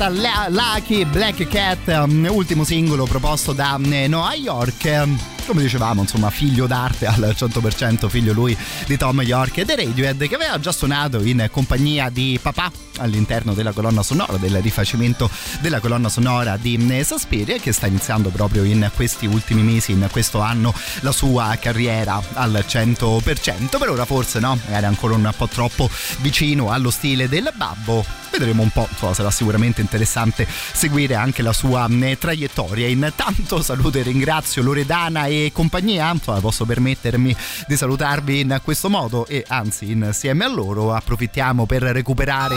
La- 0.09 0.47
Lucky 0.49 1.05
Black 1.05 1.47
Cat, 1.47 1.87
um, 1.87 2.27
ultimo 2.29 2.63
singolo 2.63 3.05
proposto 3.05 3.53
da 3.53 3.75
um, 3.77 4.05
Noah 4.07 4.35
York. 4.35 5.01
um, 5.03 5.19
Come 5.45 5.61
dicevamo, 5.61 6.01
insomma, 6.01 6.31
figlio 6.31 6.65
d'arte 6.65 7.05
al 7.05 7.35
100%, 7.37 8.07
figlio 8.07 8.33
lui 8.33 8.57
di 8.87 8.97
Tom 8.97 9.21
York 9.21 9.57
e 9.57 9.65
The 9.65 9.75
Radiohead, 9.75 10.27
che 10.27 10.33
aveva 10.35 10.59
già 10.59 10.71
suonato 10.71 11.21
in 11.21 11.47
compagnia 11.51 12.09
di 12.09 12.39
papà 12.41 12.71
all'interno 12.97 13.53
della 13.53 13.71
colonna 13.71 14.01
sonora, 14.01 14.37
del 14.37 14.59
rifacimento 14.61 15.29
della 15.61 15.79
colonna 15.79 16.09
sonora 16.09 16.57
di 16.57 17.03
Suspiria, 17.03 17.57
che 17.57 17.73
sta 17.73 17.85
iniziando 17.85 18.29
proprio 18.29 18.63
in 18.63 18.89
questi 18.95 19.27
ultimi 19.27 19.61
mesi, 19.61 19.91
in 19.91 20.07
questo 20.11 20.39
anno, 20.39 20.73
la 21.01 21.11
sua 21.11 21.55
carriera 21.59 22.19
al 22.33 22.65
100%. 22.67 23.77
Per 23.77 23.89
ora 23.89 24.05
forse 24.05 24.39
no, 24.39 24.57
era 24.69 24.87
ancora 24.87 25.13
un 25.13 25.31
po' 25.37 25.47
troppo 25.47 25.89
vicino 26.21 26.71
allo 26.71 26.89
stile 26.89 27.29
del 27.29 27.53
babbo 27.55 28.03
vedremo 28.37 28.63
un 28.63 28.69
po', 28.69 28.87
insomma, 28.89 29.13
sarà 29.13 29.31
sicuramente 29.31 29.81
interessante 29.81 30.47
seguire 30.47 31.15
anche 31.15 31.41
la 31.41 31.53
sua 31.53 31.87
mh, 31.87 32.17
traiettoria. 32.17 32.87
Intanto 32.87 33.61
saluto 33.61 33.97
e 33.97 34.01
ringrazio 34.01 34.61
Loredana 34.61 35.25
e 35.25 35.51
compagnia, 35.53 36.11
insomma, 36.11 36.39
posso 36.39 36.65
permettermi 36.65 37.35
di 37.67 37.77
salutarvi 37.77 38.41
in 38.41 38.59
questo 38.63 38.89
modo 38.89 39.25
e 39.27 39.43
anzi 39.47 39.91
insieme 39.91 40.43
a 40.43 40.49
loro 40.49 40.93
approfittiamo 40.93 41.65
per 41.65 41.83
recuperare 41.83 42.55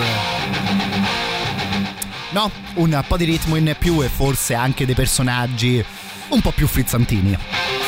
no, 2.31 2.51
un 2.75 3.05
po' 3.07 3.17
di 3.17 3.25
ritmo 3.25 3.57
in 3.57 3.75
più 3.79 4.03
e 4.03 4.09
forse 4.09 4.55
anche 4.55 4.85
dei 4.85 4.95
personaggi 4.95 5.85
un 6.29 6.41
po' 6.41 6.53
più 6.53 6.67
frizzantini. 6.67 7.88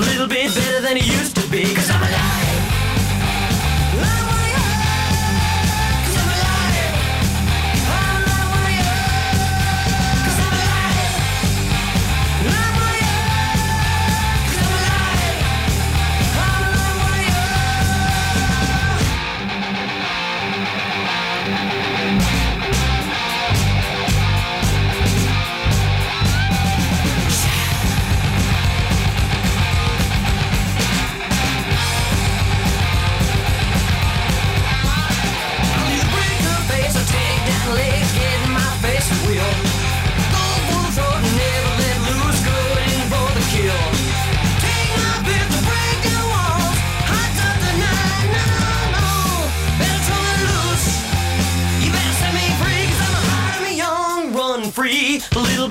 Little 0.00 0.26
bit 0.26 0.54
better 0.54 0.80
than 0.80 0.96
it 0.96 1.19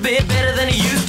bit 0.02 0.26
better 0.28 0.56
than 0.56 0.68
it 0.68 0.76
used 0.76 0.99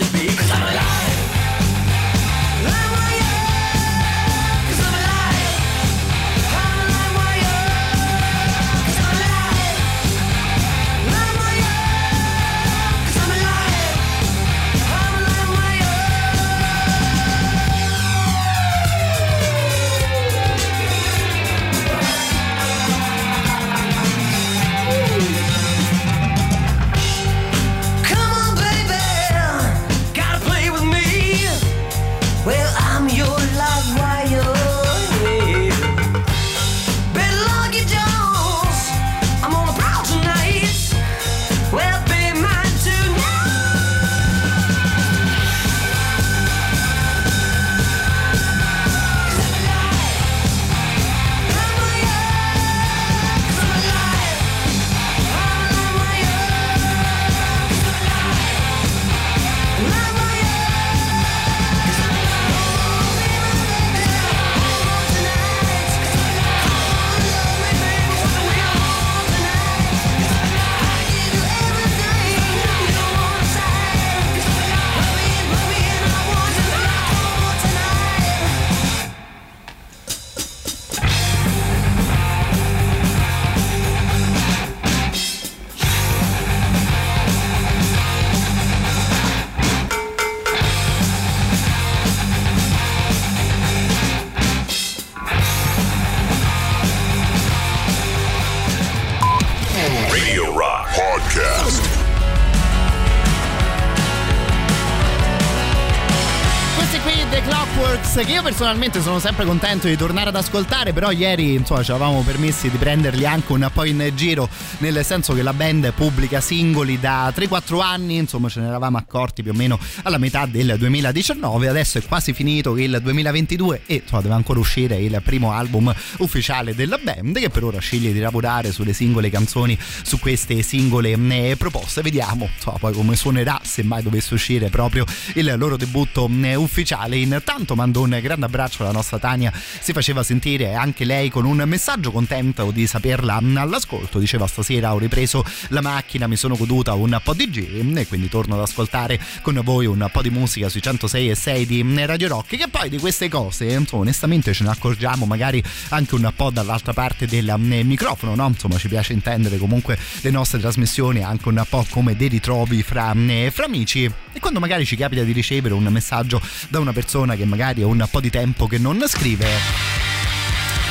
personalmente 108.62 109.02
sono 109.02 109.18
sempre 109.18 109.44
contento 109.44 109.88
di 109.88 109.96
tornare 109.96 110.30
ad 110.30 110.36
ascoltare 110.36 110.94
però 110.94 111.10
ieri 111.10 111.56
insomma 111.56 111.82
ci 111.82 111.90
avevamo 111.90 112.22
permessi 112.22 112.70
di 112.70 112.78
prenderli 112.78 113.26
anche 113.26 113.54
un 113.54 113.68
po' 113.74 113.86
in 113.86 114.12
giro 114.14 114.48
nel 114.78 115.04
senso 115.04 115.34
che 115.34 115.42
la 115.42 115.52
band 115.52 115.92
pubblica 115.94 116.40
singoli 116.40 117.00
da 117.00 117.34
3-4 117.36 117.82
anni 117.82 118.18
insomma 118.18 118.50
ce 118.50 118.60
ne 118.60 118.68
eravamo 118.68 118.98
accorti 118.98 119.42
più 119.42 119.52
o 119.52 119.56
meno 119.56 119.80
alla 120.04 120.20
metà 120.20 120.46
del 120.46 120.76
2019 120.78 121.70
adesso 121.70 121.98
è 121.98 122.04
quasi 122.04 122.34
finito 122.34 122.78
il 122.78 123.00
2022 123.02 123.82
e 123.88 123.96
insomma 124.04 124.22
deve 124.22 124.36
ancora 124.36 124.60
uscire 124.60 124.96
il 124.98 125.20
primo 125.26 125.54
album 125.54 125.92
ufficiale 126.18 126.76
della 126.76 127.00
band 127.00 127.40
che 127.40 127.50
per 127.50 127.64
ora 127.64 127.80
sceglie 127.80 128.14
di 128.14 128.20
lavorare 128.20 128.72
sulle 128.72 128.94
singole 128.94 129.32
canzoni 129.32 129.76
su 130.04 130.20
queste 130.20 130.62
singole 130.62 131.14
eh, 131.14 131.56
proposte. 131.58 132.04
Vediamo 132.04 132.48
insomma 132.54 132.78
poi 132.78 132.94
come 132.94 133.16
suonerà 133.16 133.60
se 133.64 133.82
mai 133.82 134.04
dovesse 134.04 134.36
uscire 134.36 134.70
proprio 134.70 135.04
il 135.34 135.52
loro 135.58 135.78
debutto 135.78 136.30
eh, 136.44 136.54
ufficiale. 136.54 137.18
Intanto 137.18 137.74
mando 137.74 138.02
un 138.02 138.20
grande 138.22 138.50
abbraccio 138.52 138.84
alla 138.84 138.92
nostra 138.92 139.18
Tania. 139.18 139.52
Si 139.54 139.94
faceva 139.94 140.24
sentire 140.24 140.76
anche 140.76 141.06
lei 141.06 141.30
con 141.30 141.46
un 141.46 141.64
messaggio 141.66 142.12
contento 142.12 142.72
di 142.72 142.86
saperla 142.86 143.42
all'ascolto. 143.56 144.20
Diceva 144.20 144.46
stasera 144.48 144.94
ho 144.94 144.98
ripreso 144.98 145.44
la 145.70 145.82
macchina 145.82 146.28
mi 146.28 146.36
sono 146.36 146.56
goduta 146.56 146.94
un 146.94 147.20
po' 147.24 147.34
di 147.34 147.50
giri 147.50 147.80
e 147.96 148.08
quindi 148.08 148.30
torno 148.30 148.56
ad 148.56 148.62
ascoltare 148.62 149.20
con 149.42 149.60
voi 149.64 149.86
un 149.86 150.08
po' 150.12 150.22
di 150.22 150.30
musica 150.30 150.70
sui 150.70 150.82
106 150.82 151.30
e 151.30 151.36
6 151.36 151.66
di 151.66 152.06
Radio 152.06 152.28
Rock 152.28 152.58
che 152.58 152.68
poi 152.70 152.90
di 152.90 152.98
queste 152.98 153.30
cose 153.30 153.66
insomma, 153.66 154.04
onestamente 154.04 154.54
ce 154.54 154.64
ne 154.64 154.70
accorgiamo 154.70 155.26
magari 155.26 155.64
anche 155.90 156.16
un 156.16 156.32
po' 156.36 156.50
dall'altra 156.50 156.94
parte 156.94 157.26
del 157.28 157.50
eh, 157.50 157.84
microfono 157.84 158.36
no? 158.36 158.48
insomma 158.48 158.78
ci 158.78 158.88
piace 158.88 159.14
intendere 159.14 159.58
comunque 159.58 159.98
le 160.22 160.30
nostre 160.30 160.60
trasmissioni 160.60 161.24
anche 161.24 161.48
un 161.48 161.64
po' 161.68 161.86
come 161.90 162.16
dei 162.16 162.28
ritrovi 162.28 162.84
fra, 162.84 163.14
eh, 163.14 163.52
fra 163.54 163.66
amici. 163.66 164.12
E 164.34 164.40
quando 164.40 164.60
magari 164.60 164.86
ci 164.86 164.96
capita 164.96 165.24
di 165.24 165.32
ricevere 165.32 165.74
un 165.74 165.84
messaggio 165.84 166.42
da 166.70 166.80
una 166.80 166.94
persona 166.94 167.36
che 167.36 167.46
magari 167.46 167.82
ha 167.82 167.88
un 167.88 168.06
po' 168.10 168.20
di 168.20 168.30
tempo 168.30 168.41
che 168.68 168.78
non 168.78 169.04
scrive 169.08 169.48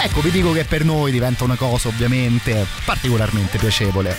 ecco 0.03 0.21
vi 0.21 0.31
dico 0.31 0.53
che 0.53 0.65
per 0.65 0.85
noi 0.85 1.11
diventa 1.11 1.45
una 1.45 1.57
cosa 1.57 1.89
ovviamente 1.89 2.67
particolarmente 2.85 3.59
piacevole 3.59 4.17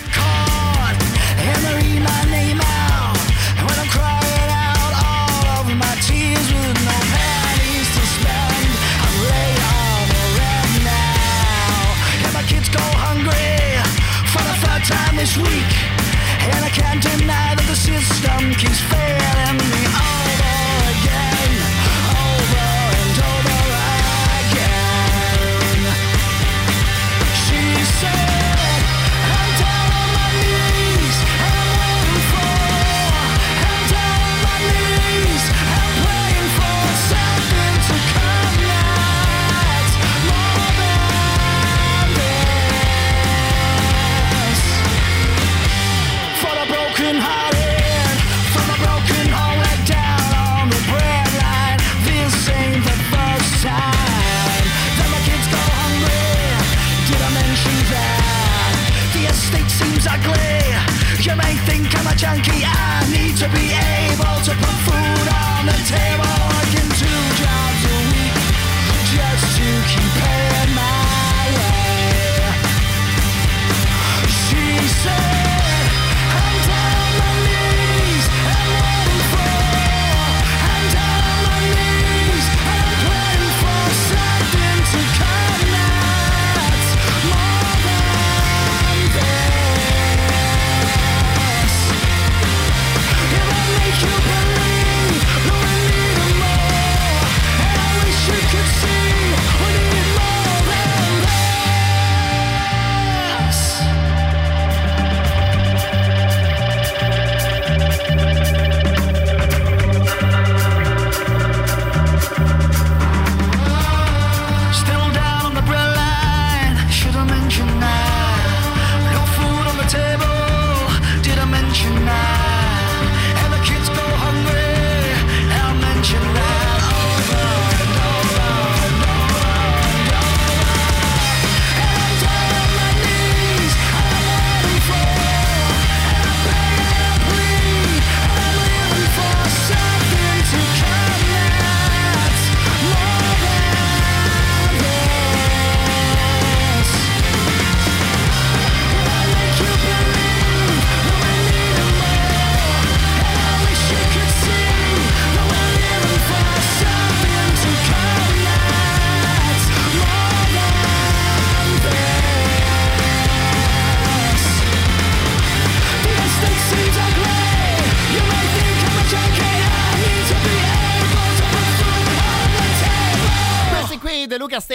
this 15.22 15.36
week. 15.36 15.72
And 16.52 16.64
I 16.64 16.70
can't 16.70 17.00
deny 17.00 17.54
that 17.54 17.66
the 17.68 17.76
system 17.76 18.52
keeps 18.54 18.80
failing 18.90 19.31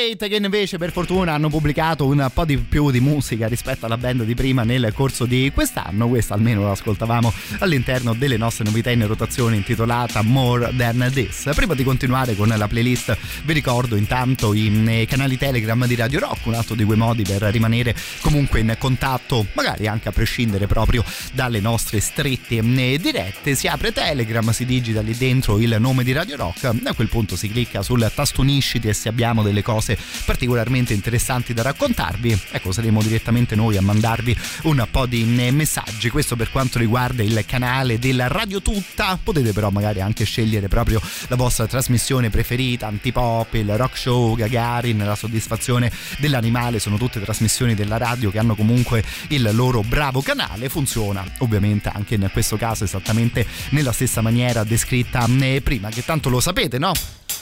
State 0.07 0.29
che 0.29 0.35
invece 0.37 0.77
per 0.77 0.93
fortuna 0.93 1.33
hanno 1.33 1.49
pubblicato 1.49 2.05
un 2.05 2.29
po' 2.33 2.45
di 2.45 2.55
più 2.57 2.91
di 2.91 3.01
musica 3.01 3.45
rispetto 3.49 3.85
alla 3.85 3.97
band 3.97 4.23
di 4.23 4.35
prima 4.35 4.63
nel 4.63 4.93
corso 4.93 5.25
di 5.25 5.51
quest'anno. 5.53 6.07
Questa 6.07 6.33
almeno 6.33 6.65
l'ascoltavamo 6.65 7.33
all'interno 7.59 8.13
delle 8.13 8.37
nostre 8.37 8.63
novità 8.63 8.89
in 8.89 9.05
rotazione 9.05 9.57
intitolata 9.57 10.21
More 10.21 10.73
Than 10.77 11.09
This. 11.11 11.49
Prima 11.53 11.73
di 11.73 11.83
continuare 11.83 12.35
con 12.35 12.47
la 12.47 12.67
playlist 12.69 13.17
vi 13.43 13.51
ricordo 13.51 13.97
intanto 13.97 14.53
i 14.53 14.71
eh, 14.87 15.05
canali 15.07 15.37
Telegram 15.37 15.85
di 15.85 15.95
Radio 15.95 16.19
Rock, 16.19 16.45
un 16.45 16.53
altro 16.53 16.75
di 16.75 16.85
quei 16.85 16.97
modi 16.97 17.23
per 17.23 17.41
rimanere 17.41 17.93
comunque 18.21 18.61
in 18.61 18.73
contatto, 18.79 19.45
magari 19.53 19.87
anche 19.87 20.07
a 20.07 20.13
prescindere 20.13 20.67
proprio 20.67 21.03
dalle 21.33 21.59
nostre 21.59 21.99
strette 21.99 22.59
eh, 22.59 22.97
dirette. 22.97 23.55
Si 23.55 23.67
apre 23.67 23.91
Telegram, 23.91 24.49
si 24.51 24.63
digita 24.63 25.01
lì 25.01 25.17
dentro 25.17 25.59
il 25.59 25.75
nome 25.79 26.05
di 26.05 26.13
Radio 26.13 26.37
Rock, 26.37 26.63
a 26.63 26.93
quel 26.93 27.09
punto 27.09 27.35
si 27.35 27.49
clicca 27.49 27.81
sul 27.81 28.09
tasto 28.15 28.39
unisciti 28.39 28.87
e 28.87 28.93
se 28.93 29.09
abbiamo 29.09 29.43
delle 29.43 29.61
cose 29.61 29.95
particolarmente 30.25 30.93
interessanti 30.93 31.53
da 31.53 31.61
raccontarvi, 31.63 32.37
ecco 32.51 32.71
saremo 32.71 33.01
direttamente 33.01 33.55
noi 33.55 33.77
a 33.77 33.81
mandarvi 33.81 34.37
un 34.63 34.85
po' 34.89 35.05
di 35.05 35.21
eh, 35.37 35.51
messaggi. 35.51 36.09
Questo 36.09 36.35
per 36.35 36.51
quanto 36.51 36.79
riguarda 36.79 37.23
il 37.23 37.43
canale 37.45 37.99
della 37.99 38.27
Radio 38.27 38.61
Tutta, 38.61 39.19
potete 39.21 39.53
però 39.53 39.69
magari 39.69 40.01
anche 40.01 40.25
scegliere 40.25 40.67
proprio 40.67 41.01
la 41.27 41.35
vostra 41.35 41.67
trasmissione 41.67 42.29
preferita, 42.29 42.87
Antipop, 42.87 43.53
il 43.53 43.75
Rock 43.77 43.97
Show, 43.97 44.35
Gagarin, 44.35 44.97
la 44.97 45.15
soddisfazione 45.15 45.91
dell'animale, 46.17 46.79
sono 46.79 46.97
tutte 46.97 47.19
trasmissioni 47.21 47.75
della 47.75 47.97
radio 47.97 48.31
che 48.31 48.39
hanno 48.39 48.55
comunque 48.55 49.03
il 49.29 49.49
loro 49.53 49.81
bravo 49.81 50.21
canale, 50.21 50.69
funziona 50.69 51.23
ovviamente 51.39 51.89
anche 51.93 52.15
in 52.15 52.29
questo 52.31 52.57
caso 52.57 52.83
esattamente 52.83 53.45
nella 53.69 53.91
stessa 53.91 54.21
maniera 54.21 54.63
descritta 54.63 55.25
eh, 55.39 55.61
prima, 55.61 55.89
che 55.89 56.03
tanto 56.03 56.29
lo 56.29 56.39
sapete, 56.39 56.77
no? 56.77 56.91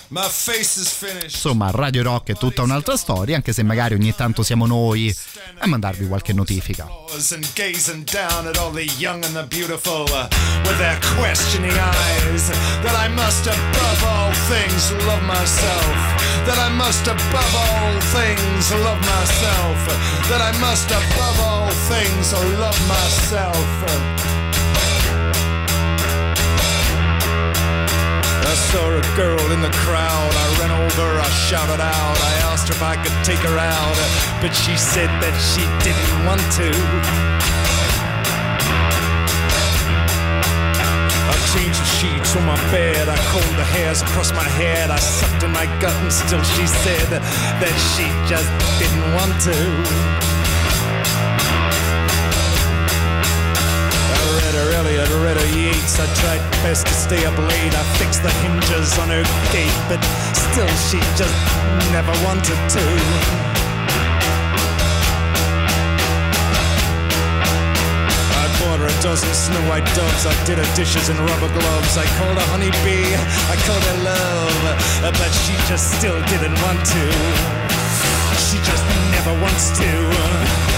My 0.10 0.27
face 0.30 0.80
is 0.80 0.91
finished. 0.91 1.36
Insomma, 1.36 1.72
Radio 1.72 2.03
Rock 2.03 2.30
è 2.30 2.36
tutta 2.36 2.61
un'altra 2.61 2.95
storia, 2.95 3.36
anche 3.36 3.53
se 3.53 3.64
magari 3.64 3.95
ogni 3.95 4.14
tanto 4.14 4.44
siamo 4.44 4.68
noi 4.68 5.14
a 5.57 5.68
mandarvi 5.68 6.07
qualche 6.07 6.34
notifica. 6.34 6.88
and 7.32 7.48
gazing 7.56 8.03
down 8.03 8.45
at 8.48 8.57
all 8.57 8.72
the 8.72 8.88
young 8.98 9.23
and 9.23 9.34
the 9.34 9.45
beautiful 9.48 10.06
uh, 10.11 10.27
with 10.64 10.77
their 10.77 10.99
questioning 11.18 11.72
eyes. 11.72 12.49
That 12.84 12.94
I 12.94 13.07
must, 13.07 13.48
above 13.48 14.03
all 14.03 14.32
things, 14.48 14.91
love 15.06 15.23
myself. 15.23 16.15
Saw 28.76 28.91
a 28.91 29.15
girl 29.15 29.45
in 29.56 29.61
the 29.61 29.72
crowd. 29.88 30.31
I 30.43 30.45
ran 30.60 30.72
over, 30.84 31.07
I 31.27 31.30
shouted 31.47 31.80
out. 31.80 32.18
I 32.30 32.31
asked 32.52 32.68
her 32.68 32.76
if 32.76 32.84
I 32.84 32.95
could 33.02 33.18
take 33.23 33.39
her 33.49 33.57
out, 33.57 33.97
but 34.41 34.52
she 34.52 34.76
said 34.76 35.07
that 35.23 35.35
she 35.39 35.64
didn't 35.85 36.11
want 36.27 36.43
to. 36.60 36.69
I 41.31 41.35
changed 41.53 41.80
the 41.80 41.89
sheets 41.97 42.35
on 42.35 42.43
my 42.45 42.60
bed. 42.76 43.07
I 43.07 43.18
combed 43.31 43.56
the 43.56 43.68
hairs 43.76 44.02
across 44.02 44.34
my 44.34 44.49
head. 44.60 44.91
I 44.91 44.99
sucked 44.99 45.43
in 45.43 45.52
my 45.52 45.68
gut, 45.80 45.95
and 46.03 46.11
still 46.11 46.43
she 46.43 46.68
said 46.68 47.07
that 47.64 47.76
she 47.95 48.07
just 48.27 48.52
didn't 48.80 49.07
want 49.15 49.34
to. 49.47 50.55
Elliot, 54.86 55.10
read 55.26 55.38
her 55.38 55.49
Yeats. 55.57 55.99
I 55.99 56.06
tried 56.22 56.41
best 56.62 56.86
to 56.86 56.94
stay 56.94 57.26
up 57.26 57.36
late. 57.38 57.74
I 57.74 57.84
fixed 57.98 58.22
the 58.22 58.30
hinges 58.45 58.94
on 58.99 59.10
her 59.10 59.26
gate, 59.49 59.74
but 59.90 59.98
still 60.38 60.70
she 60.86 61.02
just 61.18 61.34
never 61.90 62.14
wanted 62.22 62.60
to. 62.70 62.86
I 68.30 68.45
bought 68.62 68.78
her 68.78 68.86
a 68.86 68.98
dozen 69.02 69.34
snow 69.34 69.57
white 69.66 69.90
doves. 69.98 70.30
I 70.30 70.38
did 70.45 70.60
her 70.62 70.76
dishes 70.76 71.10
in 71.10 71.18
rubber 71.18 71.49
gloves. 71.49 71.98
I 71.98 72.06
called 72.22 72.38
her 72.38 72.48
honeybee. 72.53 73.10
I 73.49 73.57
called 73.66 73.82
her 73.90 73.99
love, 74.06 74.62
but 75.02 75.32
she 75.34 75.57
just 75.66 75.98
still 75.98 76.22
didn't 76.30 76.62
want 76.62 76.86
to. 76.94 77.03
She 78.38 78.62
just 78.62 78.86
never 79.18 79.34
wants 79.41 79.74
to. 79.82 80.74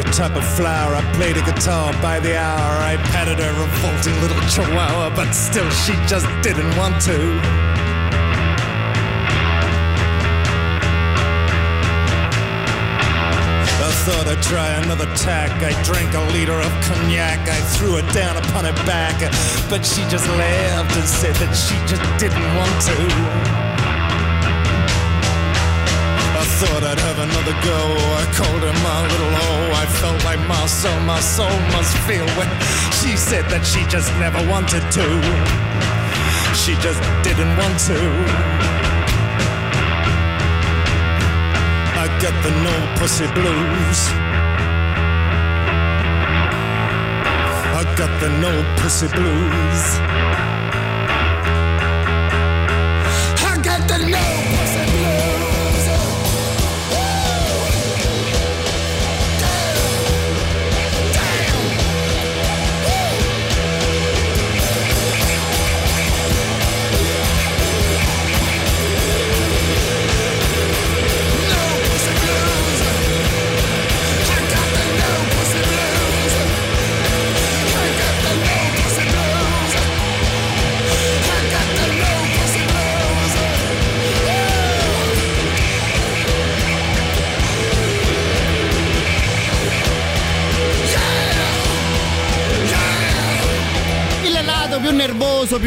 Every 0.00 0.12
type 0.12 0.36
of 0.36 0.44
flower. 0.56 0.94
I 0.94 1.02
played 1.14 1.36
a 1.36 1.44
guitar 1.44 1.92
by 2.00 2.20
the 2.20 2.38
hour. 2.38 2.78
I 2.82 2.96
patted 3.12 3.38
her 3.38 3.52
revolting 3.52 4.14
little 4.20 4.40
chihuahua, 4.48 5.14
but 5.14 5.32
still 5.32 5.68
she 5.70 5.92
just 6.06 6.26
didn't 6.42 6.76
want 6.76 7.00
to. 7.02 7.18
I 13.82 13.92
thought 14.04 14.26
I'd 14.28 14.42
try 14.42 14.68
another 14.82 15.06
tack. 15.16 15.50
I 15.62 15.72
drank 15.84 16.14
a 16.14 16.24
liter 16.32 16.58
of 16.58 16.72
cognac. 16.84 17.48
I 17.48 17.60
threw 17.76 17.96
it 17.98 18.12
down 18.12 18.36
upon 18.36 18.64
her 18.64 18.86
back, 18.86 19.20
but 19.68 19.84
she 19.84 20.02
just 20.08 20.26
laughed 20.28 20.96
and 20.96 21.08
said 21.08 21.34
that 21.36 21.52
she 21.54 21.76
just 21.86 22.02
didn't 22.18 22.56
want 22.56 22.80
to. 22.88 23.69
Thought 26.60 26.84
I'd 26.84 27.00
have 27.00 27.18
another 27.24 27.56
go. 27.64 27.80
I 28.20 28.24
called 28.36 28.60
her 28.60 28.76
my 28.84 29.00
little 29.08 29.32
O. 29.32 29.72
I 29.80 29.86
felt 29.96 30.22
like 30.28 30.40
my 30.46 30.66
soul, 30.66 31.00
my 31.08 31.18
soul 31.18 31.56
must 31.72 31.96
feel 32.04 32.28
when 32.36 32.52
she 33.00 33.16
said 33.16 33.48
that 33.48 33.64
she 33.64 33.80
just 33.88 34.12
never 34.20 34.36
wanted 34.44 34.84
to. 34.92 35.06
She 36.52 36.76
just 36.84 37.00
didn't 37.24 37.56
want 37.56 37.80
to. 37.88 37.96
I 41.96 42.12
got 42.20 42.36
the 42.44 42.52
no 42.60 42.76
pussy 43.00 43.24
blues. 43.32 43.98
I 47.72 47.88
got 47.96 48.12
the 48.20 48.28
no 48.36 48.52
pussy 48.76 49.08
blues. 49.16 49.82
I 53.48 53.56
got 53.64 53.88
the 53.88 53.96
no 54.12 54.20
pussy 54.52 54.89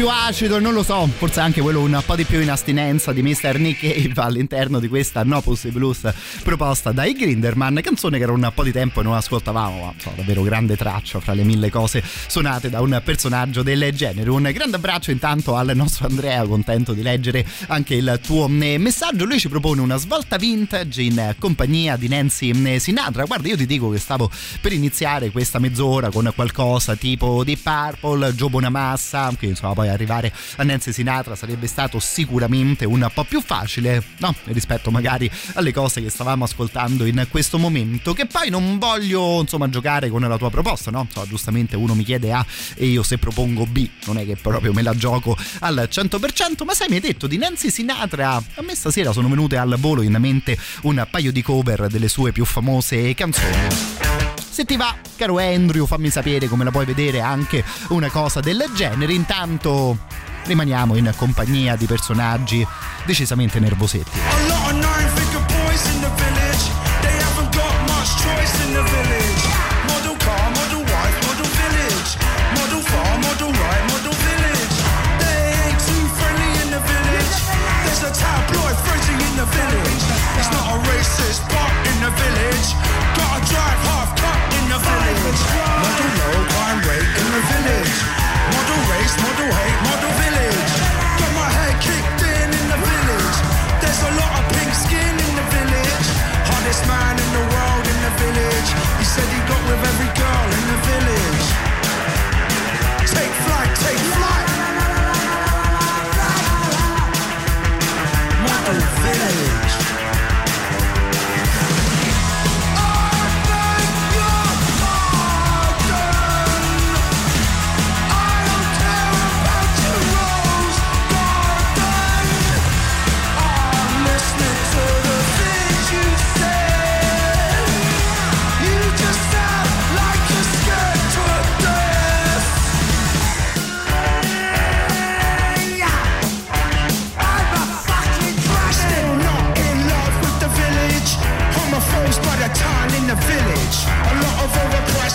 applauso 0.08 0.23
più 0.23 0.23
acido, 0.26 0.58
non 0.58 0.72
lo 0.72 0.82
so, 0.82 1.06
forse 1.06 1.40
anche 1.40 1.60
quello 1.60 1.80
un 1.80 2.02
po' 2.04 2.16
di 2.16 2.24
più 2.24 2.40
in 2.40 2.50
astinenza 2.50 3.12
di 3.12 3.22
Mr. 3.22 3.58
Nick 3.58 3.80
Cave 3.80 4.22
all'interno 4.22 4.80
di 4.80 4.88
questa 4.88 5.22
No 5.22 5.42
Pussy 5.42 5.70
Blues 5.70 6.10
proposta 6.42 6.92
dai 6.92 7.12
Grinderman, 7.12 7.80
canzone 7.82 8.16
che 8.16 8.22
era 8.22 8.32
un 8.32 8.50
po' 8.54 8.62
di 8.62 8.72
tempo 8.72 9.02
non 9.02 9.14
ascoltavamo, 9.14 9.84
ma 9.84 9.92
so, 9.98 10.12
davvero 10.16 10.42
grande 10.42 10.76
traccia 10.76 11.20
fra 11.20 11.34
le 11.34 11.44
mille 11.44 11.68
cose 11.68 12.02
suonate 12.26 12.70
da 12.70 12.80
un 12.80 13.02
personaggio 13.04 13.62
del 13.62 13.92
genere. 13.92 14.30
Un 14.30 14.48
grande 14.50 14.76
abbraccio 14.76 15.10
intanto 15.10 15.56
al 15.56 15.72
nostro 15.74 16.06
Andrea, 16.06 16.42
contento 16.46 16.94
di 16.94 17.02
leggere 17.02 17.44
anche 17.66 17.94
il 17.94 18.18
tuo 18.24 18.48
eh, 18.48 18.78
messaggio. 18.78 19.26
Lui 19.26 19.38
ci 19.38 19.50
propone 19.50 19.82
una 19.82 19.96
svolta 19.96 20.36
vintage 20.36 21.02
in 21.02 21.34
compagnia 21.38 21.96
di 21.96 22.08
Nancy 22.08 22.50
eh, 22.50 22.78
Sinatra. 22.78 23.24
Guarda, 23.24 23.48
io 23.48 23.56
ti 23.56 23.66
dico 23.66 23.90
che 23.90 23.98
stavo 23.98 24.30
per 24.60 24.72
iniziare 24.72 25.30
questa 25.30 25.58
mezz'ora 25.58 26.10
con 26.10 26.32
qualcosa 26.34 26.96
tipo 26.96 27.44
di 27.44 27.58
Purple, 27.58 28.32
Joe 28.32 28.48
Bonamassa, 28.48 29.30
che 29.38 29.46
insomma 29.46 29.74
poi 29.74 29.88
arrivare 30.14 30.32
a 30.56 30.62
Nancy 30.62 30.92
Sinatra 30.92 31.34
sarebbe 31.34 31.66
stato 31.66 31.98
sicuramente 31.98 32.84
un 32.84 33.08
po' 33.12 33.24
più 33.24 33.40
facile, 33.40 34.02
no? 34.18 34.34
Rispetto 34.44 34.90
magari 34.90 35.30
alle 35.54 35.72
cose 35.72 36.02
che 36.02 36.10
stavamo 36.10 36.44
ascoltando 36.44 37.04
in 37.04 37.26
questo 37.30 37.58
momento. 37.58 38.12
Che 38.12 38.26
poi 38.26 38.50
non 38.50 38.78
voglio 38.78 39.40
insomma 39.40 39.68
giocare 39.68 40.08
con 40.08 40.22
la 40.22 40.38
tua 40.38 40.50
proposta, 40.50 40.90
no? 40.90 41.06
So, 41.12 41.24
giustamente 41.26 41.76
uno 41.76 41.94
mi 41.94 42.04
chiede 42.04 42.32
A 42.32 42.44
e 42.74 42.86
io 42.86 43.02
se 43.02 43.18
propongo 43.18 43.66
B, 43.66 43.88
non 44.06 44.18
è 44.18 44.24
che 44.24 44.36
proprio 44.36 44.72
me 44.72 44.82
la 44.82 44.94
gioco 44.94 45.36
al 45.60 45.88
100%, 45.90 46.64
ma 46.64 46.74
sai, 46.74 46.88
mi 46.88 46.94
hai 46.94 47.00
detto 47.00 47.26
di 47.26 47.36
Nancy 47.36 47.70
Sinatra, 47.70 48.36
a 48.36 48.62
me 48.62 48.74
stasera 48.74 49.12
sono 49.12 49.28
venute 49.28 49.56
al 49.56 49.76
volo 49.78 50.02
in 50.02 50.16
mente 50.18 50.56
un 50.82 51.06
paio 51.10 51.32
di 51.32 51.42
cover 51.42 51.88
delle 51.88 52.08
sue 52.08 52.32
più 52.32 52.44
famose 52.44 53.14
canzoni. 53.14 54.43
Se 54.54 54.64
ti 54.64 54.76
va, 54.76 54.94
caro 55.16 55.38
Andrew, 55.38 55.84
fammi 55.84 56.10
sapere 56.10 56.46
come 56.46 56.62
la 56.62 56.70
puoi 56.70 56.84
vedere 56.84 57.20
anche 57.20 57.64
una 57.88 58.08
cosa 58.08 58.38
del 58.38 58.64
genere. 58.76 59.12
Intanto 59.12 59.98
rimaniamo 60.44 60.94
in 60.94 61.12
compagnia 61.16 61.74
di 61.74 61.86
personaggi 61.86 62.64
decisamente 63.04 63.58
nervosetti. 63.58 64.73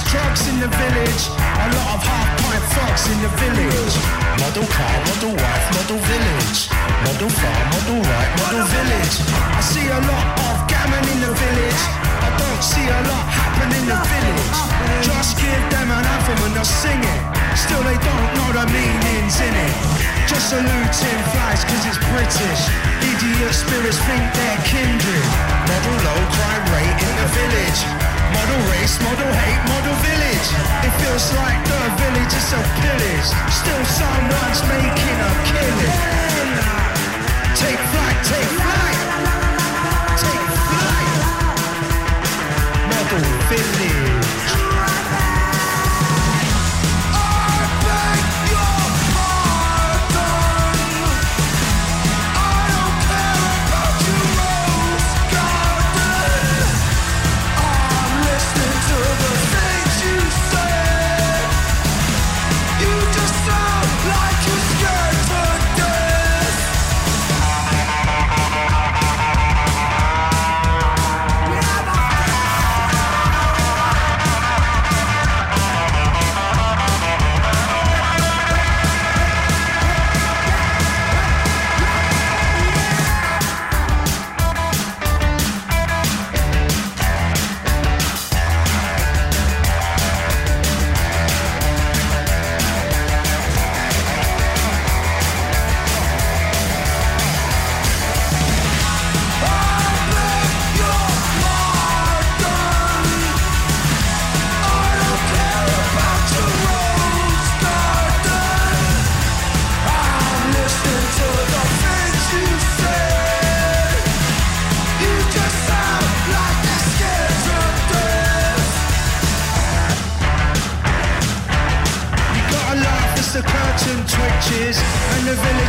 Drugs 0.09 0.49
in 0.49 0.57
the 0.57 0.69
village. 0.73 1.23
A 1.37 1.65
lot 1.69 1.89
of 1.93 2.01
half 2.01 2.29
pint 2.41 2.65
fucks 2.73 3.05
in 3.13 3.17
the 3.21 3.31
village. 3.37 3.95
Model 4.41 4.65
car, 4.65 4.95
model 5.05 5.33
wife, 5.37 5.65
model 5.77 6.01
village. 6.01 6.59
Model 7.05 7.29
farm, 7.29 7.65
model 7.77 8.01
right, 8.01 8.31
model 8.41 8.65
village. 8.73 9.15
I 9.29 9.61
see 9.61 9.85
a 9.85 10.01
lot 10.01 10.27
of 10.49 10.55
gammon 10.65 11.05
in 11.13 11.19
the 11.21 11.33
village. 11.33 11.81
I 12.25 12.29
don't 12.41 12.63
see 12.65 12.85
a 12.89 13.01
lot 13.05 13.25
happen 13.29 13.69
in 13.69 13.85
the 13.85 13.99
village. 14.01 14.57
Just 15.05 15.37
give 15.37 15.63
them 15.69 15.93
an 15.93 16.01
anthem 16.01 16.39
and 16.41 16.53
they'll 16.57 16.65
sing 16.65 17.01
it. 17.05 17.21
Still 17.53 17.83
they 17.85 17.99
don't 18.01 18.29
know 18.33 18.49
the 18.57 18.65
meanings 18.73 19.37
in 19.45 19.53
it. 19.53 19.75
Just 20.25 20.49
saluting 20.49 21.21
flies 21.37 21.61
cause 21.69 21.85
it's 21.85 22.01
British. 22.09 22.61
Idiot 23.05 23.53
spirits 23.53 24.01
think 24.09 24.25
they're 24.33 24.61
kindred. 24.65 25.25
Model 25.69 25.97
low 26.01 26.21
crime 26.33 26.65
rate 26.73 26.97
in 26.97 27.13
the 27.21 27.27
village. 27.37 28.08
Model 28.33 28.61
race, 28.71 28.95
model 29.01 29.31
hate, 29.41 29.63
model 29.69 29.95
village. 30.05 30.47
It 30.85 30.93
feels 31.01 31.25
like 31.33 31.59
the 31.65 31.81
village 32.01 32.33
is 32.33 32.49
a 32.53 32.61
pillage. 32.81 33.29
Still 33.49 33.83
someone's 33.85 34.61
making 34.69 35.17
a 35.29 35.31
killing. 35.49 35.95
Take 37.55 37.81
flight, 37.91 38.19
take 38.31 38.51
flight. 38.63 38.99
Take 40.23 40.45
flight. 40.69 41.21
Model 42.91 43.23
village. 43.49 43.98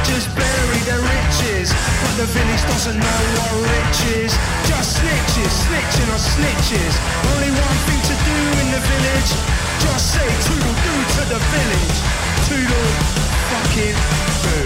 Villagers 0.00 0.26
bury 0.34 0.80
their 0.88 1.00
riches. 1.00 1.72
But 2.02 2.16
the 2.16 2.26
village 2.26 2.62
doesn't 2.62 2.98
know 2.98 3.20
what 3.36 3.52
rich 3.68 4.16
is. 4.16 4.32
Just 4.66 4.98
snitches, 4.98 5.52
snitching 5.66 6.08
on 6.12 6.18
snitches. 6.18 6.94
Only 7.34 7.50
one 7.50 7.78
thing 7.86 8.00
to 8.00 8.14
do 8.24 8.38
in 8.60 8.70
the 8.72 8.80
village. 8.80 9.30
Just 9.80 10.14
say 10.14 10.28
toodle 10.46 10.74
doo 10.84 11.00
to 11.16 11.22
the 11.28 11.38
village. 11.38 11.98
Toodle. 12.48 13.29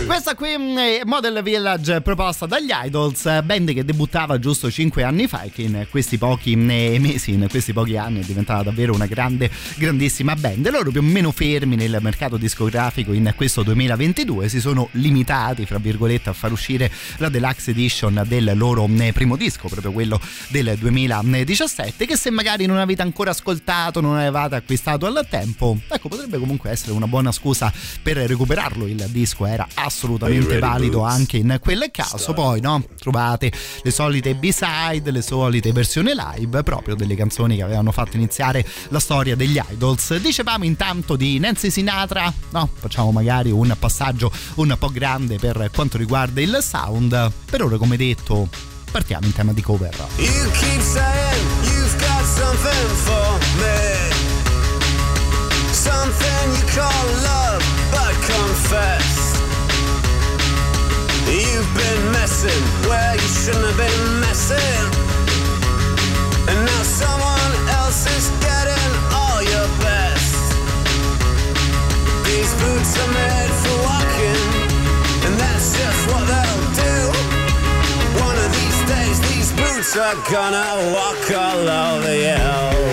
Questa 0.07 0.35
qui 0.35 0.55
mm, 0.57 0.77
è 0.77 1.01
Model 1.05 1.43
Village 1.43 2.03
proposta 2.03 2.45
dagli 2.45 2.71
Idols, 2.71 3.43
band 3.43 3.73
che 3.73 3.85
debuttava 3.85 4.39
giusto 4.39 4.71
5 4.71 5.03
anni 5.03 5.27
fa 5.27 5.43
e 5.43 5.51
che 5.51 5.63
in 5.63 5.87
questi 5.91 6.19
pochi 6.19 6.55
mm, 6.55 6.71
eh, 6.71 6.99
mesi, 6.99 7.33
in 7.33 7.47
questi 7.49 7.73
pochi 7.73 7.97
anni 7.97 8.21
è 8.21 8.25
diventata 8.25 8.65
davvero 8.65 8.93
una 8.93 9.07
grande, 9.07 9.51
grandissima 9.77 10.37
band. 10.37 10.71
Loro 10.71 10.91
più 10.91 11.01
o 11.01 11.03
meno 11.03 11.33
fermi 11.33 11.75
nel 11.75 11.99
mercato 12.01 12.37
discografico 12.37 13.13
in 13.13 13.33
questo 13.35 13.63
2022 13.63 14.49
si 14.51 14.61
sono 14.61 14.89
limitati, 14.93 15.65
fra 15.65 15.79
virgolette, 15.79 16.29
a 16.29 16.33
far 16.35 16.53
uscire 16.53 16.91
la 17.17 17.31
deluxe 17.31 17.71
edition 17.71 18.25
del 18.27 18.53
loro 18.55 18.87
mm, 18.87 19.09
primo 19.09 19.37
disco, 19.37 19.69
proprio 19.69 19.91
quello 19.91 20.21
del 20.49 20.77
2017, 20.79 22.05
che 22.05 22.17
se 22.17 22.31
magari 22.31 22.67
non 22.67 22.77
avete 22.77 23.01
ancora 23.01 23.31
ascoltato, 23.31 24.03
non 24.03 24.17
avevate 24.17 24.57
acquistato 24.57 25.07
al 25.07 25.27
tempo, 25.31 25.79
ecco, 25.89 26.09
potrebbe 26.09 26.39
comunque 26.39 26.71
essere 26.71 26.93
una 26.93 27.07
buona 27.07 27.33
scusa 27.33 27.73
per 28.03 28.19
recuperarlo. 28.19 28.74
Il 28.75 29.07
disco 29.11 29.47
era 29.47 29.67
assolutamente 29.75 30.59
valido 30.59 31.03
anche 31.03 31.37
in 31.37 31.59
quel 31.61 31.89
caso. 31.93 32.33
Poi, 32.33 32.61
no, 32.61 32.85
trovate 32.99 33.53
le 33.83 33.91
solite 33.91 34.35
B-side, 34.35 35.11
le 35.11 35.23
solite 35.23 35.73
versioni 35.73 36.13
live, 36.15 36.63
proprio 36.63 36.95
delle 36.95 37.15
canzoni 37.15 37.57
che 37.57 37.63
avevano 37.63 37.93
fatto 37.93 38.17
iniziare 38.17 38.67
la 38.89 38.99
storia 38.99 39.37
degli 39.37 39.61
Idols. 39.71 40.17
Dicevamo 40.17 40.65
intanto 40.65 41.17
di 41.17 41.39
Nancy 41.39 41.71
Sinatra, 41.71 42.33
no, 42.51 42.69
facciamo 42.75 43.13
magari 43.13 43.51
un 43.51 43.75
passaggio 43.79 44.33
un 44.57 44.75
po' 44.79 44.91
grande 44.91 45.39
per 45.39 45.71
quanto 45.73 45.97
riguarda 45.97 46.41
il 46.41 46.59
sound. 46.61 47.33
Per 47.49 47.63
ora, 47.63 47.77
come 47.77 47.97
detto, 47.97 48.49
partiamo 48.91 49.27
in 49.27 49.33
tema 49.33 49.53
di 49.53 49.63
cover. 49.63 49.95
You 50.17 50.51
keep 50.51 50.81
saying 50.81 51.47
you've 51.63 51.97
got 51.99 52.25
something 52.25 52.91
for 53.05 53.39
me. 53.59 54.24
Something 55.85 56.47
you 56.57 56.65
call 56.73 57.05
love, 57.29 57.61
but 57.93 58.15
confess. 58.25 59.37
You've 61.29 61.73
been 61.77 62.03
messing 62.11 62.65
where 62.89 63.13
you 63.13 63.29
shouldn't 63.29 63.67
have 63.69 63.77
been 63.77 64.21
messing. 64.25 64.85
And 66.49 66.59
now 66.65 66.83
someone 66.85 67.53
else 67.77 68.09
is 68.17 68.33
getting 68.41 68.91
all 69.13 69.43
your 69.45 69.69
best. 69.85 70.57
These 72.25 72.53
boots 72.65 72.93
are 73.03 73.13
made 73.13 73.53
for 73.63 73.77
walking, 73.85 74.41
and 75.29 75.35
that's 75.37 75.69
just 75.77 76.01
what 76.09 76.25
they'll 76.33 76.65
do. 76.81 76.97
One 78.25 78.37
of 78.41 78.49
these 78.57 78.81
days, 78.89 79.17
these 79.29 79.53
boots 79.53 79.93
are 80.01 80.17
gonna 80.33 80.97
walk 80.97 81.25
all 81.45 81.69
over 81.69 82.15
you. 82.17 82.84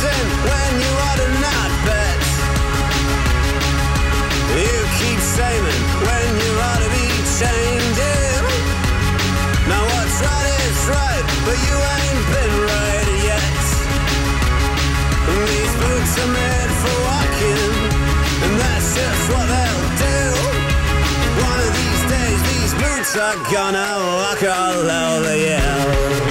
Keep 0.00 0.28
when 0.48 0.72
you 0.80 0.92
ought 1.06 1.20
to 1.20 1.28
not 1.44 1.70
bet. 1.84 2.20
You 4.56 4.76
keep 4.96 5.20
saying 5.20 5.64
when 6.06 6.28
you 6.40 6.52
ought 6.68 6.80
to 6.84 6.90
be 6.96 7.08
changing. 7.36 8.44
Now 9.68 9.82
what's 9.92 10.18
right 10.24 10.48
is 10.64 10.80
right, 10.88 11.24
but 11.44 11.56
you 11.66 11.76
ain't 11.96 12.24
been 12.32 12.54
right 12.72 13.10
yet. 13.28 13.60
And 15.30 15.40
these 15.52 15.74
boots 15.82 16.12
are 16.22 16.32
made 16.32 16.72
for 16.80 16.96
walking, 17.10 17.72
and 18.44 18.52
that's 18.56 18.88
just 18.96 19.22
what 19.32 19.46
they'll 19.52 19.88
do. 20.08 20.20
One 21.44 21.60
of 21.60 21.72
these 21.76 22.02
days, 22.14 22.40
these 22.52 22.72
boots 22.80 23.12
are 23.20 23.38
gonna 23.52 23.90
walk 24.16 24.40
all 24.48 24.80
over 24.88 25.36
you. 25.36 26.29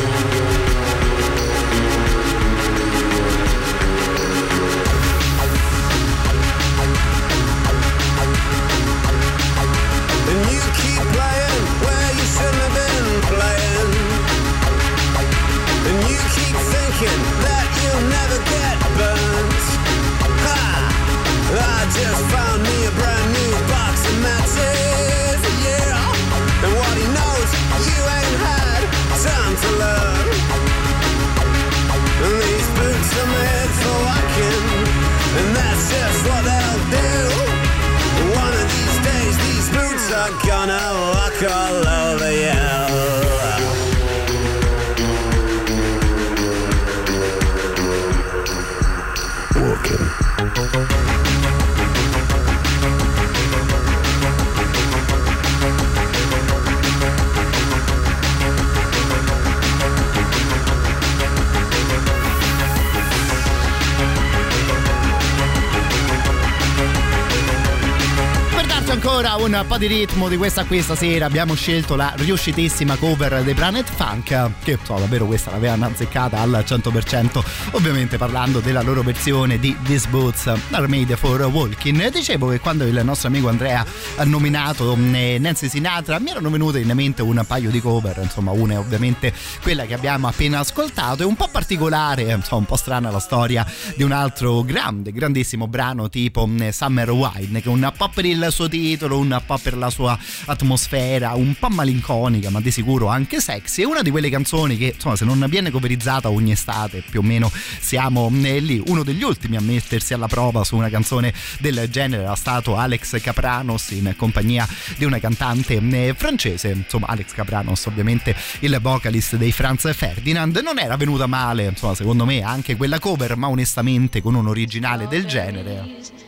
Ancora 69.02 69.36
un 69.36 69.64
po' 69.66 69.78
di 69.78 69.88
ritmo 69.88 70.28
di 70.28 70.36
questa 70.36 70.66
qui 70.66 70.82
stasera. 70.82 71.26
Abbiamo 71.26 71.56
scelto 71.56 71.96
la 71.96 72.12
riuscitissima 72.18 72.98
cover 72.98 73.44
dei 73.44 73.54
Planet 73.54 73.90
Funk 73.90 74.52
che 74.62 74.78
so 74.84 74.96
davvero 74.96 75.26
questa 75.26 75.52
l'avevano 75.52 75.86
azzeccata 75.86 76.38
al 76.42 76.64
100% 76.68 77.44
ovviamente 77.72 78.18
parlando 78.18 78.60
della 78.60 78.82
loro 78.82 79.02
versione 79.02 79.58
di 79.58 79.74
These 79.84 80.10
Boots 80.10 80.48
Are 80.72 80.88
Made 80.88 81.16
for 81.16 81.40
Walking. 81.44 82.10
Dicevo 82.10 82.50
che 82.50 82.60
quando 82.60 82.86
il 82.86 83.00
nostro 83.04 83.30
amico 83.30 83.48
Andrea 83.48 83.86
ha 84.18 84.24
nominato 84.26 84.98
eh, 85.14 85.38
Nancy 85.40 85.70
Sinatra 85.70 86.20
mi 86.20 86.32
erano 86.32 86.50
venute 86.50 86.80
in 86.80 86.92
mente 86.94 87.22
un 87.22 87.42
paio 87.48 87.70
di 87.70 87.80
cover 87.80 88.20
insomma 88.22 88.52
una 88.52 88.74
è 88.74 88.78
ovviamente 88.78 89.34
quella 89.62 89.86
che 89.86 89.94
abbiamo 89.94 90.28
appena 90.28 90.60
ascoltato 90.60 91.24
è 91.24 91.26
un 91.26 91.36
po' 91.36 91.48
particolare 91.50 92.24
insomma 92.24 92.60
un 92.60 92.66
po' 92.66 92.76
strana 92.76 93.12
la 93.12 93.20
storia 93.20 93.66
di 93.96 94.04
un 94.04 94.12
altro 94.12 94.62
grande 94.64 95.14
grandissimo 95.14 95.68
brano 95.68 96.10
tipo 96.10 96.50
eh, 96.60 96.74
Summer 96.74 97.12
Wine 97.12 97.62
che 97.62 97.70
un 97.70 97.92
po' 97.96 98.10
per 98.14 98.26
il 98.26 98.48
suo 98.50 98.68
titolo 98.68 98.88
un 99.08 99.42
po' 99.46 99.58
per 99.58 99.78
la 99.78 99.90
sua 99.90 100.18
atmosfera 100.46 101.34
un 101.34 101.56
po' 101.58 101.70
malinconica 101.70 102.50
ma 102.50 102.60
di 102.62 102.72
sicuro 102.72 103.08
anche 103.08 103.40
sexy. 103.40 103.82
È 103.82 103.86
una 103.86 104.02
di 104.02 104.10
quelle 104.10 104.30
canzoni 104.30 104.78
che 104.78 104.92
insomma 104.96 105.16
se 105.16 105.26
non 105.26 105.46
viene 105.50 105.72
coverizzata 105.72 106.30
ogni 106.30 106.52
estate 106.52 107.04
più 107.10 107.20
o 107.20 107.24
meno 107.24 107.52
siamo 107.80 108.32
eh, 108.44 108.60
lì. 108.60 108.82
Uno 108.88 109.04
degli 109.04 109.24
ultimi 109.24 109.56
a 109.56 109.62
mettersi 109.62 110.14
alla 110.14 110.28
prova 110.28 110.64
su 110.64 110.76
una 110.76 110.90
canzone 110.90 111.34
del 111.60 111.88
genere 111.90 112.24
era 112.24 112.36
stato 112.36 112.76
Alex 112.76 113.22
Capranos 113.22 113.92
in 113.92 114.14
compagnia 114.18 114.68
di 114.98 115.06
una 115.06 115.20
cantante 115.20 115.76
eh, 115.76 116.14
francese. 116.16 116.70
Insomma 116.70 117.08
Alex 117.08 117.34
Capranos 117.34 117.86
ovviamente 117.86 118.36
il 118.60 118.78
vocalist 118.82 119.36
dei 119.36 119.52
Franz 119.52 119.94
Ferdinand. 119.94 120.56
Non 120.58 120.80
era 120.80 120.98
venuta 120.98 121.28
male 121.28 121.66
insomma 121.66 121.96
secondo 121.96 122.26
me 122.26 122.42
anche 122.42 122.76
quella 122.76 123.00
cover 123.00 123.36
ma 123.36 123.48
onestamente 123.48 124.22
con 124.22 124.36
un 124.36 124.48
originale 124.48 125.08
del 125.08 125.26
genere 125.26 126.28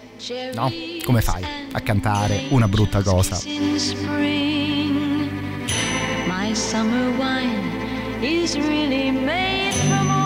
no? 0.54 0.72
come 1.04 1.22
fai 1.22 1.44
a 1.72 1.82
cantare 1.82 2.46
una 2.50 2.68
brutta 2.68 3.02
cosa. 3.02 3.40
My 6.28 6.54
summer 6.54 7.10
wine 7.18 8.22
is 8.22 8.56
really 8.56 9.12
made 9.12 9.74
from 9.74 10.21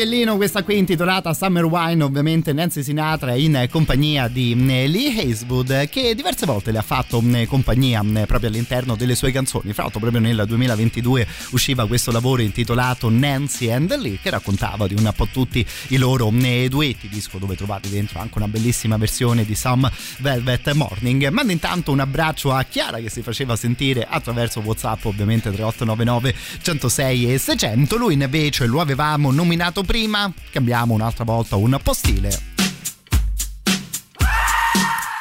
ele 0.00 0.17
gioiellino, 0.28 0.36
questa 0.36 0.62
qui 0.62 0.76
intitolata 0.76 1.32
Summer 1.32 1.64
Wine, 1.64 2.02
ovviamente 2.02 2.52
Nancy 2.52 2.82
Sinatra 2.82 3.34
in 3.34 3.66
compagnia 3.70 4.28
di 4.28 4.52
eh, 4.52 4.86
Lee 4.86 5.22
Hazelwood 5.22 5.88
che 5.88 6.14
diverse 6.14 6.44
volte 6.44 6.70
le 6.70 6.78
ha 6.78 6.82
fatto 6.82 7.22
eh, 7.32 7.46
compagnia 7.46 8.02
eh, 8.14 8.26
proprio 8.26 8.50
all'interno 8.50 8.94
delle 8.94 9.14
sue 9.14 9.32
canzoni. 9.32 9.72
Fra 9.72 9.84
l'altro 9.84 10.00
proprio 10.00 10.20
nel 10.20 10.44
2022 10.46 11.26
usciva 11.50 11.86
questo 11.86 12.10
lavoro 12.10 12.42
intitolato 12.42 13.08
Nancy 13.08 13.70
and 13.70 13.94
Lee 13.96 14.18
che 14.20 14.30
raccontava 14.30 14.86
di 14.86 14.94
un 14.94 15.10
po' 15.14 15.28
tutti 15.32 15.64
i 15.88 15.96
loro 15.96 16.30
duetti, 16.30 17.08
disco 17.08 17.38
dove 17.38 17.56
trovate 17.56 17.88
dentro 17.88 18.20
anche 18.20 18.36
una 18.36 18.48
bellissima 18.48 18.96
versione 18.96 19.44
di 19.44 19.54
Some 19.54 19.90
Velvet 20.18 20.72
Morning. 20.72 21.28
Mando 21.28 21.52
intanto 21.52 21.92
un 21.92 22.00
abbraccio 22.00 22.52
a 22.52 22.62
Chiara 22.64 22.98
che 22.98 23.08
si 23.08 23.22
faceva 23.22 23.56
sentire 23.56 24.06
attraverso 24.08 24.60
WhatsApp 24.60 25.04
ovviamente 25.04 25.50
3899 25.50 26.34
106 26.62 27.32
e 27.32 27.38
600. 27.38 27.96
Lui 27.96 28.14
invece 28.14 28.66
lo 28.66 28.80
avevamo 28.80 29.30
nominato 29.30 29.82
prima, 29.82 30.17
cambiamo 30.50 30.94
un'altra 30.94 31.24
volta 31.24 31.56
un 31.56 31.78
po' 31.82 31.92
stile. 31.92 32.30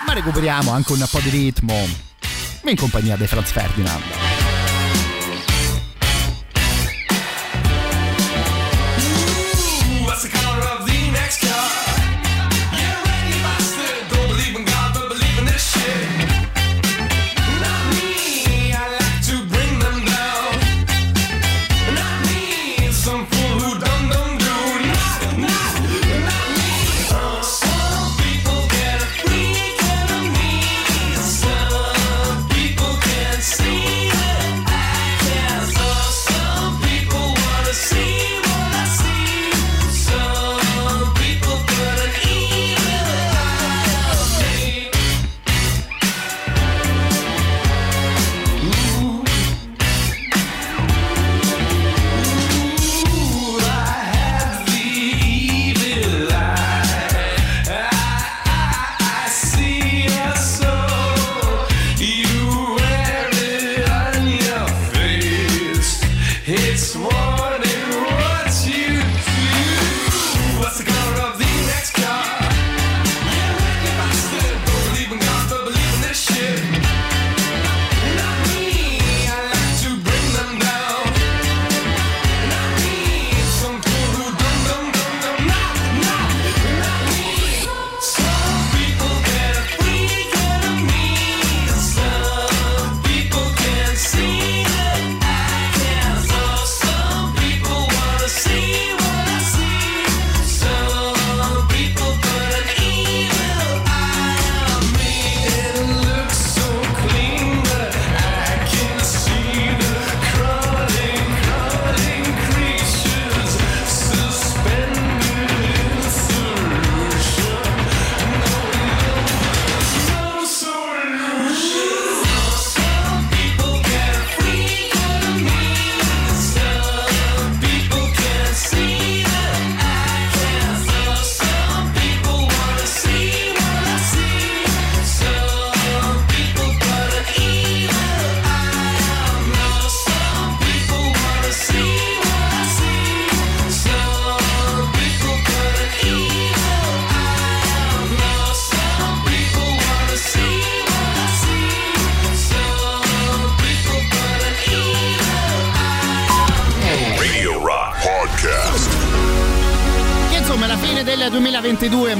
Ma 0.05 0.13
recuperiamo 0.13 0.71
anche 0.71 0.93
un 0.93 1.05
po' 1.09 1.19
di 1.19 1.29
ritmo 1.29 1.75
in 2.63 2.75
compagnia 2.75 3.15
dei 3.15 3.27
Franz 3.27 3.51
Ferdinand. 3.51 4.36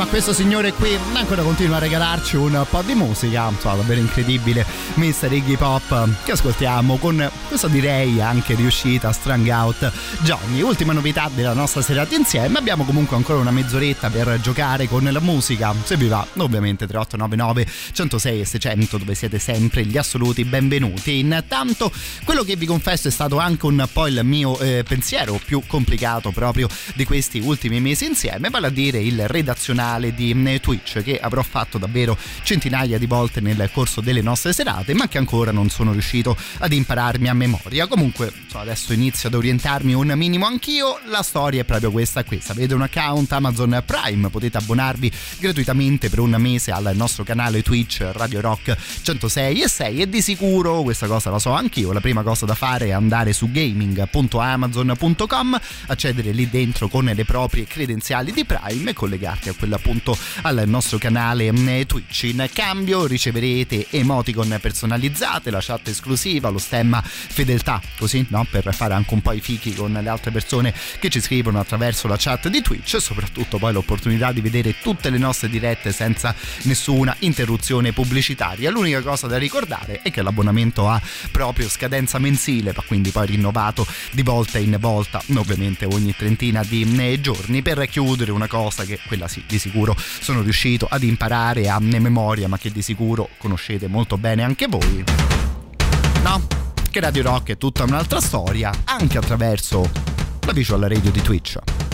Questo 0.10 0.34
signore 0.34 0.72
qui 0.88 0.98
ancora 1.18 1.42
continua 1.42 1.78
a 1.78 1.80
regalarci 1.80 2.38
un 2.38 2.66
po' 2.70 2.82
di 2.82 2.94
musica. 2.94 3.50
Insomma 3.50 3.76
davvero 3.76 4.00
incredibile 4.00 4.66
Mr. 4.94 5.32
Iggy 5.32 5.58
Pop 5.58 6.08
che 6.24 6.32
ascoltiamo 6.32 6.98
con 6.98 7.30
questa 7.48 7.68
direi 7.68 8.22
anche 8.22 8.56
riuscita 8.56 9.12
Strung 9.12 9.48
Out 9.50 9.92
Johnny. 10.22 10.62
Ultima 10.62 10.94
novità 10.94 11.30
della 11.34 11.54
nostra 11.54 11.82
serata 11.82 12.16
insieme. 12.16 12.58
Abbiamo 12.58 12.86
comunque 12.86 13.18
ancora 13.18 13.40
una 13.40 13.52
mezz'oretta 13.52 14.10
per 14.10 14.40
giocare 14.40 14.88
con 14.88 15.04
la 15.04 15.20
musica. 15.20 15.74
Se 15.84 15.98
vi 15.98 16.08
va 16.08 16.26
ovviamente 16.38 16.88
3899 16.88 17.68
106 17.92 18.40
e 18.40 18.46
600 18.46 18.98
dove 18.98 19.16
siete 19.16 19.40
sempre 19.40 19.84
gli 19.86 19.98
assoluti 19.98 20.46
benvenuti. 20.46 21.20
Intanto 21.20 21.92
quello 22.24 22.44
che 22.44 22.56
vi 22.56 22.66
confesso 22.66 23.10
è 23.10 23.12
stato 23.12 23.40
anche 23.40 23.66
un 23.66 23.86
po' 23.92 24.08
il 24.08 24.22
mio 24.24 24.58
eh, 24.60 24.86
pensiero 24.88 25.40
più 25.44 25.62
complicato 25.68 26.32
proprio 26.32 26.70
di 26.94 27.04
questi 27.04 27.40
ultimi 27.40 27.82
mesi 27.82 28.06
insieme, 28.06 28.50
vale 28.50 28.68
a 28.68 28.72
dire 28.72 29.00
il 29.00 29.28
redazionale 29.28 30.14
di 30.14 30.32
eh, 30.32 30.77
Twitch 30.78 31.04
che 31.04 31.20
avrò 31.20 31.42
fatto 31.42 31.78
davvero 31.78 32.18
centinaia 32.44 32.98
di 32.98 33.06
volte 33.06 33.42
nel 33.42 33.70
corso 33.72 34.02
delle 34.02 34.22
nostre 34.22 34.54
serate, 34.54 34.94
ma 34.94 35.08
che 35.08 35.18
ancora 35.18 35.52
non 35.52 35.70
sono 35.70 35.92
riuscito 35.92 36.36
ad 36.60 36.72
impararmi 36.72 37.28
a 37.28 37.34
memoria. 37.34 37.88
Comunque, 37.88 38.32
insomma, 38.44 38.64
adesso 38.64 38.94
inizio 38.94 39.30
ad 39.30 39.36
orientarmi 39.36 39.94
un 39.94 40.14
minimo 40.16 40.46
anch'io. 40.46 41.00
La 41.10 41.24
storia 41.24 41.62
è 41.62 41.64
proprio 41.64 41.92
questa 41.92 42.24
qui. 42.24 42.42
Avete 42.48 42.74
un 42.74 42.82
account 42.82 43.32
Amazon 43.32 43.84
Prime, 43.86 44.30
potete 44.30 44.58
abbonarvi 44.58 45.12
gratuitamente 45.40 46.10
per 46.10 46.20
un 46.20 46.36
mese 46.38 46.72
al 46.72 46.92
nostro 46.94 47.24
canale 47.24 47.62
Twitch 47.62 48.06
Radio 48.12 48.42
Rock 48.42 48.76
106 49.02 49.62
e 49.62 49.68
6 49.68 50.02
e 50.02 50.10
di 50.10 50.22
sicuro 50.22 50.82
questa 50.82 51.08
cosa 51.08 51.30
la 51.30 51.40
so 51.40 51.52
anch'io. 51.52 51.92
La 51.92 52.02
prima 52.02 52.24
cosa 52.24 52.46
da 52.46 52.56
fare 52.56 52.88
è 52.88 52.92
andare 52.92 53.34
su 53.34 53.52
gaming.amazon.com, 53.52 55.60
accedere 55.88 56.32
lì 56.32 56.50
dentro 56.50 56.88
con 56.88 57.06
le 57.06 57.26
proprie 57.26 57.66
credenziali 57.66 58.32
di 58.32 58.46
Prime 58.46 58.92
e 58.92 58.94
collegarti 58.94 59.50
a 59.50 59.54
quell'appunto 59.54 60.18
al 60.44 60.64
nostro 60.68 60.98
canale 60.98 61.52
Twitch. 61.86 62.24
In 62.24 62.50
cambio 62.54 63.06
riceverete 63.06 63.88
emoticon 63.90 64.58
personalizzate, 64.62 65.50
la 65.50 65.60
chat 65.62 65.88
esclusiva, 65.88 66.50
lo 66.50 66.58
stemma 66.58 67.02
fedeltà, 67.04 67.82
così 67.98 68.26
no? 68.30 68.46
per 68.50 68.74
fare 68.74 68.94
anche 68.94 69.14
un 69.14 69.22
po' 69.22 69.32
i 69.32 69.42
fichi 69.42 69.74
con 69.74 69.92
le 69.92 70.10
altre 70.10 70.32
persone 70.32 70.74
che 71.00 71.10
ci 71.10 71.22
scrivono 71.22 71.60
attraverso 71.60 72.08
la 72.08 72.16
chat 72.18 72.48
di 72.48 72.62
Twitch 72.62 72.96
e 72.96 73.00
soprattutto 73.00 73.58
poi 73.58 73.74
l'opportunità 73.74 74.32
di 74.32 74.42
vedere 74.42 74.76
tutte 74.82 75.10
le 75.10 75.18
nostre 75.18 75.50
dirette 75.50 75.92
senza 75.92 76.36
nessuna 76.64 77.16
interruzione 77.20 77.94
pubblicitaria. 77.94 78.70
L'unica 78.70 79.02
cosa 79.02 79.28
da 79.28 79.38
ricordare 79.38 80.02
è 80.02 80.12
che 80.12 80.22
l'abbonamento 80.22 80.88
ha 80.90 81.02
proprio 81.32 81.70
scadenza 81.70 82.20
mensile, 82.20 82.74
ma 82.76 82.84
quindi 82.86 83.10
poi 83.10 83.28
rinnovato 83.28 83.86
di 84.12 84.22
volta 84.22 84.58
in 84.58 84.78
volta, 84.80 85.22
ovviamente 85.36 85.86
ogni 85.86 86.16
trentina 86.16 86.64
di 86.64 86.86
eh, 86.98 87.22
giorni 87.22 87.62
per 87.62 87.86
chiudere 87.88 88.32
una 88.32 88.48
cosa 88.48 88.84
che 88.84 89.00
quella 89.08 89.28
sì 89.28 89.44
di 89.46 89.60
sicuro 89.60 89.96
sono 89.98 90.42
riuscito 90.48 90.88
ad 90.90 91.04
imparare 91.04 91.68
a 91.68 91.78
memoria, 91.80 92.48
ma 92.48 92.58
che 92.58 92.72
di 92.72 92.82
sicuro 92.82 93.30
conoscete 93.38 93.88
molto 93.88 94.18
bene 94.18 94.44
anche 94.44 94.68
voi. 94.68 95.04
No? 96.24 96.48
Che 96.90 97.00
Radio 97.02 97.24
Rock 97.24 97.52
è 97.52 97.58
tutta 97.58 97.84
un'altra 97.84 98.22
storia, 98.22 98.72
anche 98.86 99.18
attraverso 99.18 99.90
la 100.46 100.54
visual 100.54 100.82
radio 100.82 101.12
di 101.12 101.22
Twitch. 101.22 101.87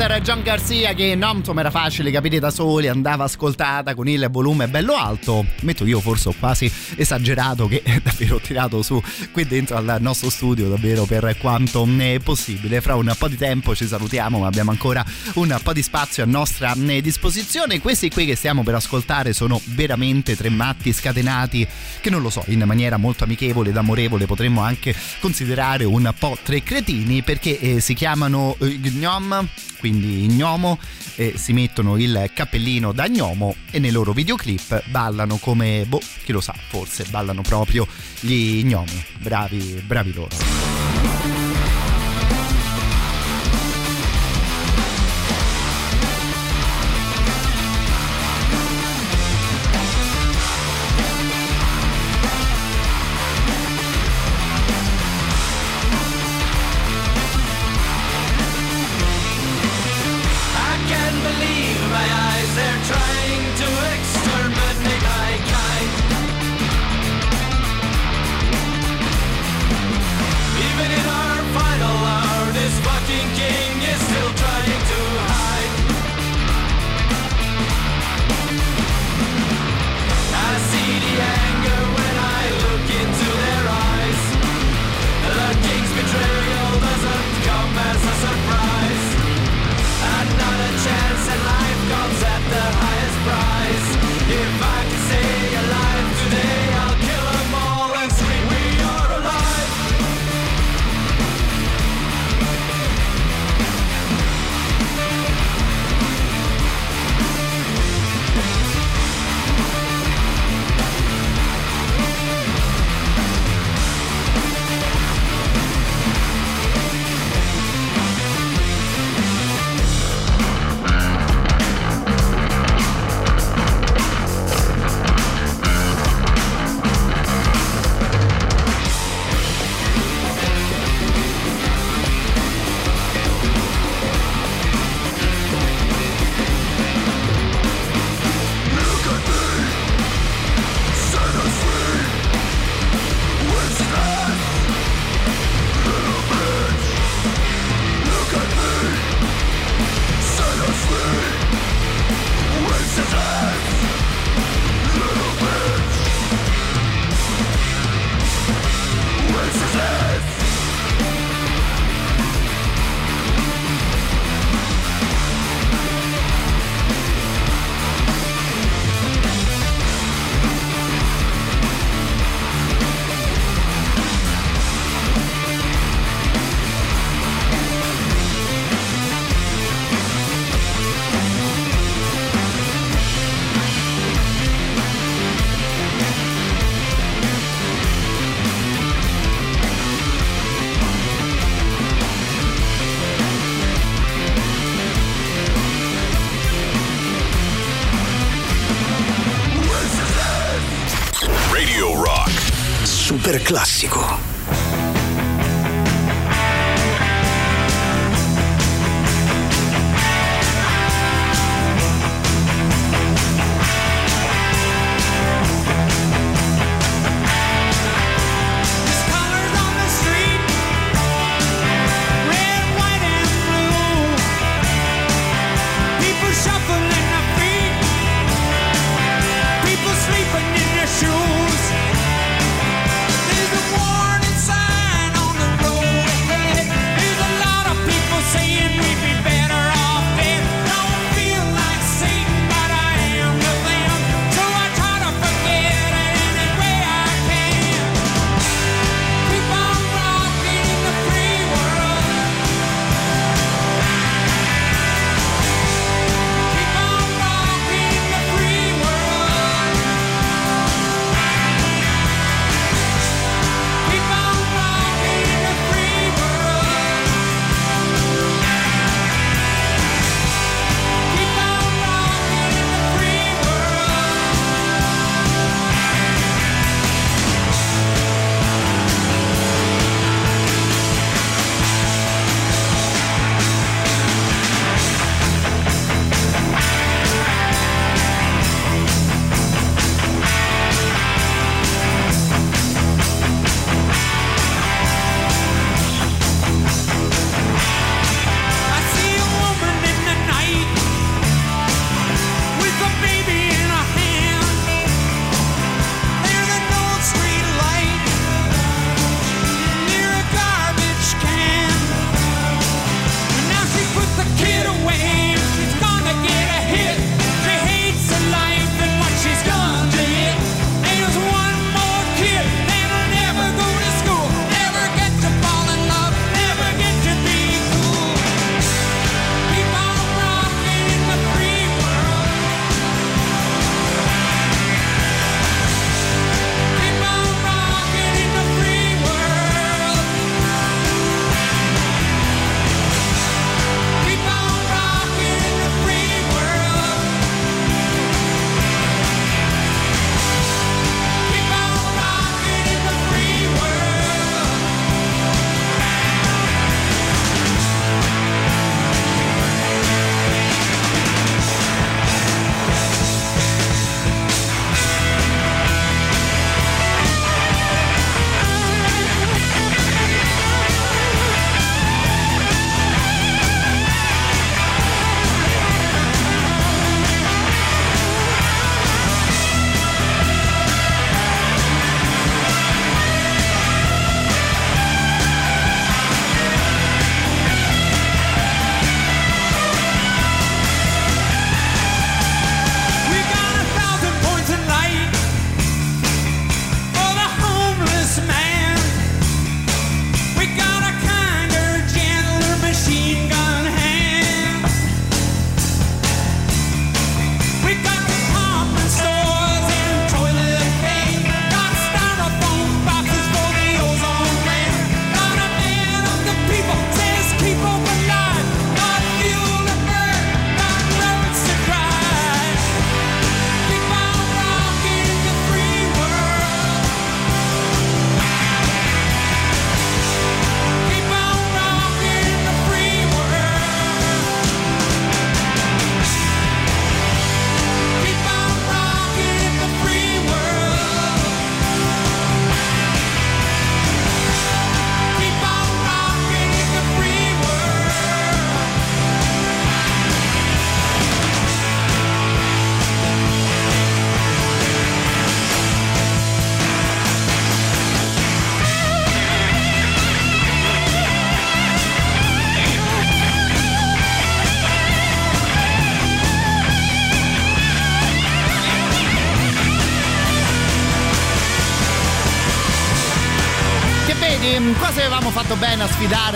Qui 0.00 0.06
di 0.06 0.14
Mr. 0.14 0.20
John 0.22 0.42
Garcia 0.42 0.94
che 0.94 1.14
non 1.14 1.38
insomma 1.38 1.60
era 1.60 1.70
facile 1.70 2.10
capire 2.10 2.38
da 2.38 2.50
soli, 2.50 2.88
andava 2.88 3.24
ascoltata 3.24 3.94
con 3.94 4.08
il 4.08 4.28
volume 4.30 4.66
bello 4.68 4.94
alto. 4.94 5.44
Metto 5.60 5.84
io 5.84 6.00
forse 6.00 6.30
ho 6.30 6.34
quasi 6.38 6.72
esagerato 6.96 7.66
che 7.68 7.82
davvero 8.02 8.36
ho 8.36 8.40
tirato 8.40 8.82
su 8.82 9.02
qui 9.30 9.44
dentro 9.44 9.76
al 9.76 9.98
nostro 10.00 10.30
studio 10.30 10.68
davvero 10.68 11.04
per 11.04 11.36
quanto 11.38 11.86
è 11.98 12.18
possibile. 12.22 12.80
Fra 12.80 12.94
un 12.94 13.14
po' 13.18 13.28
di 13.28 13.36
tempo 13.36 13.74
ci 13.74 13.86
salutiamo 13.86 14.38
ma 14.38 14.46
abbiamo 14.46 14.70
ancora 14.70 15.04
un 15.34 15.58
po' 15.62 15.72
di 15.72 15.82
spazio 15.82 16.22
a 16.22 16.26
nostra 16.26 16.72
eh, 16.74 17.02
disposizione. 17.02 17.80
Questi 17.80 18.10
qui 18.10 18.24
che 18.24 18.36
stiamo 18.36 18.62
per 18.62 18.76
ascoltare 18.76 19.32
sono 19.32 19.60
veramente 19.66 20.36
tre 20.36 20.48
matti 20.48 20.92
scatenati 20.92 21.66
che 22.00 22.10
non 22.10 22.22
lo 22.22 22.30
so, 22.30 22.42
in 22.46 22.62
maniera 22.64 22.96
molto 22.96 23.24
amichevole 23.24 23.70
ed 23.70 23.76
amorevole 23.76 24.26
potremmo 24.26 24.62
anche 24.62 24.94
considerare 25.20 25.84
un 25.84 26.12
po' 26.18 26.38
tre 26.42 26.62
cretini 26.62 27.22
perché 27.22 27.58
eh, 27.58 27.80
si 27.80 27.94
chiamano 27.94 28.56
eh, 28.60 28.78
Gnom, 28.80 29.48
quindi 29.90 30.28
gnomo, 30.28 30.78
eh, 31.16 31.34
si 31.36 31.52
mettono 31.52 31.96
il 31.98 32.30
cappellino 32.32 32.92
da 32.92 33.08
gnomo 33.08 33.56
e 33.70 33.80
nei 33.80 33.90
loro 33.90 34.12
videoclip 34.12 34.84
ballano 34.88 35.36
come, 35.38 35.84
boh, 35.86 36.00
chi 36.22 36.30
lo 36.32 36.40
sa, 36.40 36.54
forse 36.68 37.04
ballano 37.10 37.42
proprio 37.42 37.86
gli 38.20 38.62
gnomi. 38.64 39.04
Bravi, 39.18 39.82
bravi 39.84 40.12
loro. 40.12 41.39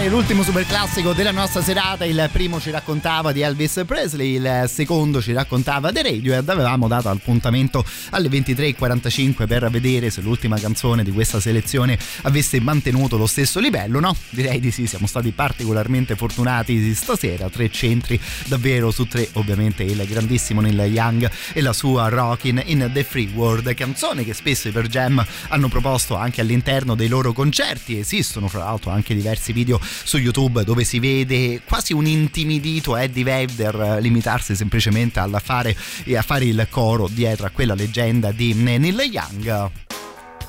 Sfidare 0.05 0.09
l'ultimo 0.09 0.43
super 0.43 0.67
classico 0.67 1.13
della 1.13 1.31
nostra 1.31 1.63
serata. 1.63 2.05
Il 2.05 2.29
primo 2.33 2.61
ci 2.61 2.71
raccontava 2.71 3.33
di 3.33 3.41
Elvis 3.41 3.83
Presley, 3.87 4.35
il 4.37 4.65
secondo 4.69 5.21
ci 5.21 5.33
raccontava 5.33 5.91
di 5.91 6.03
Radiohead. 6.03 6.49
Avevamo 6.49 6.89
dato 6.89 7.09
appuntamento 7.09 7.85
alle 8.11 8.29
23.45 8.29 9.47
per 9.47 9.71
vedere 9.71 10.11
se 10.11 10.21
l'ultima 10.21 10.59
canzone 10.59 11.05
di 11.05 11.11
questa 11.11 11.41
selezione 11.41 11.99
avesse 12.23 12.61
mantenuto 12.61 13.17
lo 13.17 13.27
stesso 13.27 13.61
livello. 13.61 14.01
No, 14.01 14.15
direi 14.31 14.61
di 14.61 14.71
sì, 14.71 14.87
siamo 14.87 15.07
stati 15.07 15.31
particolarmente 15.33 16.17
fortunati 16.17 16.95
stasera. 16.95 17.49
Tre 17.49 17.71
centri 17.71 18.21
davvero 18.47 18.91
su 18.91 19.07
tre, 19.07 19.29
ovviamente 19.35 19.83
il 19.83 20.05
grandissimo 20.07 20.61
Neil 20.61 20.81
Young 20.81 21.31
e 21.53 21.61
la 21.61 21.73
sua 21.73 22.09
Rockin' 22.09 22.63
in 22.67 22.91
the 22.93 23.05
Free 23.05 23.29
World, 23.35 23.73
canzone 23.75 24.25
che 24.25 24.35
spesso 24.35 24.69
i 24.69 24.73
Per 24.73 24.87
Jam 24.89 25.25
hanno 25.49 25.69
proposto 25.69 26.17
anche 26.17 26.41
all'interno 26.41 26.95
dei 26.95 27.09
loro 27.09 27.33
concerti. 27.33 27.99
Esistono 27.99 28.49
fra 28.49 28.61
l'altro 28.65 28.91
anche 28.91 29.15
diversi 29.15 29.53
video 29.53 29.81
su 30.03 30.19
YouTube 30.19 30.65
dove 30.65 30.85
si 30.85 30.99
vede 30.99 31.63
quasi 31.67 31.93
un 31.93 32.07
intimidito 32.07 32.97
Eddie 32.97 33.25
Vedder 33.25 33.99
limitarsi 34.01 34.55
semplicemente 34.55 35.21
a 35.21 35.29
fare, 35.39 35.77
a 36.17 36.23
fare 36.23 36.45
il 36.45 36.67
coro 36.71 37.09
dietro 37.09 37.47
a 37.47 37.51
quella 37.51 37.75
leggenda 37.75 38.33
di 38.33 38.55
Neil 38.55 39.01
Young. 39.01 39.71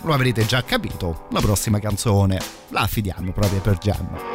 Lo 0.03 0.13
avrete 0.13 0.45
già 0.45 0.63
capito, 0.63 1.27
la 1.31 1.41
prossima 1.41 1.79
canzone 1.79 2.39
la 2.69 2.81
affidiamo 2.81 3.31
proprio 3.31 3.61
per 3.61 3.77
Jam. 3.77 4.34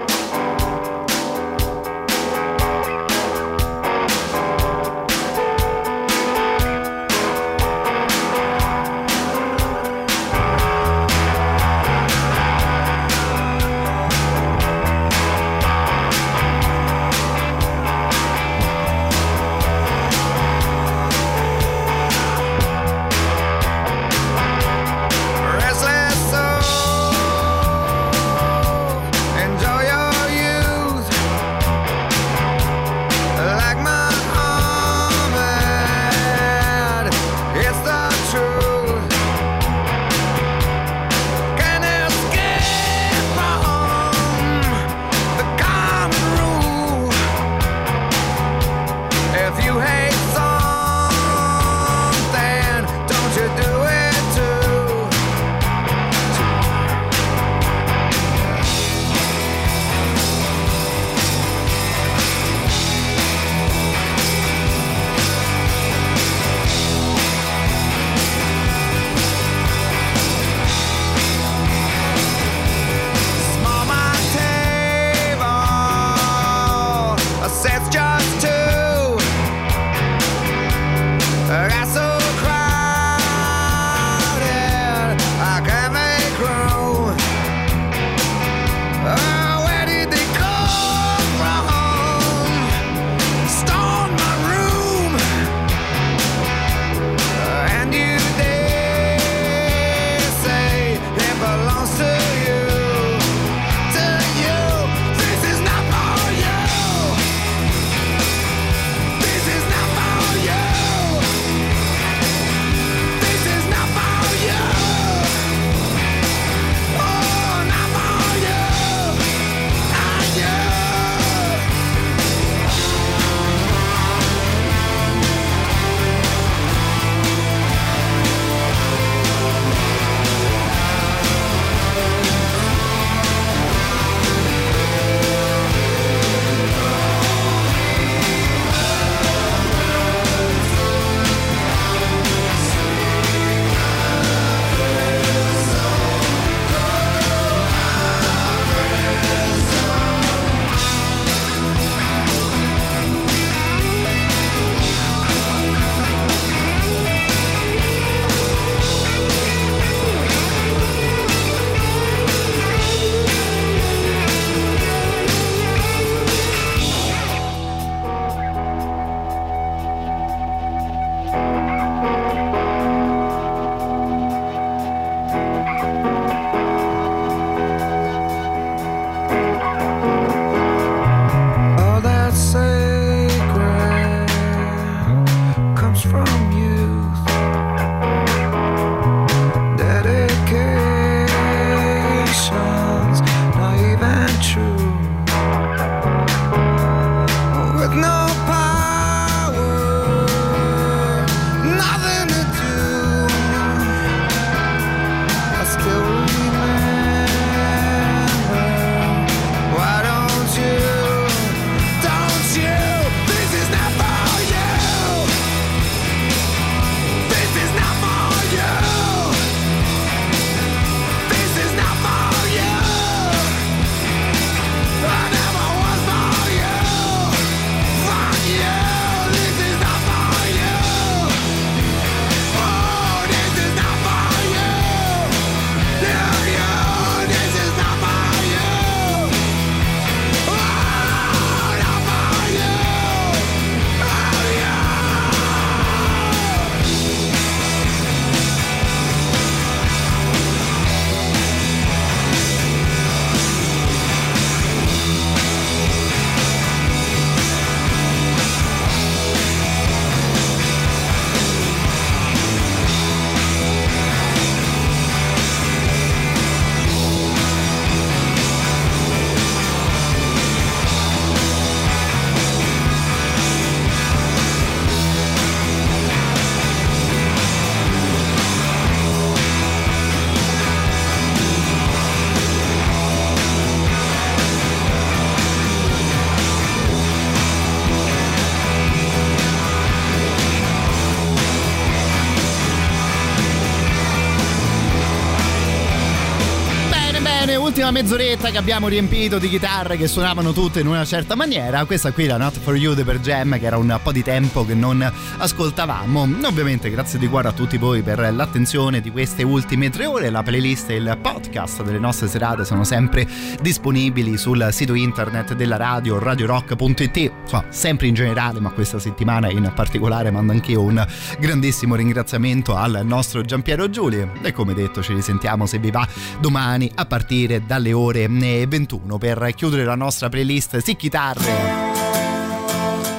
Ultima 297.91 298.03
mezz'oretta 298.03 298.51
che 298.51 298.57
abbiamo 298.57 298.89
riempito 298.89 299.39
di 299.39 299.49
chitarre 299.49 299.97
che 299.97 300.07
suonavano 300.07 300.53
tutte 300.53 300.81
in 300.81 300.87
una 300.87 301.05
certa 301.05 301.35
maniera. 301.35 301.85
Questa 301.85 302.13
qui, 302.13 302.27
la 302.27 302.37
Not 302.37 302.59
For 302.59 302.77
You 302.77 302.95
di 302.95 303.03
Per 303.03 303.19
Jam, 303.21 303.59
che 303.59 303.67
era 303.67 303.79
un 303.79 303.99
po' 304.03 304.13
di 304.13 304.23
tempo 304.23 304.65
che 304.65 304.75
non 304.75 305.11
ascoltavamo. 305.39 306.29
Ovviamente, 306.45 306.91
grazie 306.91 307.19
di 307.19 307.27
cuore 307.27 307.49
a 307.49 307.53
tutti 307.53 307.79
voi 307.79 308.03
per 308.03 308.33
l'attenzione 308.33 309.01
di 309.01 309.11
queste 309.11 309.43
ultime 309.43 309.91
tre 309.91 310.07
ore. 310.07 310.31
La 310.31 310.43
playlist 310.43 310.91
e 310.91 310.97
il 310.97 311.19
podcast 311.21 311.83
delle 311.83 311.99
nostre 311.99 312.29
serate 312.29 312.65
sono 312.65 312.85
sempre 312.85 313.27
disponibili 313.61 314.37
sul 314.37 314.69
sito 314.71 314.95
internet 314.95 315.55
della 315.55 315.77
radio, 315.77 316.19
radiorock.it. 316.19 317.40
Insomma, 317.51 317.73
sempre 317.73 318.07
in 318.07 318.15
generale, 318.15 318.61
ma 318.61 318.71
questa 318.71 319.01
settimana 319.01 319.51
in 319.51 319.73
particolare 319.75 320.31
mando 320.31 320.53
anch'io 320.53 320.83
un 320.83 321.05
grandissimo 321.41 321.97
ringraziamento 321.97 322.77
al 322.77 323.01
nostro 323.03 323.43
Giampiero 323.43 323.91
Giuli. 323.91 324.25
E 324.41 324.53
come 324.53 324.73
detto, 324.73 325.03
ci 325.03 325.15
risentiamo 325.15 325.67
se 325.67 325.79
vi 325.79 325.91
va 325.91 326.07
domani 326.39 326.89
a 326.95 327.07
partire 327.07 327.67
dalle 327.67 327.93
ore 327.93 328.29
21 328.29 329.19
per 329.19 329.53
chiudere 329.57 329.83
la 329.83 329.97
nostra 329.97 330.29
playlist 330.29 330.79
Sì 330.79 330.95
Chitarre 330.95 331.89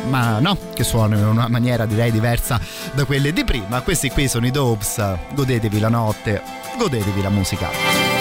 ma 0.07 0.39
no, 0.39 0.57
che 0.73 0.83
suonano 0.83 1.21
in 1.21 1.27
una 1.27 1.47
maniera 1.47 1.85
direi 1.85 2.11
diversa 2.11 2.59
da 2.93 3.05
quelle 3.05 3.31
di 3.31 3.45
prima. 3.45 3.81
Questi 3.81 4.09
qui 4.09 4.27
sono 4.27 4.45
i 4.45 4.51
Dopes, 4.51 5.01
godetevi 5.33 5.79
la 5.79 5.87
notte, 5.87 6.41
godetevi 6.77 7.21
la 7.21 7.29
musica. 7.29 8.20